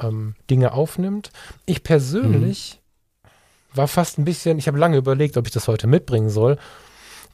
ähm, 0.00 0.36
Dinge 0.48 0.72
aufnimmt. 0.72 1.30
Ich 1.66 1.82
persönlich 1.82 2.80
war 3.72 3.88
fast 3.88 4.18
ein 4.18 4.24
bisschen, 4.24 4.58
ich 4.58 4.66
habe 4.66 4.78
lange 4.78 4.96
überlegt, 4.96 5.36
ob 5.36 5.46
ich 5.46 5.52
das 5.52 5.68
heute 5.68 5.86
mitbringen 5.86 6.30
soll, 6.30 6.58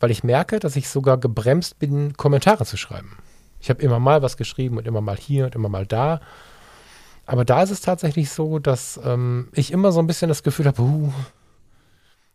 weil 0.00 0.10
ich 0.10 0.24
merke, 0.24 0.58
dass 0.58 0.76
ich 0.76 0.88
sogar 0.88 1.18
gebremst 1.18 1.78
bin, 1.78 2.16
Kommentare 2.16 2.64
zu 2.66 2.76
schreiben. 2.76 3.16
Ich 3.60 3.70
habe 3.70 3.82
immer 3.82 3.98
mal 3.98 4.22
was 4.22 4.36
geschrieben 4.36 4.76
und 4.76 4.86
immer 4.86 5.00
mal 5.00 5.16
hier 5.16 5.46
und 5.46 5.54
immer 5.54 5.68
mal 5.68 5.86
da. 5.86 6.20
Aber 7.26 7.44
da 7.44 7.62
ist 7.62 7.70
es 7.70 7.80
tatsächlich 7.80 8.30
so, 8.30 8.58
dass 8.58 9.00
ähm, 9.02 9.48
ich 9.52 9.72
immer 9.72 9.92
so 9.92 10.00
ein 10.00 10.06
bisschen 10.06 10.28
das 10.28 10.42
Gefühl 10.42 10.66
habe, 10.66 10.82
uh, 10.82 11.12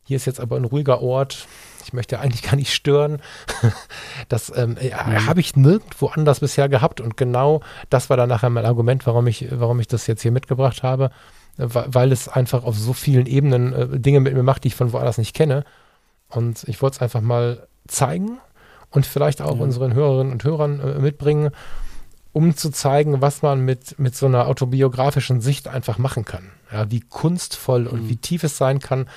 hier 0.04 0.16
ist 0.16 0.26
jetzt 0.26 0.40
aber 0.40 0.56
ein 0.56 0.66
ruhiger 0.66 1.02
Ort. 1.02 1.48
Ich 1.86 1.94
möchte 1.94 2.20
eigentlich 2.20 2.42
gar 2.42 2.56
nicht 2.56 2.74
stören. 2.74 3.22
Das 4.28 4.52
ähm, 4.56 4.78
mhm. 4.82 5.28
habe 5.28 5.40
ich 5.40 5.56
nirgendwo 5.56 6.08
anders 6.08 6.40
bisher 6.40 6.70
gehabt. 6.70 7.02
Und 7.02 7.18
genau 7.18 7.62
das 7.90 8.10
war 8.10 8.18
dann 8.18 8.30
nachher 8.30 8.50
mein 8.50 8.66
Argument, 8.66 9.06
warum 9.08 9.28
ich, 9.28 9.48
warum 9.52 9.80
ich 9.80 9.88
das 9.88 10.08
jetzt 10.08 10.22
hier 10.22 10.32
mitgebracht 10.32 10.84
habe 10.84 11.12
weil 11.60 12.12
es 12.12 12.28
einfach 12.30 12.64
auf 12.64 12.78
so 12.78 12.94
vielen 12.94 13.26
Ebenen 13.26 13.74
äh, 13.74 14.00
Dinge 14.00 14.22
mit 14.22 14.34
mir 14.34 14.44
macht, 14.44 14.64
die 14.64 14.70
ich 14.70 14.76
von 14.76 14.94
woanders 14.94 15.18
nicht 15.18 15.36
kenne. 15.36 15.64
Und 16.30 16.64
ich 16.68 16.82
wollte 16.82 16.96
es 16.96 17.02
einfach 17.02 17.22
mal 17.22 17.68
zeigen 17.88 18.40
und 18.92 19.06
vielleicht 19.06 19.42
auch 19.42 19.58
ja. 19.58 19.64
unseren 19.64 19.94
Hörerinnen 19.94 20.32
und 20.32 20.44
Hörern 20.44 20.80
äh, 20.80 21.00
mitbringen, 21.00 21.52
um 22.32 22.56
zu 22.56 22.70
zeigen, 22.70 23.22
was 23.22 23.42
man 23.42 23.66
mit, 23.66 24.00
mit 24.00 24.16
so 24.16 24.28
einer 24.28 24.48
autobiografischen 24.48 25.42
Sicht 25.42 25.68
einfach 25.68 25.98
machen 25.98 26.26
kann. 26.26 26.52
Ja, 26.72 26.90
wie 26.92 27.02
kunstvoll 27.02 27.82
mhm. 27.82 27.88
und 27.88 28.10
wie 28.10 28.18
tief 28.18 28.44
es 28.44 28.58
sein 28.58 28.80
kann, 28.80 29.08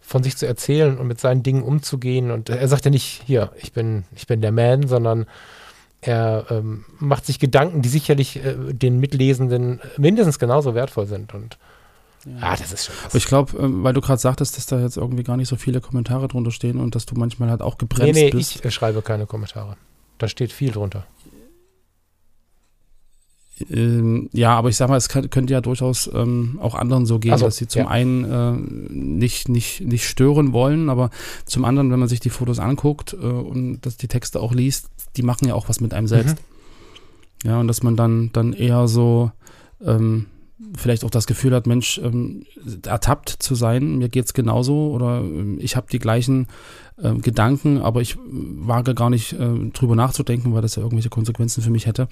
von 0.00 0.22
sich 0.22 0.36
zu 0.36 0.46
erzählen 0.46 0.98
und 0.98 1.06
mit 1.06 1.20
seinen 1.20 1.42
Dingen 1.42 1.62
umzugehen. 1.62 2.30
Und 2.30 2.48
er 2.48 2.66
sagt 2.66 2.84
ja 2.84 2.90
nicht, 2.90 3.22
hier, 3.24 3.52
ich 3.56 3.72
bin, 3.72 4.04
ich 4.16 4.26
bin 4.26 4.40
der 4.40 4.52
Man, 4.52 4.88
sondern 4.88 5.26
er 6.00 6.46
ähm, 6.50 6.84
macht 6.98 7.26
sich 7.26 7.38
Gedanken, 7.38 7.80
die 7.80 7.88
sicherlich 7.88 8.44
äh, 8.44 8.56
den 8.72 8.98
Mitlesenden 8.98 9.80
mindestens 9.98 10.40
genauso 10.40 10.74
wertvoll 10.74 11.06
sind. 11.06 11.32
Und 11.32 11.58
ja, 12.26 12.56
das 12.56 12.72
ist 12.72 12.86
schon 12.86 12.94
krass. 12.94 13.14
Ich 13.14 13.26
glaube, 13.26 13.56
ähm, 13.58 13.82
weil 13.82 13.94
du 13.94 14.00
gerade 14.00 14.20
sagtest, 14.20 14.56
dass 14.56 14.66
da 14.66 14.80
jetzt 14.80 14.96
irgendwie 14.96 15.24
gar 15.24 15.36
nicht 15.36 15.48
so 15.48 15.56
viele 15.56 15.80
Kommentare 15.80 16.28
drunter 16.28 16.50
stehen 16.50 16.78
und 16.78 16.94
dass 16.94 17.06
du 17.06 17.14
manchmal 17.14 17.50
halt 17.50 17.62
auch 17.62 17.78
gebremst 17.78 18.14
nee, 18.14 18.24
nee, 18.24 18.30
bist. 18.30 18.64
ich 18.64 18.74
schreibe 18.74 19.02
keine 19.02 19.26
Kommentare. 19.26 19.76
Da 20.18 20.28
steht 20.28 20.52
viel 20.52 20.70
drunter. 20.70 21.06
Ähm, 23.70 24.28
ja, 24.32 24.56
aber 24.56 24.68
ich 24.68 24.76
sag 24.76 24.88
mal, 24.88 24.96
es 24.96 25.08
kann, 25.08 25.30
könnte 25.30 25.52
ja 25.52 25.60
durchaus 25.60 26.10
ähm, 26.12 26.58
auch 26.60 26.74
anderen 26.74 27.06
so 27.06 27.18
gehen, 27.18 27.36
so, 27.38 27.44
dass 27.44 27.56
sie 27.56 27.68
zum 27.68 27.82
ja. 27.82 27.88
einen 27.88 28.24
äh, 28.24 28.52
nicht, 28.92 29.48
nicht, 29.48 29.82
nicht 29.82 30.08
stören 30.08 30.52
wollen, 30.52 30.88
aber 30.88 31.10
zum 31.44 31.64
anderen, 31.64 31.90
wenn 31.90 32.00
man 32.00 32.08
sich 32.08 32.20
die 32.20 32.30
Fotos 32.30 32.58
anguckt 32.58 33.12
äh, 33.12 33.16
und 33.16 33.82
dass 33.82 33.96
die 33.96 34.08
Texte 34.08 34.40
auch 34.40 34.52
liest, 34.52 34.88
die 35.16 35.22
machen 35.22 35.46
ja 35.46 35.54
auch 35.54 35.68
was 35.68 35.80
mit 35.80 35.94
einem 35.94 36.06
selbst. 36.06 36.36
Mhm. 37.44 37.48
Ja, 37.48 37.60
und 37.60 37.68
dass 37.68 37.82
man 37.82 37.96
dann, 37.96 38.30
dann 38.32 38.52
eher 38.52 38.88
so, 38.88 39.32
ähm, 39.84 40.26
vielleicht 40.76 41.04
auch 41.04 41.10
das 41.10 41.26
Gefühl 41.26 41.54
hat, 41.54 41.66
Mensch, 41.66 42.00
ähm, 42.02 42.44
ertappt 42.84 43.28
zu 43.28 43.54
sein, 43.54 43.98
mir 43.98 44.08
geht's 44.08 44.34
genauso 44.34 44.90
oder 44.92 45.20
ähm, 45.20 45.58
ich 45.60 45.76
habe 45.76 45.86
die 45.90 45.98
gleichen 45.98 46.46
äh, 46.96 47.14
Gedanken, 47.14 47.78
aber 47.78 48.00
ich 48.00 48.16
wage 48.20 48.94
gar 48.94 49.10
nicht 49.10 49.34
äh, 49.34 49.70
drüber 49.72 49.96
nachzudenken, 49.96 50.54
weil 50.54 50.62
das 50.62 50.76
ja 50.76 50.82
irgendwelche 50.82 51.10
Konsequenzen 51.10 51.62
für 51.62 51.70
mich 51.70 51.86
hätte. 51.86 52.08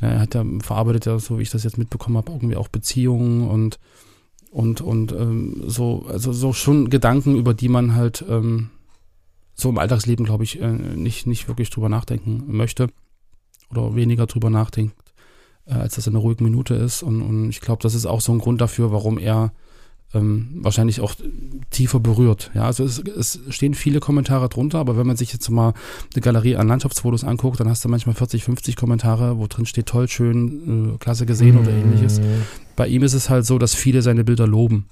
Ja, 0.00 0.08
er 0.08 0.20
hat 0.20 0.34
ja 0.34 0.44
verarbeitet 0.60 1.06
ja, 1.06 1.18
so 1.18 1.38
wie 1.38 1.42
ich 1.42 1.50
das 1.50 1.64
jetzt 1.64 1.78
mitbekommen 1.78 2.16
habe, 2.16 2.32
irgendwie 2.32 2.56
auch 2.56 2.68
Beziehungen 2.68 3.48
und 3.48 3.78
und 4.50 4.80
und 4.80 5.12
ähm, 5.12 5.62
so 5.66 6.06
also 6.08 6.32
so 6.32 6.52
schon 6.52 6.90
Gedanken, 6.90 7.36
über 7.36 7.52
die 7.52 7.68
man 7.68 7.94
halt 7.94 8.24
ähm, 8.28 8.70
so 9.54 9.68
im 9.68 9.78
Alltagsleben, 9.78 10.24
glaube 10.24 10.44
ich, 10.44 10.60
äh, 10.60 10.70
nicht 10.70 11.26
nicht 11.26 11.48
wirklich 11.48 11.70
drüber 11.70 11.88
nachdenken 11.88 12.44
möchte 12.46 12.88
oder 13.70 13.96
weniger 13.96 14.26
drüber 14.26 14.50
nachdenkt 14.50 14.94
äh, 15.68 15.74
als 15.74 15.94
das 15.96 16.06
in 16.06 16.14
einer 16.14 16.22
ruhigen 16.22 16.44
Minute 16.44 16.74
ist. 16.74 17.02
Und, 17.02 17.22
und 17.22 17.50
ich 17.50 17.60
glaube, 17.60 17.82
das 17.82 17.94
ist 17.94 18.06
auch 18.06 18.20
so 18.20 18.32
ein 18.32 18.38
Grund 18.38 18.60
dafür, 18.60 18.92
warum 18.92 19.18
er 19.18 19.52
ähm, 20.14 20.48
wahrscheinlich 20.62 21.00
auch 21.00 21.14
tiefer 21.70 22.00
berührt. 22.00 22.50
Ja, 22.54 22.62
also 22.62 22.84
es, 22.84 22.98
es 22.98 23.40
stehen 23.50 23.74
viele 23.74 24.00
Kommentare 24.00 24.48
drunter, 24.48 24.78
aber 24.78 24.96
wenn 24.96 25.06
man 25.06 25.16
sich 25.16 25.32
jetzt 25.32 25.48
mal 25.50 25.74
eine 26.14 26.22
Galerie 26.22 26.56
an 26.56 26.68
Landschaftsfotos 26.68 27.24
anguckt, 27.24 27.60
dann 27.60 27.68
hast 27.68 27.84
du 27.84 27.88
manchmal 27.88 28.14
40, 28.14 28.44
50 28.44 28.76
Kommentare, 28.76 29.38
wo 29.38 29.46
drin 29.46 29.66
steht 29.66 29.86
toll, 29.86 30.08
schön, 30.08 30.94
äh, 30.94 30.98
klasse 30.98 31.26
gesehen 31.26 31.56
mhm. 31.56 31.60
oder 31.60 31.72
ähnliches. 31.72 32.20
Bei 32.74 32.88
ihm 32.88 33.02
ist 33.02 33.14
es 33.14 33.28
halt 33.28 33.44
so, 33.44 33.58
dass 33.58 33.74
viele 33.74 34.02
seine 34.02 34.24
Bilder 34.24 34.46
loben. 34.46 34.86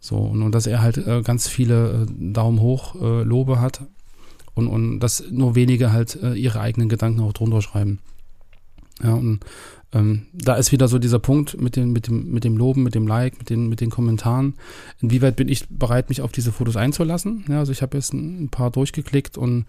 So, 0.00 0.16
und, 0.16 0.42
und 0.42 0.52
dass 0.52 0.66
er 0.66 0.82
halt 0.82 0.98
äh, 0.98 1.22
ganz 1.22 1.48
viele 1.48 2.06
äh, 2.08 2.32
Daumen 2.32 2.60
hoch 2.60 2.94
äh, 2.96 3.22
Lobe 3.22 3.60
hat 3.60 3.82
und, 4.54 4.68
und 4.68 5.00
dass 5.00 5.24
nur 5.30 5.54
wenige 5.54 5.92
halt 5.92 6.20
äh, 6.22 6.34
ihre 6.34 6.60
eigenen 6.60 6.88
Gedanken 6.88 7.20
auch 7.20 7.32
drunter 7.32 7.62
schreiben. 7.62 8.00
Ja, 9.02 9.14
und 9.14 9.40
ähm, 9.92 10.26
da 10.32 10.54
ist 10.54 10.72
wieder 10.72 10.88
so 10.88 10.98
dieser 10.98 11.18
Punkt 11.18 11.60
mit, 11.60 11.76
den, 11.76 11.92
mit, 11.92 12.08
dem, 12.08 12.30
mit 12.30 12.44
dem 12.44 12.56
Loben, 12.56 12.82
mit 12.82 12.94
dem 12.94 13.06
Like, 13.06 13.38
mit 13.38 13.50
den, 13.50 13.68
mit 13.68 13.80
den 13.80 13.90
Kommentaren. 13.90 14.54
Inwieweit 15.00 15.36
bin 15.36 15.48
ich 15.48 15.68
bereit, 15.68 16.08
mich 16.08 16.22
auf 16.22 16.32
diese 16.32 16.52
Fotos 16.52 16.76
einzulassen? 16.76 17.44
Ja, 17.48 17.58
also 17.58 17.72
ich 17.72 17.82
habe 17.82 17.96
jetzt 17.96 18.12
ein, 18.12 18.48
paar 18.48 18.70
durchgeklickt 18.70 19.36
und 19.38 19.66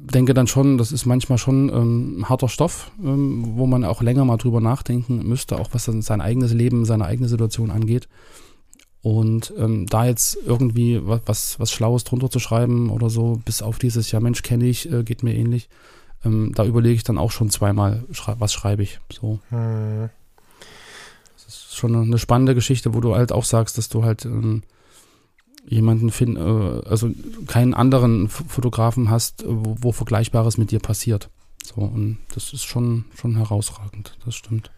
denke 0.00 0.34
dann 0.34 0.46
schon, 0.46 0.78
das 0.78 0.92
ist 0.92 1.06
manchmal 1.06 1.38
schon 1.38 1.68
ähm, 1.68 2.28
harter 2.28 2.48
Stoff, 2.48 2.90
ähm, 3.02 3.56
wo 3.56 3.66
man 3.66 3.84
auch 3.84 4.02
länger 4.02 4.24
mal 4.24 4.36
drüber 4.36 4.60
nachdenken 4.60 5.26
müsste, 5.26 5.58
auch 5.58 5.70
was 5.72 5.84
sein 5.84 6.20
eigenes 6.20 6.52
Leben, 6.52 6.84
seine 6.84 7.04
eigene 7.04 7.28
Situation 7.28 7.70
angeht. 7.70 8.08
Und 9.00 9.52
ähm, 9.56 9.86
da 9.86 10.06
jetzt 10.06 10.38
irgendwie 10.44 11.00
was, 11.02 11.20
was, 11.26 11.60
was 11.60 11.72
Schlaues 11.72 12.04
drunter 12.04 12.30
zu 12.30 12.40
schreiben 12.40 12.90
oder 12.90 13.10
so, 13.10 13.40
bis 13.44 13.62
auf 13.62 13.78
dieses, 13.78 14.10
ja 14.10 14.20
Mensch, 14.20 14.42
kenne 14.42 14.66
ich, 14.66 14.90
äh, 14.90 15.02
geht 15.04 15.22
mir 15.22 15.34
ähnlich, 15.34 15.68
ähm, 16.24 16.52
da 16.54 16.64
überlege 16.64 16.94
ich 16.94 17.04
dann 17.04 17.18
auch 17.18 17.30
schon 17.30 17.50
zweimal, 17.50 18.04
schrei 18.10 18.34
was 18.38 18.52
schreibe 18.52 18.82
ich. 18.82 19.00
So. 19.12 19.40
Hm. 19.50 20.10
Das 21.34 21.46
ist 21.46 21.76
schon 21.76 21.94
eine 21.94 22.18
spannende 22.18 22.54
Geschichte, 22.54 22.94
wo 22.94 23.00
du 23.00 23.14
halt 23.14 23.32
auch 23.32 23.44
sagst, 23.44 23.78
dass 23.78 23.88
du 23.88 24.04
halt 24.04 24.24
ähm, 24.24 24.62
jemanden 25.66 26.10
finden, 26.10 26.36
äh, 26.36 26.88
also 26.88 27.10
keinen 27.46 27.74
anderen 27.74 28.26
F 28.26 28.44
Fotografen 28.48 29.10
hast, 29.10 29.44
wo, 29.46 29.76
wo, 29.80 29.92
Vergleichbares 29.92 30.58
mit 30.58 30.70
dir 30.70 30.80
passiert. 30.80 31.30
So, 31.64 31.82
und 31.82 32.18
das 32.34 32.52
ist 32.52 32.64
schon, 32.64 33.04
schon 33.14 33.36
herausragend, 33.36 34.16
das 34.24 34.34
stimmt. 34.34 34.70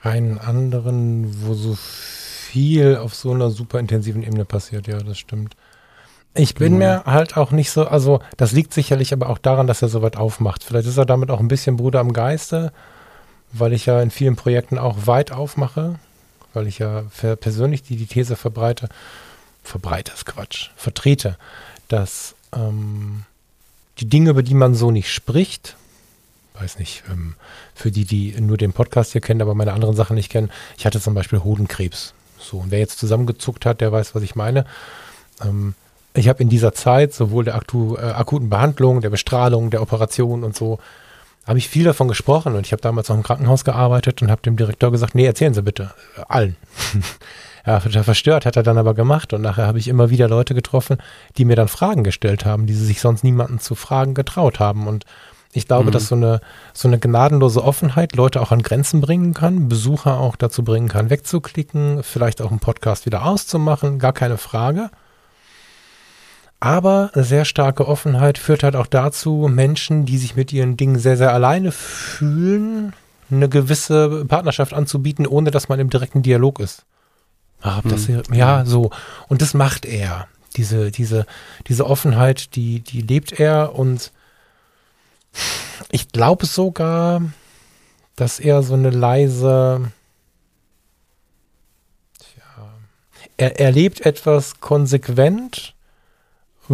Keinen 0.00 0.38
anderen, 0.38 1.44
wo 1.44 1.54
so 1.54 1.76
viel 1.76 2.96
auf 2.96 3.14
so 3.14 3.32
einer 3.32 3.50
super 3.50 3.78
intensiven 3.78 4.22
Ebene 4.22 4.44
passiert, 4.44 4.86
ja, 4.86 4.98
das 4.98 5.18
stimmt. 5.18 5.56
Ich 6.34 6.54
bin 6.54 6.78
mir 6.78 7.04
halt 7.04 7.36
auch 7.36 7.50
nicht 7.50 7.70
so, 7.70 7.86
also 7.86 8.20
das 8.38 8.52
liegt 8.52 8.72
sicherlich 8.72 9.12
aber 9.12 9.28
auch 9.28 9.38
daran, 9.38 9.66
dass 9.66 9.82
er 9.82 9.88
so 9.88 10.00
weit 10.00 10.16
aufmacht. 10.16 10.64
Vielleicht 10.64 10.88
ist 10.88 10.96
er 10.96 11.04
damit 11.04 11.30
auch 11.30 11.40
ein 11.40 11.48
bisschen 11.48 11.76
Bruder 11.76 12.00
am 12.00 12.14
Geiste, 12.14 12.72
weil 13.52 13.74
ich 13.74 13.84
ja 13.84 14.00
in 14.00 14.10
vielen 14.10 14.36
Projekten 14.36 14.78
auch 14.78 15.06
weit 15.06 15.30
aufmache, 15.30 15.98
weil 16.54 16.66
ich 16.66 16.78
ja 16.78 17.04
persönlich 17.40 17.82
die, 17.82 17.96
die 17.96 18.06
These 18.06 18.36
verbreite, 18.36 18.88
verbreite 19.62 20.12
ist 20.12 20.24
Quatsch, 20.24 20.70
vertrete, 20.74 21.36
dass 21.88 22.34
ähm, 22.54 23.24
die 23.98 24.08
Dinge, 24.08 24.30
über 24.30 24.42
die 24.42 24.54
man 24.54 24.74
so 24.74 24.90
nicht 24.90 25.12
spricht, 25.12 25.76
weiß 26.54 26.78
nicht, 26.78 27.02
ähm, 27.10 27.34
für 27.74 27.90
die, 27.90 28.06
die 28.06 28.40
nur 28.40 28.56
den 28.56 28.72
Podcast 28.72 29.12
hier 29.12 29.20
kennen, 29.20 29.42
aber 29.42 29.54
meine 29.54 29.74
anderen 29.74 29.96
Sachen 29.96 30.16
nicht 30.16 30.30
kennen, 30.30 30.50
ich 30.78 30.86
hatte 30.86 31.00
zum 31.00 31.12
Beispiel 31.12 31.40
Hodenkrebs. 31.40 32.14
So, 32.38 32.58
und 32.58 32.70
wer 32.70 32.78
jetzt 32.78 32.98
zusammengezuckt 32.98 33.66
hat, 33.66 33.80
der 33.80 33.92
weiß, 33.92 34.14
was 34.14 34.22
ich 34.22 34.34
meine. 34.34 34.64
Ähm, 35.42 35.74
ich 36.14 36.28
habe 36.28 36.42
in 36.42 36.48
dieser 36.48 36.72
Zeit 36.72 37.12
sowohl 37.14 37.44
der 37.44 37.54
aktu, 37.54 37.96
äh, 37.96 38.00
akuten 38.00 38.50
Behandlung, 38.50 39.00
der 39.00 39.10
Bestrahlung, 39.10 39.70
der 39.70 39.82
Operation 39.82 40.44
und 40.44 40.54
so, 40.54 40.78
habe 41.46 41.58
ich 41.58 41.68
viel 41.68 41.84
davon 41.84 42.08
gesprochen 42.08 42.54
und 42.54 42.66
ich 42.66 42.72
habe 42.72 42.82
damals 42.82 43.08
noch 43.08 43.16
im 43.16 43.22
Krankenhaus 43.22 43.64
gearbeitet 43.64 44.22
und 44.22 44.30
habe 44.30 44.42
dem 44.42 44.56
Direktor 44.56 44.92
gesagt, 44.92 45.14
nee, 45.14 45.26
erzählen 45.26 45.54
Sie 45.54 45.62
bitte, 45.62 45.90
äh, 46.16 46.22
allen. 46.28 46.56
ja, 47.66 47.80
verstört 47.80 48.46
hat 48.46 48.56
er 48.56 48.62
dann 48.62 48.78
aber 48.78 48.94
gemacht 48.94 49.32
und 49.32 49.42
nachher 49.42 49.66
habe 49.66 49.78
ich 49.78 49.88
immer 49.88 50.10
wieder 50.10 50.28
Leute 50.28 50.54
getroffen, 50.54 50.98
die 51.36 51.44
mir 51.44 51.56
dann 51.56 51.68
Fragen 51.68 52.04
gestellt 52.04 52.44
haben, 52.44 52.66
die 52.66 52.74
sie 52.74 52.86
sich 52.86 53.00
sonst 53.00 53.24
niemanden 53.24 53.58
zu 53.58 53.74
fragen 53.74 54.14
getraut 54.14 54.60
haben 54.60 54.86
und 54.86 55.04
ich 55.54 55.68
glaube, 55.68 55.88
mhm. 55.88 55.90
dass 55.92 56.08
so 56.08 56.14
eine, 56.14 56.40
so 56.72 56.88
eine 56.88 56.98
gnadenlose 56.98 57.62
Offenheit 57.62 58.16
Leute 58.16 58.40
auch 58.40 58.52
an 58.52 58.62
Grenzen 58.62 59.00
bringen 59.02 59.34
kann, 59.34 59.68
Besucher 59.68 60.18
auch 60.18 60.36
dazu 60.36 60.64
bringen 60.64 60.88
kann, 60.88 61.10
wegzuklicken, 61.10 62.02
vielleicht 62.02 62.40
auch 62.40 62.50
einen 62.50 62.60
Podcast 62.60 63.04
wieder 63.04 63.24
auszumachen, 63.26 63.98
gar 63.98 64.14
keine 64.14 64.38
Frage. 64.38 64.90
Aber 66.62 67.10
eine 67.12 67.24
sehr 67.24 67.44
starke 67.44 67.88
Offenheit 67.88 68.38
führt 68.38 68.62
halt 68.62 68.76
auch 68.76 68.86
dazu, 68.86 69.48
Menschen, 69.52 70.06
die 70.06 70.16
sich 70.16 70.36
mit 70.36 70.52
ihren 70.52 70.76
Dingen 70.76 70.96
sehr, 70.96 71.16
sehr 71.16 71.34
alleine 71.34 71.72
fühlen, 71.72 72.92
eine 73.32 73.48
gewisse 73.48 74.24
Partnerschaft 74.26 74.72
anzubieten, 74.72 75.26
ohne 75.26 75.50
dass 75.50 75.68
man 75.68 75.80
im 75.80 75.90
direkten 75.90 76.22
Dialog 76.22 76.60
ist. 76.60 76.84
Ah, 77.62 77.80
das 77.82 78.06
hm. 78.06 78.22
Ja, 78.32 78.64
so. 78.64 78.92
Und 79.26 79.42
das 79.42 79.54
macht 79.54 79.84
er. 79.84 80.28
Diese, 80.56 80.92
diese, 80.92 81.26
diese 81.66 81.84
Offenheit, 81.84 82.54
die, 82.54 82.78
die 82.78 83.00
lebt 83.00 83.40
er 83.40 83.74
und 83.74 84.12
ich 85.90 86.10
glaube 86.10 86.46
sogar, 86.46 87.22
dass 88.14 88.38
er 88.38 88.62
so 88.62 88.74
eine 88.74 88.90
leise, 88.90 89.90
tja, 92.20 92.70
er, 93.36 93.58
er 93.58 93.72
lebt 93.72 94.06
etwas 94.06 94.60
konsequent 94.60 95.74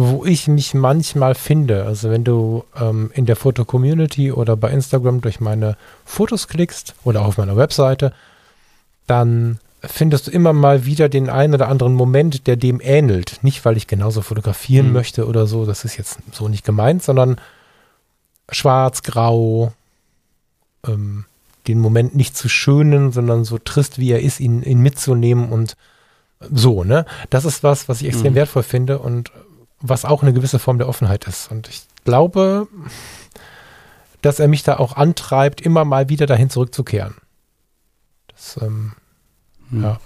wo 0.01 0.23
ich 0.23 0.47
mich 0.47 0.73
manchmal 0.73 1.35
finde. 1.35 1.83
Also 1.83 2.09
wenn 2.09 2.23
du 2.23 2.63
ähm, 2.79 3.11
in 3.13 3.25
der 3.25 3.35
Foto-Community 3.35 4.31
oder 4.31 4.55
bei 4.55 4.71
Instagram 4.71 5.19
durch 5.19 5.41
meine 5.41 5.75
Fotos 6.05 6.47
klickst 6.47 6.95
oder 7.03 7.25
auf 7.25 7.37
meiner 7.37 7.57
Webseite, 7.57 8.13
dann 9.07 9.59
findest 9.81 10.27
du 10.27 10.31
immer 10.31 10.53
mal 10.53 10.85
wieder 10.85 11.09
den 11.09 11.29
einen 11.29 11.53
oder 11.53 11.67
anderen 11.67 11.95
Moment, 11.95 12.47
der 12.47 12.55
dem 12.55 12.79
ähnelt. 12.81 13.39
Nicht, 13.41 13.65
weil 13.65 13.75
ich 13.75 13.87
genauso 13.87 14.21
fotografieren 14.21 14.87
mhm. 14.87 14.93
möchte 14.93 15.27
oder 15.27 15.47
so, 15.47 15.65
das 15.65 15.83
ist 15.83 15.97
jetzt 15.97 16.19
so 16.31 16.47
nicht 16.47 16.63
gemeint, 16.63 17.03
sondern 17.03 17.35
schwarz, 18.49 19.03
grau, 19.03 19.73
ähm, 20.87 21.25
den 21.67 21.79
Moment 21.79 22.15
nicht 22.15 22.37
zu 22.37 22.47
schönen, 22.47 23.11
sondern 23.11 23.43
so 23.43 23.57
trist, 23.57 23.99
wie 23.99 24.11
er 24.11 24.21
ist, 24.21 24.39
ihn, 24.39 24.63
ihn 24.63 24.79
mitzunehmen 24.79 25.49
und 25.49 25.75
so, 26.39 26.85
ne? 26.85 27.05
Das 27.29 27.43
ist 27.43 27.63
was, 27.63 27.89
was 27.89 28.01
ich 28.01 28.07
extrem 28.07 28.31
mhm. 28.31 28.37
wertvoll 28.37 28.63
finde 28.63 28.99
und 28.99 29.33
was 29.81 30.05
auch 30.05 30.23
eine 30.23 30.33
gewisse 30.33 30.59
Form 30.59 30.77
der 30.77 30.89
Offenheit 30.89 31.27
ist. 31.27 31.51
Und 31.51 31.69
ich 31.69 31.83
glaube, 32.05 32.67
dass 34.21 34.39
er 34.39 34.47
mich 34.47 34.63
da 34.63 34.77
auch 34.77 34.95
antreibt, 34.95 35.61
immer 35.61 35.85
mal 35.85 36.09
wieder 36.09 36.25
dahin 36.25 36.49
zurückzukehren. 36.49 37.15
Das, 38.27 38.59
ähm, 38.61 38.93
hm. 39.69 39.83
ja. 39.83 39.99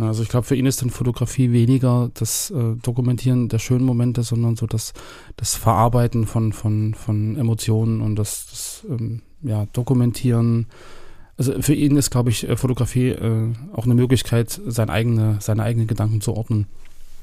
Also 0.00 0.22
ich 0.22 0.28
glaube, 0.28 0.46
für 0.46 0.54
ihn 0.54 0.66
ist 0.66 0.80
dann 0.80 0.90
Fotografie 0.90 1.50
weniger 1.50 2.10
das 2.14 2.50
äh, 2.50 2.76
Dokumentieren 2.82 3.48
der 3.48 3.58
schönen 3.58 3.84
Momente, 3.84 4.22
sondern 4.22 4.54
so 4.54 4.66
das, 4.66 4.92
das 5.36 5.56
Verarbeiten 5.56 6.26
von, 6.26 6.52
von, 6.52 6.94
von 6.94 7.36
Emotionen 7.36 8.00
und 8.00 8.14
das, 8.14 8.46
das 8.46 8.86
ähm, 8.88 9.22
ja, 9.42 9.66
Dokumentieren. 9.72 10.66
Also 11.36 11.60
für 11.62 11.74
ihn 11.74 11.96
ist, 11.96 12.10
glaube 12.10 12.30
ich, 12.30 12.48
äh, 12.48 12.56
Fotografie 12.56 13.08
äh, 13.08 13.52
auch 13.72 13.86
eine 13.86 13.94
Möglichkeit, 13.94 14.60
seine, 14.66 14.92
eigene, 14.92 15.38
seine 15.40 15.64
eigenen 15.64 15.88
Gedanken 15.88 16.20
zu 16.20 16.34
ordnen. 16.34 16.66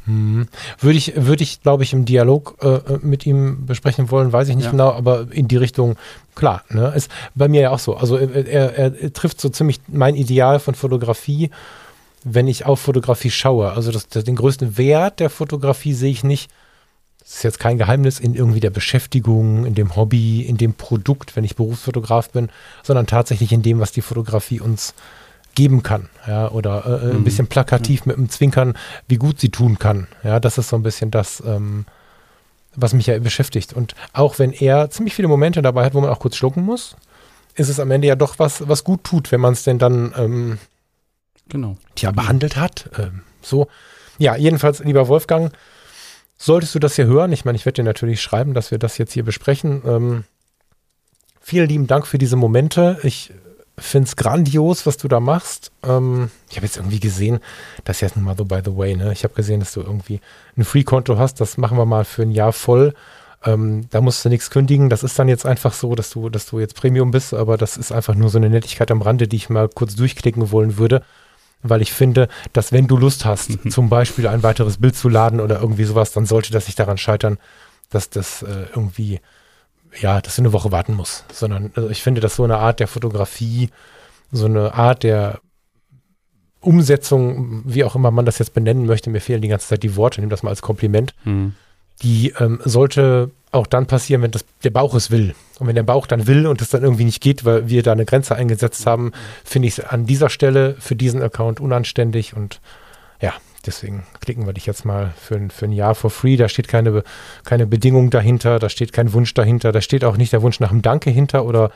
Hm. 0.06 0.48
Würde 0.80 0.98
ich, 0.98 1.14
würde 1.16 1.44
ich, 1.44 1.62
glaube 1.62 1.84
ich, 1.84 1.94
im 1.94 2.06
Dialog 2.06 2.58
äh, 2.62 2.98
mit 3.02 3.26
ihm 3.26 3.66
besprechen 3.66 4.12
wollen, 4.12 4.32
weiß 4.32 4.50
ich 4.50 4.56
nicht 4.56 4.66
ja. 4.66 4.72
genau, 4.72 4.92
aber 4.92 5.28
in 5.32 5.48
die 5.48 5.58
Richtung, 5.58 5.96
klar, 6.36 6.64
ne, 6.70 6.94
ist 6.96 7.10
bei 7.34 7.48
mir 7.48 7.62
ja 7.62 7.70
auch 7.72 7.80
so. 7.80 7.96
Also 7.96 8.18
er, 8.18 8.48
er, 8.48 8.76
er 8.78 9.14
trifft 9.14 9.42
so 9.42 9.50
ziemlich 9.50 9.82
mein 9.88 10.16
Ideal 10.16 10.60
von 10.60 10.76
Fotografie, 10.76 11.50
wenn 12.24 12.48
ich 12.48 12.66
auf 12.66 12.80
Fotografie 12.80 13.32
schaue. 13.32 13.72
Also 13.72 13.92
das, 13.92 14.08
das, 14.08 14.24
den 14.24 14.36
größten 14.36 14.78
Wert 14.78 15.20
der 15.20 15.30
Fotografie 15.30 15.94
sehe 15.94 16.12
ich 16.12 16.24
nicht, 16.24 16.52
das 17.20 17.38
ist 17.38 17.44
jetzt 17.44 17.60
kein 17.60 17.80
Geheimnis, 17.80 18.20
in 18.20 18.36
irgendwie 18.36 18.60
der 18.60 18.70
Beschäftigung, 18.70 19.66
in 19.66 19.74
dem 19.74 19.96
Hobby, 19.96 20.42
in 20.42 20.58
dem 20.58 20.76
Produkt, 20.76 21.36
wenn 21.36 21.44
ich 21.44 21.56
Berufsfotograf 21.56 22.30
bin, 22.30 22.50
sondern 22.84 23.08
tatsächlich 23.08 23.52
in 23.52 23.64
dem, 23.64 23.80
was 23.80 23.92
die 23.92 24.02
Fotografie 24.02 24.60
uns 24.60 24.92
äh, 24.92 24.94
geben 25.56 25.84
kann, 25.84 26.10
ja, 26.28 26.50
oder 26.52 26.86
äh, 26.86 27.06
mhm. 27.06 27.18
ein 27.18 27.24
bisschen 27.24 27.48
plakativ 27.48 28.06
mit 28.06 28.18
einem 28.18 28.30
Zwinkern, 28.30 28.78
wie 29.08 29.18
gut 29.18 29.40
sie 29.40 29.50
tun 29.50 29.80
kann. 29.80 30.08
Ja, 30.24 30.40
das 30.40 30.58
ist 30.58 30.70
so 30.70 30.76
ein 30.76 30.84
bisschen 30.84 31.12
das, 31.12 31.42
ähm, 31.46 31.86
was 32.76 32.94
mich 32.94 33.08
ja 33.08 33.18
beschäftigt. 33.20 33.74
Und 33.74 33.96
auch 34.14 34.38
wenn 34.38 34.52
er 34.52 34.90
ziemlich 34.90 35.16
viele 35.16 35.28
Momente 35.28 35.62
dabei 35.62 35.86
hat, 35.86 35.94
wo 35.94 36.02
man 36.02 36.10
auch 36.10 36.20
kurz 36.20 36.36
schlucken 36.36 36.64
muss, 36.64 36.96
ist 37.56 37.70
es 37.70 37.80
am 37.80 37.90
Ende 37.90 38.08
ja 38.08 38.16
doch 38.16 38.38
was, 38.38 38.68
was 38.68 38.84
gut 38.84 39.04
tut, 39.04 39.32
wenn 39.32 39.42
man 39.42 39.54
es 39.54 39.64
denn 39.64 39.80
dann 39.80 40.14
ähm, 40.18 40.58
genau. 41.48 41.78
tja, 41.96 42.12
behandelt 42.12 42.58
hat. 42.58 42.90
Ähm, 43.00 43.22
so. 43.42 43.68
Ja, 44.18 44.36
jedenfalls, 44.36 44.80
lieber 44.80 45.08
Wolfgang, 45.08 45.54
solltest 46.38 46.76
du 46.76 46.80
das 46.80 46.96
hier 46.96 47.06
hören, 47.06 47.32
ich 47.32 47.46
meine, 47.46 47.56
ich 47.56 47.66
werde 47.66 47.82
dir 47.82 47.84
natürlich 47.84 48.22
schreiben, 48.22 48.54
dass 48.54 48.72
wir 48.72 48.78
das 48.78 48.98
jetzt 48.98 49.14
hier 49.14 49.24
besprechen. 49.24 49.82
Ähm, 49.86 50.24
vielen 51.42 51.70
lieben 51.70 51.88
Dank 51.88 52.08
für 52.08 52.18
diese 52.18 52.36
Momente. 52.36 53.00
Ich 53.04 53.34
finde 53.78 54.08
es 54.08 54.16
grandios, 54.16 54.86
was 54.86 54.98
du 54.98 55.08
da 55.08 55.20
machst. 55.20 55.72
Ähm, 55.84 56.32
ich 56.50 56.58
habe 56.58 56.66
jetzt 56.66 56.78
irgendwie 56.78 57.00
gesehen, 57.00 57.40
das 57.84 57.98
ist 57.98 58.02
jetzt 58.02 58.16
nun 58.16 58.26
mal 58.26 58.38
so 58.38 58.46
by 58.46 58.60
the 58.64 58.76
way, 58.76 58.96
ne? 58.96 59.12
Ich 59.12 59.24
habe 59.24 59.34
gesehen, 59.34 59.60
dass 59.60 59.74
du 59.74 59.82
irgendwie 59.82 60.22
ein 60.58 60.64
Free-Konto 60.64 61.18
hast, 61.18 61.42
das 61.42 61.58
machen 61.58 61.78
wir 61.78 61.86
mal 61.86 62.06
für 62.06 62.22
ein 62.22 62.32
Jahr 62.32 62.54
voll. 62.54 62.94
Ähm, 63.44 63.88
da 63.92 64.02
musst 64.02 64.26
du 64.26 64.30
nichts 64.30 64.50
kündigen. 64.50 64.90
Das 64.90 65.04
ist 65.04 65.20
dann 65.20 65.28
jetzt 65.28 65.46
einfach 65.46 65.74
so, 65.74 65.94
dass 65.94 66.10
du, 66.10 66.30
dass 66.30 66.48
du 66.48 66.60
jetzt 66.60 66.76
Premium 66.76 67.12
bist, 67.12 67.34
aber 67.34 67.58
das 67.58 67.78
ist 67.78 67.92
einfach 67.92 68.16
nur 68.16 68.30
so 68.30 68.38
eine 68.38 68.50
Nettigkeit 68.50 68.90
am 68.92 69.02
Rande, 69.02 69.28
die 69.28 69.36
ich 69.36 69.50
mal 69.50 69.70
kurz 69.70 69.96
durchklicken 69.96 70.52
wollen 70.52 70.78
würde. 70.78 71.04
Weil 71.62 71.82
ich 71.82 71.94
finde, 71.94 72.28
dass 72.54 72.72
wenn 72.72 72.88
du 72.88 72.98
Lust 72.98 73.26
hast, 73.26 73.52
zum 73.70 73.90
Beispiel 73.90 74.28
ein 74.28 74.44
weiteres 74.44 74.78
Bild 74.78 74.96
zu 74.96 75.10
laden 75.10 75.40
oder 75.40 75.60
irgendwie 75.62 75.84
sowas, 75.84 76.12
dann 76.12 76.26
sollte 76.26 76.52
das 76.52 76.68
nicht 76.68 76.80
daran 76.80 76.98
scheitern, 76.98 77.38
dass 77.90 78.10
das 78.10 78.42
äh, 78.42 78.66
irgendwie 78.74 79.20
ja, 80.00 80.22
dass 80.22 80.36
du 80.36 80.42
eine 80.42 80.54
Woche 80.54 80.72
warten 80.72 80.94
musst, 80.94 81.26
sondern 81.32 81.72
also 81.76 81.90
ich 81.90 82.04
finde, 82.04 82.22
dass 82.22 82.36
so 82.36 82.44
eine 82.44 82.58
Art 82.58 82.80
der 82.80 82.88
Fotografie, 82.88 83.70
so 84.32 84.46
eine 84.46 84.74
Art 84.74 85.04
der 85.04 85.40
Umsetzung, 86.60 87.62
wie 87.66 87.84
auch 87.84 87.96
immer 87.96 88.12
man 88.12 88.26
das 88.26 88.40
jetzt 88.40 88.54
benennen 88.54 88.86
möchte, 88.86 89.10
mir 89.10 89.22
fehlen 89.22 89.42
die 89.42 89.48
ganze 89.48 89.68
Zeit 89.68 89.84
die 89.84 89.96
Worte, 89.96 90.22
nimm 90.22 90.30
das 90.30 90.44
mal 90.44 90.50
als 90.50 90.62
Kompliment, 90.62 91.14
mhm. 91.24 91.54
die 92.02 92.34
ähm, 92.40 92.60
sollte 92.66 93.32
auch 93.52 93.68
dann 93.68 93.86
passieren, 93.86 94.22
wenn 94.22 94.32
das, 94.32 94.46
der 94.64 94.72
Bauch 94.72 94.94
es 94.96 95.12
will. 95.12 95.34
Und 95.60 95.68
wenn 95.68 95.76
der 95.76 95.84
Bauch 95.84 96.08
dann 96.08 96.28
will 96.28 96.46
und 96.46 96.62
es 96.62 96.70
dann 96.70 96.84
irgendwie 96.84 97.06
nicht 97.06 97.22
geht, 97.22 97.46
weil 97.46 97.70
wir 97.70 97.84
da 97.84 97.94
eine 97.94 98.06
Grenze 98.06 98.36
eingesetzt 98.36 98.86
haben, 98.86 99.14
finde 99.46 99.68
ich 99.70 99.78
es 99.78 99.86
an 99.86 100.06
dieser 100.06 100.30
Stelle 100.30 100.76
für 100.80 100.96
diesen 100.96 101.22
Account 101.22 101.62
unanständig 101.62 102.36
und 102.36 102.60
ja, 103.22 103.34
deswegen 103.66 104.04
klicken 104.22 104.46
wir 104.46 104.54
dich 104.54 104.66
jetzt 104.66 104.86
mal 104.86 105.14
für, 105.20 105.36
ein- 105.36 105.50
für 105.52 105.66
ein 105.66 105.72
Jahr 105.72 105.96
for 105.96 106.10
free. 106.10 106.38
Da 106.38 106.48
steht 106.50 106.68
keine, 106.68 107.04
keine 107.44 107.66
Bedingung 107.68 108.10
dahinter, 108.10 108.60
da 108.60 108.70
steht 108.70 108.94
kein 108.94 109.14
Wunsch 109.14 109.34
dahinter, 109.34 109.72
da 109.72 109.82
steht 109.82 110.04
auch 110.04 110.18
nicht 110.18 110.34
der 110.34 110.42
Wunsch 110.42 110.60
nach 110.60 110.72
einem 110.72 110.82
Danke 110.82 111.10
hinter 111.10 111.46
oder 111.46 111.72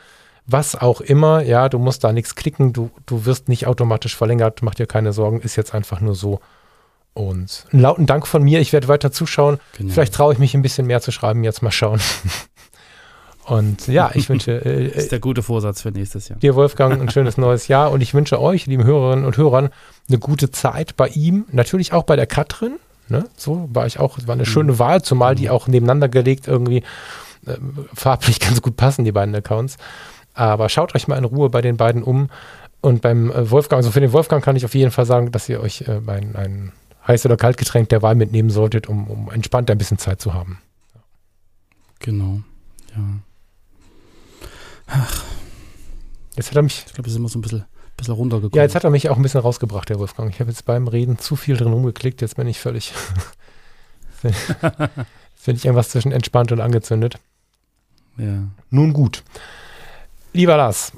was 0.46 0.74
auch 0.74 1.00
immer. 1.00 1.42
Ja, 1.42 1.68
du 1.68 1.78
musst 1.78 2.02
da 2.04 2.12
nichts 2.12 2.34
klicken, 2.34 2.72
du, 2.72 2.90
du 3.06 3.24
wirst 3.26 3.48
nicht 3.48 3.66
automatisch 3.66 4.16
verlängert, 4.16 4.60
mach 4.62 4.74
dir 4.74 4.86
keine 4.86 5.12
Sorgen, 5.12 5.40
ist 5.40 5.56
jetzt 5.56 5.74
einfach 5.74 6.00
nur 6.00 6.14
so. 6.14 6.40
Und 7.12 7.66
einen 7.72 7.82
lauten 7.82 8.06
Dank 8.06 8.26
von 8.26 8.42
mir, 8.42 8.60
ich 8.60 8.72
werde 8.72 8.86
weiter 8.88 9.10
zuschauen. 9.10 9.58
Genau. 9.76 9.92
Vielleicht 9.92 10.14
traue 10.14 10.32
ich 10.32 10.38
mich 10.38 10.54
ein 10.54 10.62
bisschen 10.62 10.86
mehr 10.86 11.00
zu 11.00 11.10
schreiben, 11.10 11.42
jetzt 11.44 11.60
mal 11.62 11.72
schauen. 11.72 12.00
Und 13.46 13.88
ja, 13.88 14.10
ich 14.14 14.28
wünsche 14.28 14.52
äh, 14.64 14.88
Das 14.88 15.04
ist 15.04 15.12
der 15.12 15.20
gute 15.20 15.42
Vorsatz 15.42 15.82
für 15.82 15.90
nächstes 15.90 16.28
Jahr. 16.28 16.38
dir, 16.38 16.54
Wolfgang, 16.54 17.00
ein 17.00 17.10
schönes 17.10 17.36
neues 17.36 17.68
Jahr 17.68 17.90
und 17.90 18.00
ich 18.00 18.14
wünsche 18.14 18.40
euch, 18.40 18.66
lieben 18.66 18.84
Hörerinnen 18.84 19.24
und 19.24 19.36
Hörern, 19.36 19.70
eine 20.08 20.18
gute 20.18 20.50
Zeit 20.50 20.96
bei 20.96 21.08
ihm, 21.08 21.46
natürlich 21.50 21.92
auch 21.92 22.04
bei 22.04 22.16
der 22.16 22.26
Katrin. 22.26 22.76
Ne? 23.08 23.24
So 23.36 23.68
war 23.72 23.86
ich 23.86 23.98
auch, 23.98 24.18
es 24.18 24.28
war 24.28 24.34
eine 24.34 24.46
schöne 24.46 24.78
Wahl, 24.78 25.02
zumal 25.02 25.34
die 25.34 25.50
auch 25.50 25.66
nebeneinander 25.66 26.08
gelegt 26.08 26.46
irgendwie 26.46 26.84
äh, 27.46 27.56
farblich 27.94 28.40
ganz 28.40 28.62
gut 28.62 28.76
passen, 28.76 29.04
die 29.04 29.12
beiden 29.12 29.34
Accounts. 29.34 29.78
Aber 30.34 30.68
schaut 30.68 30.94
euch 30.94 31.08
mal 31.08 31.16
in 31.16 31.24
Ruhe 31.24 31.50
bei 31.50 31.60
den 31.60 31.76
beiden 31.76 32.02
um. 32.02 32.30
Und 32.80 33.02
beim 33.02 33.30
äh, 33.30 33.50
Wolfgang, 33.50 33.78
also 33.78 33.90
für 33.90 34.00
den 34.00 34.12
Wolfgang 34.12 34.42
kann 34.44 34.56
ich 34.56 34.64
auf 34.64 34.74
jeden 34.74 34.90
Fall 34.90 35.06
sagen, 35.06 35.32
dass 35.32 35.48
ihr 35.48 35.60
euch 35.60 35.82
äh, 35.82 36.00
ein, 36.06 36.36
ein 36.36 36.72
heiß 37.06 37.26
oder 37.26 37.36
Kaltgetränk 37.36 37.88
der 37.88 38.02
Wahl 38.02 38.14
mitnehmen 38.14 38.50
solltet, 38.50 38.88
um, 38.88 39.08
um 39.08 39.30
entspannt 39.30 39.70
ein 39.70 39.78
bisschen 39.78 39.98
Zeit 39.98 40.20
zu 40.20 40.32
haben. 40.32 40.60
Genau. 41.98 42.40
Ja. 42.94 43.02
Jetzt 46.36 46.50
hat 46.50 46.56
er 46.56 46.62
mich 46.62 46.84
Ich 46.86 46.92
glaube, 46.94 47.06
wir 47.06 47.12
sind 47.12 47.20
immer 47.22 47.28
so 47.28 47.38
ein 47.38 47.42
bisschen, 47.42 47.64
bisschen 47.96 48.14
runtergekommen. 48.14 48.56
Ja, 48.56 48.62
jetzt 48.62 48.74
hat 48.74 48.84
er 48.84 48.90
mich 48.90 49.08
auch 49.10 49.16
ein 49.16 49.22
bisschen 49.22 49.40
rausgebracht, 49.40 49.88
der 49.88 49.98
Wolfgang. 49.98 50.32
Ich 50.32 50.40
habe 50.40 50.50
jetzt 50.50 50.64
beim 50.64 50.88
Reden 50.88 51.18
zu 51.18 51.36
viel 51.36 51.56
drin 51.56 51.72
rumgeklickt, 51.72 52.20
jetzt 52.22 52.36
bin 52.36 52.46
ich 52.46 52.58
völlig. 52.60 52.92
jetzt 54.22 55.44
bin 55.44 55.56
ich 55.56 55.64
irgendwas 55.64 55.88
zwischen 55.90 56.12
entspannt 56.12 56.52
und 56.52 56.60
angezündet. 56.60 57.18
ja. 58.16 58.42
Nun 58.70 58.92
gut. 58.92 59.22
Lieber 60.32 60.56
Lars, 60.56 60.92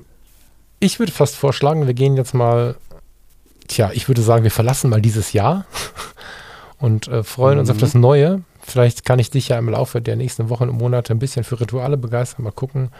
ich 0.79 0.99
würde 0.99 1.11
fast 1.13 1.37
vorschlagen, 1.37 1.87
wir 1.87 1.95
gehen 1.95 2.17
jetzt 2.19 2.35
mal, 2.35 2.77
tja, 3.67 3.91
ich 3.95 4.09
würde 4.09 4.21
sagen, 4.21 4.45
wir 4.45 4.51
verlassen 4.51 4.91
mal 4.91 5.01
dieses 5.01 5.33
Jahr 5.33 5.65
und 6.79 7.09
äh, 7.09 7.23
freuen 7.25 7.59
uns 7.59 7.69
Mhm. 7.71 7.75
auf 7.77 7.81
das 7.81 7.95
Neue. 7.95 8.43
Vielleicht 8.61 9.07
kann 9.07 9.19
ich 9.19 9.31
dich 9.31 9.49
ja 9.49 9.59
im 9.59 9.71
Laufe 9.71 10.03
der 10.03 10.17
nächsten 10.17 10.51
Wochen 10.51 10.69
und 10.69 10.77
Monate 10.77 11.15
ein 11.15 11.19
bisschen 11.19 11.45
für 11.45 11.59
Rituale 11.61 11.97
begeistern, 11.97 12.45
mal 12.45 12.53
gucken. 12.53 12.91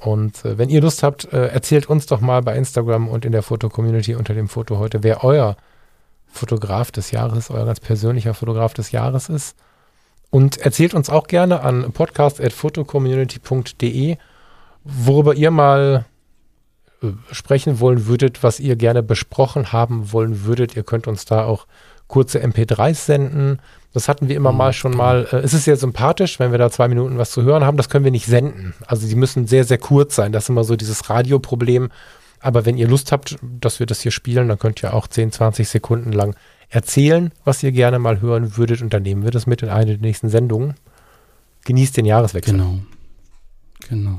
Und 0.00 0.44
äh, 0.44 0.58
wenn 0.58 0.70
ihr 0.70 0.80
Lust 0.80 1.02
habt, 1.02 1.32
äh, 1.32 1.48
erzählt 1.48 1.88
uns 1.88 2.06
doch 2.06 2.20
mal 2.20 2.42
bei 2.42 2.56
Instagram 2.56 3.08
und 3.08 3.24
in 3.24 3.32
der 3.32 3.42
Foto-Community 3.42 4.14
unter 4.14 4.34
dem 4.34 4.48
Foto 4.48 4.78
heute, 4.78 5.02
wer 5.02 5.24
euer 5.24 5.56
Fotograf 6.26 6.90
des 6.90 7.10
Jahres, 7.10 7.50
euer 7.50 7.66
ganz 7.66 7.80
persönlicher 7.80 8.32
Fotograf 8.34 8.72
des 8.72 8.92
Jahres 8.92 9.28
ist. 9.28 9.56
Und 10.30 10.58
erzählt 10.58 10.94
uns 10.94 11.10
auch 11.10 11.26
gerne 11.26 11.62
an 11.62 11.92
podcast.fotocommunity.de, 11.92 14.16
worüber 14.84 15.34
ihr 15.34 15.50
mal 15.50 16.04
äh, 17.02 17.08
sprechen 17.32 17.80
wollen 17.80 18.06
würdet, 18.06 18.42
was 18.42 18.60
ihr 18.60 18.76
gerne 18.76 19.02
besprochen 19.02 19.72
haben 19.72 20.12
wollen 20.12 20.44
würdet. 20.44 20.76
Ihr 20.76 20.84
könnt 20.84 21.08
uns 21.08 21.26
da 21.26 21.44
auch 21.44 21.66
kurze 22.10 22.44
MP3s 22.44 22.94
senden. 23.06 23.58
Das 23.94 24.06
hatten 24.08 24.28
wir 24.28 24.36
immer 24.36 24.52
Mhm, 24.52 24.58
mal 24.58 24.72
schon 24.72 24.94
mal. 24.96 25.26
Äh, 25.32 25.36
Es 25.38 25.54
ist 25.54 25.64
sehr 25.64 25.76
sympathisch, 25.76 26.38
wenn 26.38 26.50
wir 26.52 26.58
da 26.58 26.70
zwei 26.70 26.88
Minuten 26.88 27.16
was 27.18 27.30
zu 27.30 27.42
hören 27.42 27.64
haben. 27.64 27.76
Das 27.76 27.88
können 27.88 28.04
wir 28.04 28.12
nicht 28.12 28.26
senden. 28.26 28.74
Also 28.86 29.08
die 29.08 29.14
müssen 29.16 29.46
sehr, 29.46 29.64
sehr 29.64 29.78
kurz 29.78 30.14
sein. 30.16 30.32
Das 30.32 30.44
ist 30.44 30.48
immer 30.50 30.64
so 30.64 30.76
dieses 30.76 31.08
Radioproblem. 31.08 31.90
Aber 32.40 32.66
wenn 32.66 32.76
ihr 32.76 32.88
Lust 32.88 33.12
habt, 33.12 33.36
dass 33.42 33.80
wir 33.80 33.86
das 33.86 34.00
hier 34.00 34.12
spielen, 34.12 34.48
dann 34.48 34.58
könnt 34.58 34.82
ihr 34.82 34.94
auch 34.94 35.06
10, 35.06 35.32
20 35.32 35.68
Sekunden 35.68 36.12
lang 36.12 36.34
erzählen, 36.68 37.32
was 37.44 37.62
ihr 37.62 37.72
gerne 37.72 37.98
mal 37.98 38.20
hören 38.20 38.56
würdet. 38.56 38.80
Und 38.82 38.92
dann 38.94 39.02
nehmen 39.02 39.24
wir 39.24 39.30
das 39.30 39.46
mit 39.46 39.62
in 39.62 39.68
eine 39.70 39.96
der 39.96 39.98
nächsten 40.06 40.28
Sendungen. 40.28 40.74
Genießt 41.64 41.96
den 41.96 42.06
Jahreswechsel. 42.06 42.54
Genau. 42.54 42.78
Genau. 43.88 44.18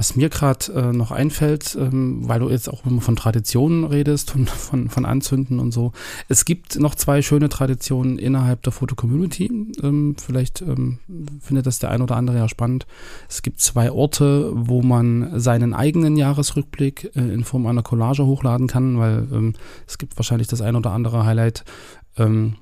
Was 0.00 0.16
mir 0.16 0.30
gerade 0.30 0.72
äh, 0.72 0.92
noch 0.94 1.10
einfällt, 1.10 1.76
ähm, 1.78 2.26
weil 2.26 2.40
du 2.40 2.48
jetzt 2.48 2.70
auch 2.70 2.86
immer 2.86 3.02
von 3.02 3.16
Traditionen 3.16 3.84
redest 3.84 4.34
und 4.34 4.48
von, 4.48 4.88
von 4.88 5.04
Anzünden 5.04 5.58
und 5.58 5.72
so. 5.72 5.92
Es 6.26 6.46
gibt 6.46 6.80
noch 6.80 6.94
zwei 6.94 7.20
schöne 7.20 7.50
Traditionen 7.50 8.18
innerhalb 8.18 8.62
der 8.62 8.72
Foto-Community. 8.72 9.74
Ähm, 9.82 10.16
vielleicht 10.18 10.62
ähm, 10.62 11.00
findet 11.42 11.66
das 11.66 11.80
der 11.80 11.90
ein 11.90 12.00
oder 12.00 12.16
andere 12.16 12.38
ja 12.38 12.48
spannend. 12.48 12.86
Es 13.28 13.42
gibt 13.42 13.60
zwei 13.60 13.92
Orte, 13.92 14.50
wo 14.54 14.80
man 14.80 15.38
seinen 15.38 15.74
eigenen 15.74 16.16
Jahresrückblick 16.16 17.10
äh, 17.14 17.20
in 17.20 17.44
Form 17.44 17.66
einer 17.66 17.82
Collage 17.82 18.24
hochladen 18.24 18.68
kann, 18.68 18.98
weil 18.98 19.28
ähm, 19.30 19.52
es 19.86 19.98
gibt 19.98 20.16
wahrscheinlich 20.16 20.48
das 20.48 20.62
ein 20.62 20.76
oder 20.76 20.92
andere 20.92 21.26
Highlight, 21.26 21.66
ähm, 22.16 22.54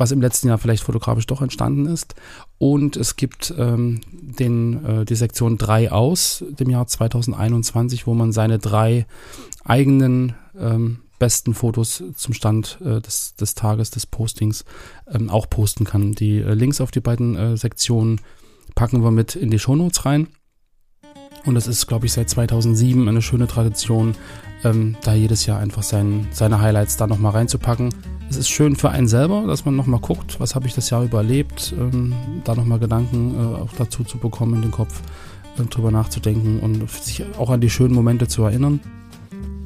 was 0.00 0.12
im 0.12 0.22
letzten 0.22 0.48
Jahr 0.48 0.58
vielleicht 0.58 0.82
fotografisch 0.82 1.26
doch 1.26 1.42
entstanden 1.42 1.86
ist. 1.86 2.14
Und 2.58 2.96
es 2.96 3.16
gibt 3.16 3.54
ähm, 3.56 4.00
den, 4.10 4.84
äh, 4.84 5.04
die 5.04 5.14
Sektion 5.14 5.58
3 5.58 5.92
aus 5.92 6.42
dem 6.48 6.70
Jahr 6.70 6.86
2021, 6.86 8.06
wo 8.06 8.14
man 8.14 8.32
seine 8.32 8.58
drei 8.58 9.06
eigenen 9.62 10.34
ähm, 10.58 11.00
besten 11.18 11.52
Fotos 11.52 12.02
zum 12.16 12.32
Stand 12.32 12.78
äh, 12.82 13.02
des, 13.02 13.34
des 13.34 13.54
Tages 13.54 13.90
des 13.90 14.06
Postings 14.06 14.64
ähm, 15.06 15.28
auch 15.28 15.50
posten 15.50 15.84
kann. 15.84 16.12
Die 16.12 16.38
äh, 16.38 16.54
Links 16.54 16.80
auf 16.80 16.90
die 16.90 17.00
beiden 17.00 17.36
äh, 17.36 17.56
Sektionen 17.58 18.22
packen 18.74 19.04
wir 19.04 19.10
mit 19.10 19.36
in 19.36 19.50
die 19.50 19.58
Shownotes 19.58 20.06
rein. 20.06 20.28
Und 21.44 21.56
es 21.56 21.66
ist, 21.66 21.86
glaube 21.86 22.06
ich, 22.06 22.12
seit 22.12 22.30
2007 22.30 23.06
eine 23.06 23.22
schöne 23.22 23.46
Tradition, 23.46 24.14
ähm, 24.64 24.96
da 25.02 25.14
jedes 25.14 25.46
Jahr 25.46 25.58
einfach 25.58 25.82
sein, 25.82 26.28
seine 26.32 26.60
Highlights 26.60 26.96
da 26.96 27.06
nochmal 27.06 27.32
reinzupacken. 27.32 27.90
Es 28.28 28.36
ist 28.36 28.48
schön 28.48 28.76
für 28.76 28.90
einen 28.90 29.08
selber, 29.08 29.44
dass 29.46 29.64
man 29.64 29.74
nochmal 29.74 30.00
guckt, 30.00 30.38
was 30.38 30.54
habe 30.54 30.66
ich 30.66 30.74
das 30.74 30.90
Jahr 30.90 31.02
überlebt, 31.02 31.74
ähm, 31.78 32.14
da 32.44 32.54
nochmal 32.54 32.78
Gedanken 32.78 33.34
äh, 33.34 33.56
auch 33.56 33.72
dazu 33.76 34.04
zu 34.04 34.18
bekommen 34.18 34.54
in 34.54 34.62
den 34.62 34.70
Kopf, 34.70 35.00
äh, 35.58 35.64
drüber 35.64 35.90
nachzudenken 35.90 36.60
und 36.60 36.88
sich 36.90 37.24
auch 37.38 37.50
an 37.50 37.60
die 37.60 37.70
schönen 37.70 37.94
Momente 37.94 38.28
zu 38.28 38.44
erinnern. 38.44 38.80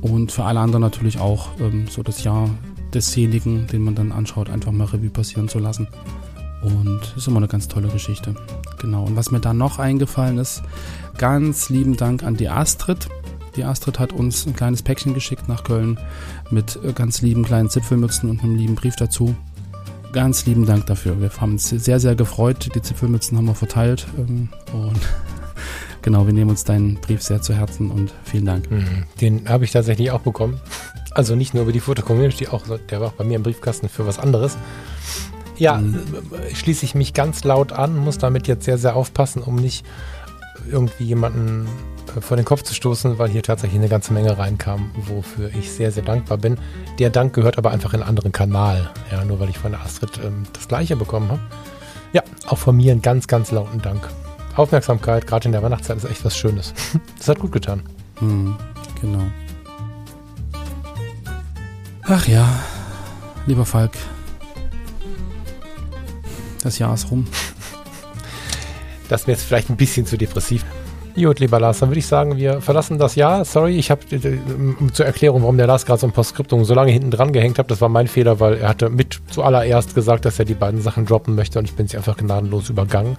Und 0.00 0.32
für 0.32 0.44
alle 0.44 0.60
anderen 0.60 0.82
natürlich 0.82 1.18
auch 1.18 1.48
ähm, 1.60 1.86
so 1.88 2.02
das 2.02 2.24
Jahr 2.24 2.50
desjenigen, 2.92 3.66
den 3.66 3.82
man 3.82 3.94
dann 3.94 4.12
anschaut, 4.12 4.48
einfach 4.48 4.72
mal 4.72 4.84
Revue 4.84 5.10
passieren 5.10 5.48
zu 5.48 5.58
lassen. 5.58 5.88
Und 6.62 7.14
ist 7.16 7.28
immer 7.28 7.38
eine 7.38 7.48
ganz 7.48 7.68
tolle 7.68 7.88
Geschichte. 7.88 8.34
Genau. 8.78 9.04
Und 9.04 9.16
was 9.16 9.30
mir 9.30 9.40
da 9.40 9.52
noch 9.52 9.78
eingefallen 9.78 10.38
ist, 10.38 10.62
ganz 11.18 11.68
lieben 11.68 11.96
Dank 11.96 12.22
an 12.22 12.36
die 12.36 12.48
Astrid. 12.48 13.08
Die 13.56 13.64
Astrid 13.64 13.98
hat 13.98 14.12
uns 14.12 14.46
ein 14.46 14.54
kleines 14.56 14.82
Päckchen 14.82 15.14
geschickt 15.14 15.48
nach 15.48 15.64
Köln 15.64 15.98
mit 16.50 16.78
äh, 16.84 16.92
ganz 16.92 17.22
lieben 17.22 17.44
kleinen 17.44 17.70
Zipfelmützen 17.70 18.28
und 18.30 18.42
einem 18.42 18.56
lieben 18.56 18.74
Brief 18.74 18.96
dazu. 18.96 19.34
Ganz 20.12 20.46
lieben 20.46 20.64
Dank 20.66 20.86
dafür. 20.86 21.20
Wir 21.20 21.30
haben 21.40 21.52
uns 21.52 21.68
sehr, 21.68 21.98
sehr 22.00 22.14
gefreut. 22.14 22.68
Die 22.74 22.82
Zipfelmützen 22.82 23.36
haben 23.36 23.46
wir 23.46 23.54
verteilt. 23.54 24.06
ähm, 24.18 24.48
Und 24.72 25.00
genau, 26.02 26.26
wir 26.26 26.32
nehmen 26.32 26.50
uns 26.50 26.64
deinen 26.64 26.94
Brief 26.96 27.22
sehr 27.22 27.42
zu 27.42 27.54
Herzen 27.54 27.90
und 27.90 28.12
vielen 28.24 28.44
Dank. 28.46 28.70
Mhm. 28.70 29.04
Den 29.20 29.48
habe 29.48 29.64
ich 29.64 29.72
tatsächlich 29.72 30.10
auch 30.10 30.20
bekommen. 30.20 30.60
Also 31.12 31.36
nicht 31.36 31.54
nur 31.54 31.62
über 31.64 31.72
die 31.72 31.80
Foto-Community, 31.80 32.48
auch 32.48 32.62
der 32.90 33.00
war 33.00 33.08
auch 33.08 33.12
bei 33.12 33.24
mir 33.24 33.36
im 33.36 33.42
Briefkasten 33.44 33.88
für 33.88 34.04
was 34.06 34.18
anderes. 34.18 34.56
Ja, 35.56 35.78
Mhm. 35.78 36.00
schließe 36.52 36.84
ich 36.84 36.96
mich 36.96 37.14
ganz 37.14 37.44
laut 37.44 37.72
an, 37.72 37.96
muss 37.96 38.18
damit 38.18 38.48
jetzt 38.48 38.64
sehr, 38.64 38.78
sehr 38.78 38.96
aufpassen, 38.96 39.42
um 39.42 39.54
nicht 39.56 39.84
irgendwie 40.70 41.04
jemanden 41.04 41.68
äh, 42.16 42.20
vor 42.20 42.36
den 42.36 42.44
Kopf 42.44 42.62
zu 42.62 42.74
stoßen, 42.74 43.18
weil 43.18 43.28
hier 43.28 43.42
tatsächlich 43.42 43.78
eine 43.78 43.88
ganze 43.88 44.12
Menge 44.12 44.36
reinkam, 44.38 44.90
wofür 44.94 45.50
ich 45.54 45.72
sehr, 45.72 45.90
sehr 45.90 46.02
dankbar 46.02 46.38
bin. 46.38 46.58
Der 46.98 47.10
Dank 47.10 47.34
gehört 47.34 47.58
aber 47.58 47.70
einfach 47.70 47.94
in 47.94 48.00
einen 48.00 48.08
anderen 48.08 48.32
Kanal, 48.32 48.90
ja, 49.10 49.24
nur 49.24 49.40
weil 49.40 49.50
ich 49.50 49.58
von 49.58 49.72
der 49.72 49.80
Astrid 49.82 50.20
ähm, 50.24 50.44
das 50.52 50.68
gleiche 50.68 50.96
bekommen 50.96 51.30
habe. 51.30 51.40
Ja, 52.12 52.22
auch 52.46 52.58
von 52.58 52.76
mir 52.76 52.92
einen 52.92 53.02
ganz, 53.02 53.26
ganz 53.26 53.50
lauten 53.50 53.82
Dank. 53.82 54.08
Aufmerksamkeit, 54.56 55.26
gerade 55.26 55.46
in 55.46 55.52
der 55.52 55.62
Weihnachtszeit, 55.62 55.96
ist 55.96 56.04
echt 56.04 56.24
was 56.24 56.36
Schönes. 56.36 56.72
Das 57.18 57.28
hat 57.28 57.40
gut 57.40 57.52
getan. 57.52 57.82
Mhm, 58.20 58.56
genau. 59.00 59.24
Ach 62.02 62.28
ja, 62.28 62.46
lieber 63.46 63.64
Falk. 63.64 63.92
Das 66.62 66.78
Jahr 66.78 66.94
ist 66.94 67.10
rum. 67.10 67.26
Das 69.08 69.22
ist 69.22 69.26
mir 69.26 69.34
jetzt 69.34 69.44
vielleicht 69.44 69.70
ein 69.70 69.76
bisschen 69.76 70.06
zu 70.06 70.16
depressiv. 70.16 70.64
Gut, 71.16 71.38
lieber 71.38 71.60
Lars, 71.60 71.78
dann 71.78 71.90
würde 71.90 72.00
ich 72.00 72.06
sagen, 72.06 72.36
wir 72.36 72.60
verlassen 72.60 72.98
das 72.98 73.14
Jahr. 73.14 73.44
Sorry, 73.44 73.76
ich 73.76 73.92
habe 73.92 74.02
äh, 74.10 74.38
zur 74.92 75.06
Erklärung, 75.06 75.42
warum 75.42 75.56
der 75.56 75.68
Lars 75.68 75.86
gerade 75.86 76.00
so 76.00 76.08
ein 76.08 76.12
Postskriptum 76.12 76.64
so 76.64 76.74
lange 76.74 76.90
hinten 76.90 77.12
dran 77.12 77.32
gehängt 77.32 77.60
hat. 77.60 77.70
Das 77.70 77.80
war 77.80 77.88
mein 77.88 78.08
Fehler, 78.08 78.40
weil 78.40 78.54
er 78.54 78.68
hatte 78.68 78.90
mit 78.90 79.20
zuallererst 79.30 79.94
gesagt, 79.94 80.24
dass 80.24 80.40
er 80.40 80.44
die 80.44 80.54
beiden 80.54 80.80
Sachen 80.80 81.06
droppen 81.06 81.36
möchte 81.36 81.60
und 81.60 81.66
ich 81.66 81.74
bin 81.74 81.86
sie 81.86 81.96
einfach 81.96 82.16
gnadenlos 82.16 82.68
übergangen. 82.68 83.16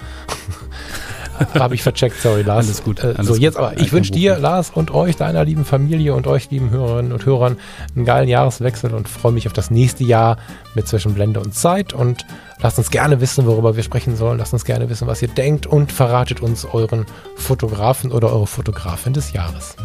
Habe 1.59 1.75
ich 1.75 1.83
vercheckt, 1.83 2.19
sorry, 2.21 2.41
Lars. 2.43 2.65
Alles 2.65 2.83
gut, 2.83 2.99
Äh, 3.03 3.13
alles 3.15 3.27
so, 3.27 3.33
gut. 3.33 3.41
jetzt 3.41 3.57
aber, 3.57 3.79
ich 3.79 3.91
wünsche 3.91 4.11
dir. 4.11 4.37
Lars, 4.37 4.71
und 4.73 4.91
euch, 4.91 5.15
deiner 5.15 5.43
lieben 5.45 5.65
Familie 5.65 6.13
und 6.13 6.27
euch, 6.27 6.49
lieben 6.51 6.69
Hörerinnen 6.69 7.11
und 7.11 7.25
Hörern, 7.25 7.57
einen 7.95 8.05
geilen 8.05 8.27
Jahreswechsel 8.29 8.93
und 8.93 9.07
freue 9.09 9.31
mich 9.31 9.47
auf 9.47 9.53
das 9.53 9.71
nächste 9.71 10.03
Jahr 10.03 10.37
mit 10.75 10.87
zwischen 10.87 11.13
Blende 11.13 11.39
und 11.39 11.53
Zeit. 11.53 11.93
Und 11.93 12.25
lasst 12.61 12.77
uns 12.77 12.89
gerne 12.91 13.21
wissen, 13.21 13.45
worüber 13.45 13.75
wir 13.75 13.83
sprechen 13.83 14.15
sollen. 14.15 14.37
Lasst 14.39 14.53
uns 14.53 14.65
gerne 14.65 14.89
wissen, 14.89 15.07
was 15.07 15.21
ihr 15.21 15.27
denkt 15.29 15.67
und 15.67 15.91
verratet 15.91 16.41
uns 16.41 16.65
euren 16.65 17.05
Fotografen 17.35 18.11
oder 18.11 18.31
eure 18.31 18.47
Fotografin 18.47 19.13
des 19.13 19.33
Jahres. 19.33 19.75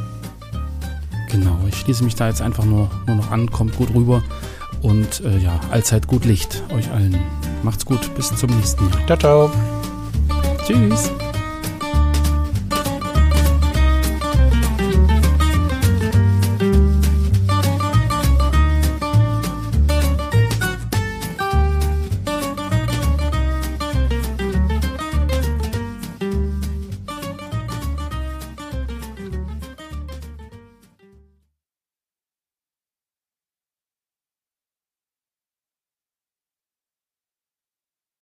Genau, 1.30 1.56
ich 1.68 1.76
schließe 1.76 2.02
mich 2.02 2.16
da 2.16 2.26
jetzt 2.28 2.42
einfach 2.42 2.64
nur, 2.64 2.90
nur 3.06 3.16
noch 3.16 3.30
an, 3.30 3.50
kommt 3.52 3.76
gut 3.76 3.94
rüber 3.94 4.22
und 4.82 5.22
äh, 5.24 5.38
ja, 5.38 5.60
allzeit 5.70 6.06
gut 6.08 6.24
Licht 6.24 6.62
euch 6.74 6.90
allen. 6.90 7.16
Macht's 7.62 7.84
gut, 7.86 8.12
bis 8.16 8.34
zum 8.34 8.50
nächsten 8.56 8.88
Jahr. 8.90 9.06
Ciao, 9.06 9.18
ciao. 9.18 9.50
Tschüss. 10.66 11.10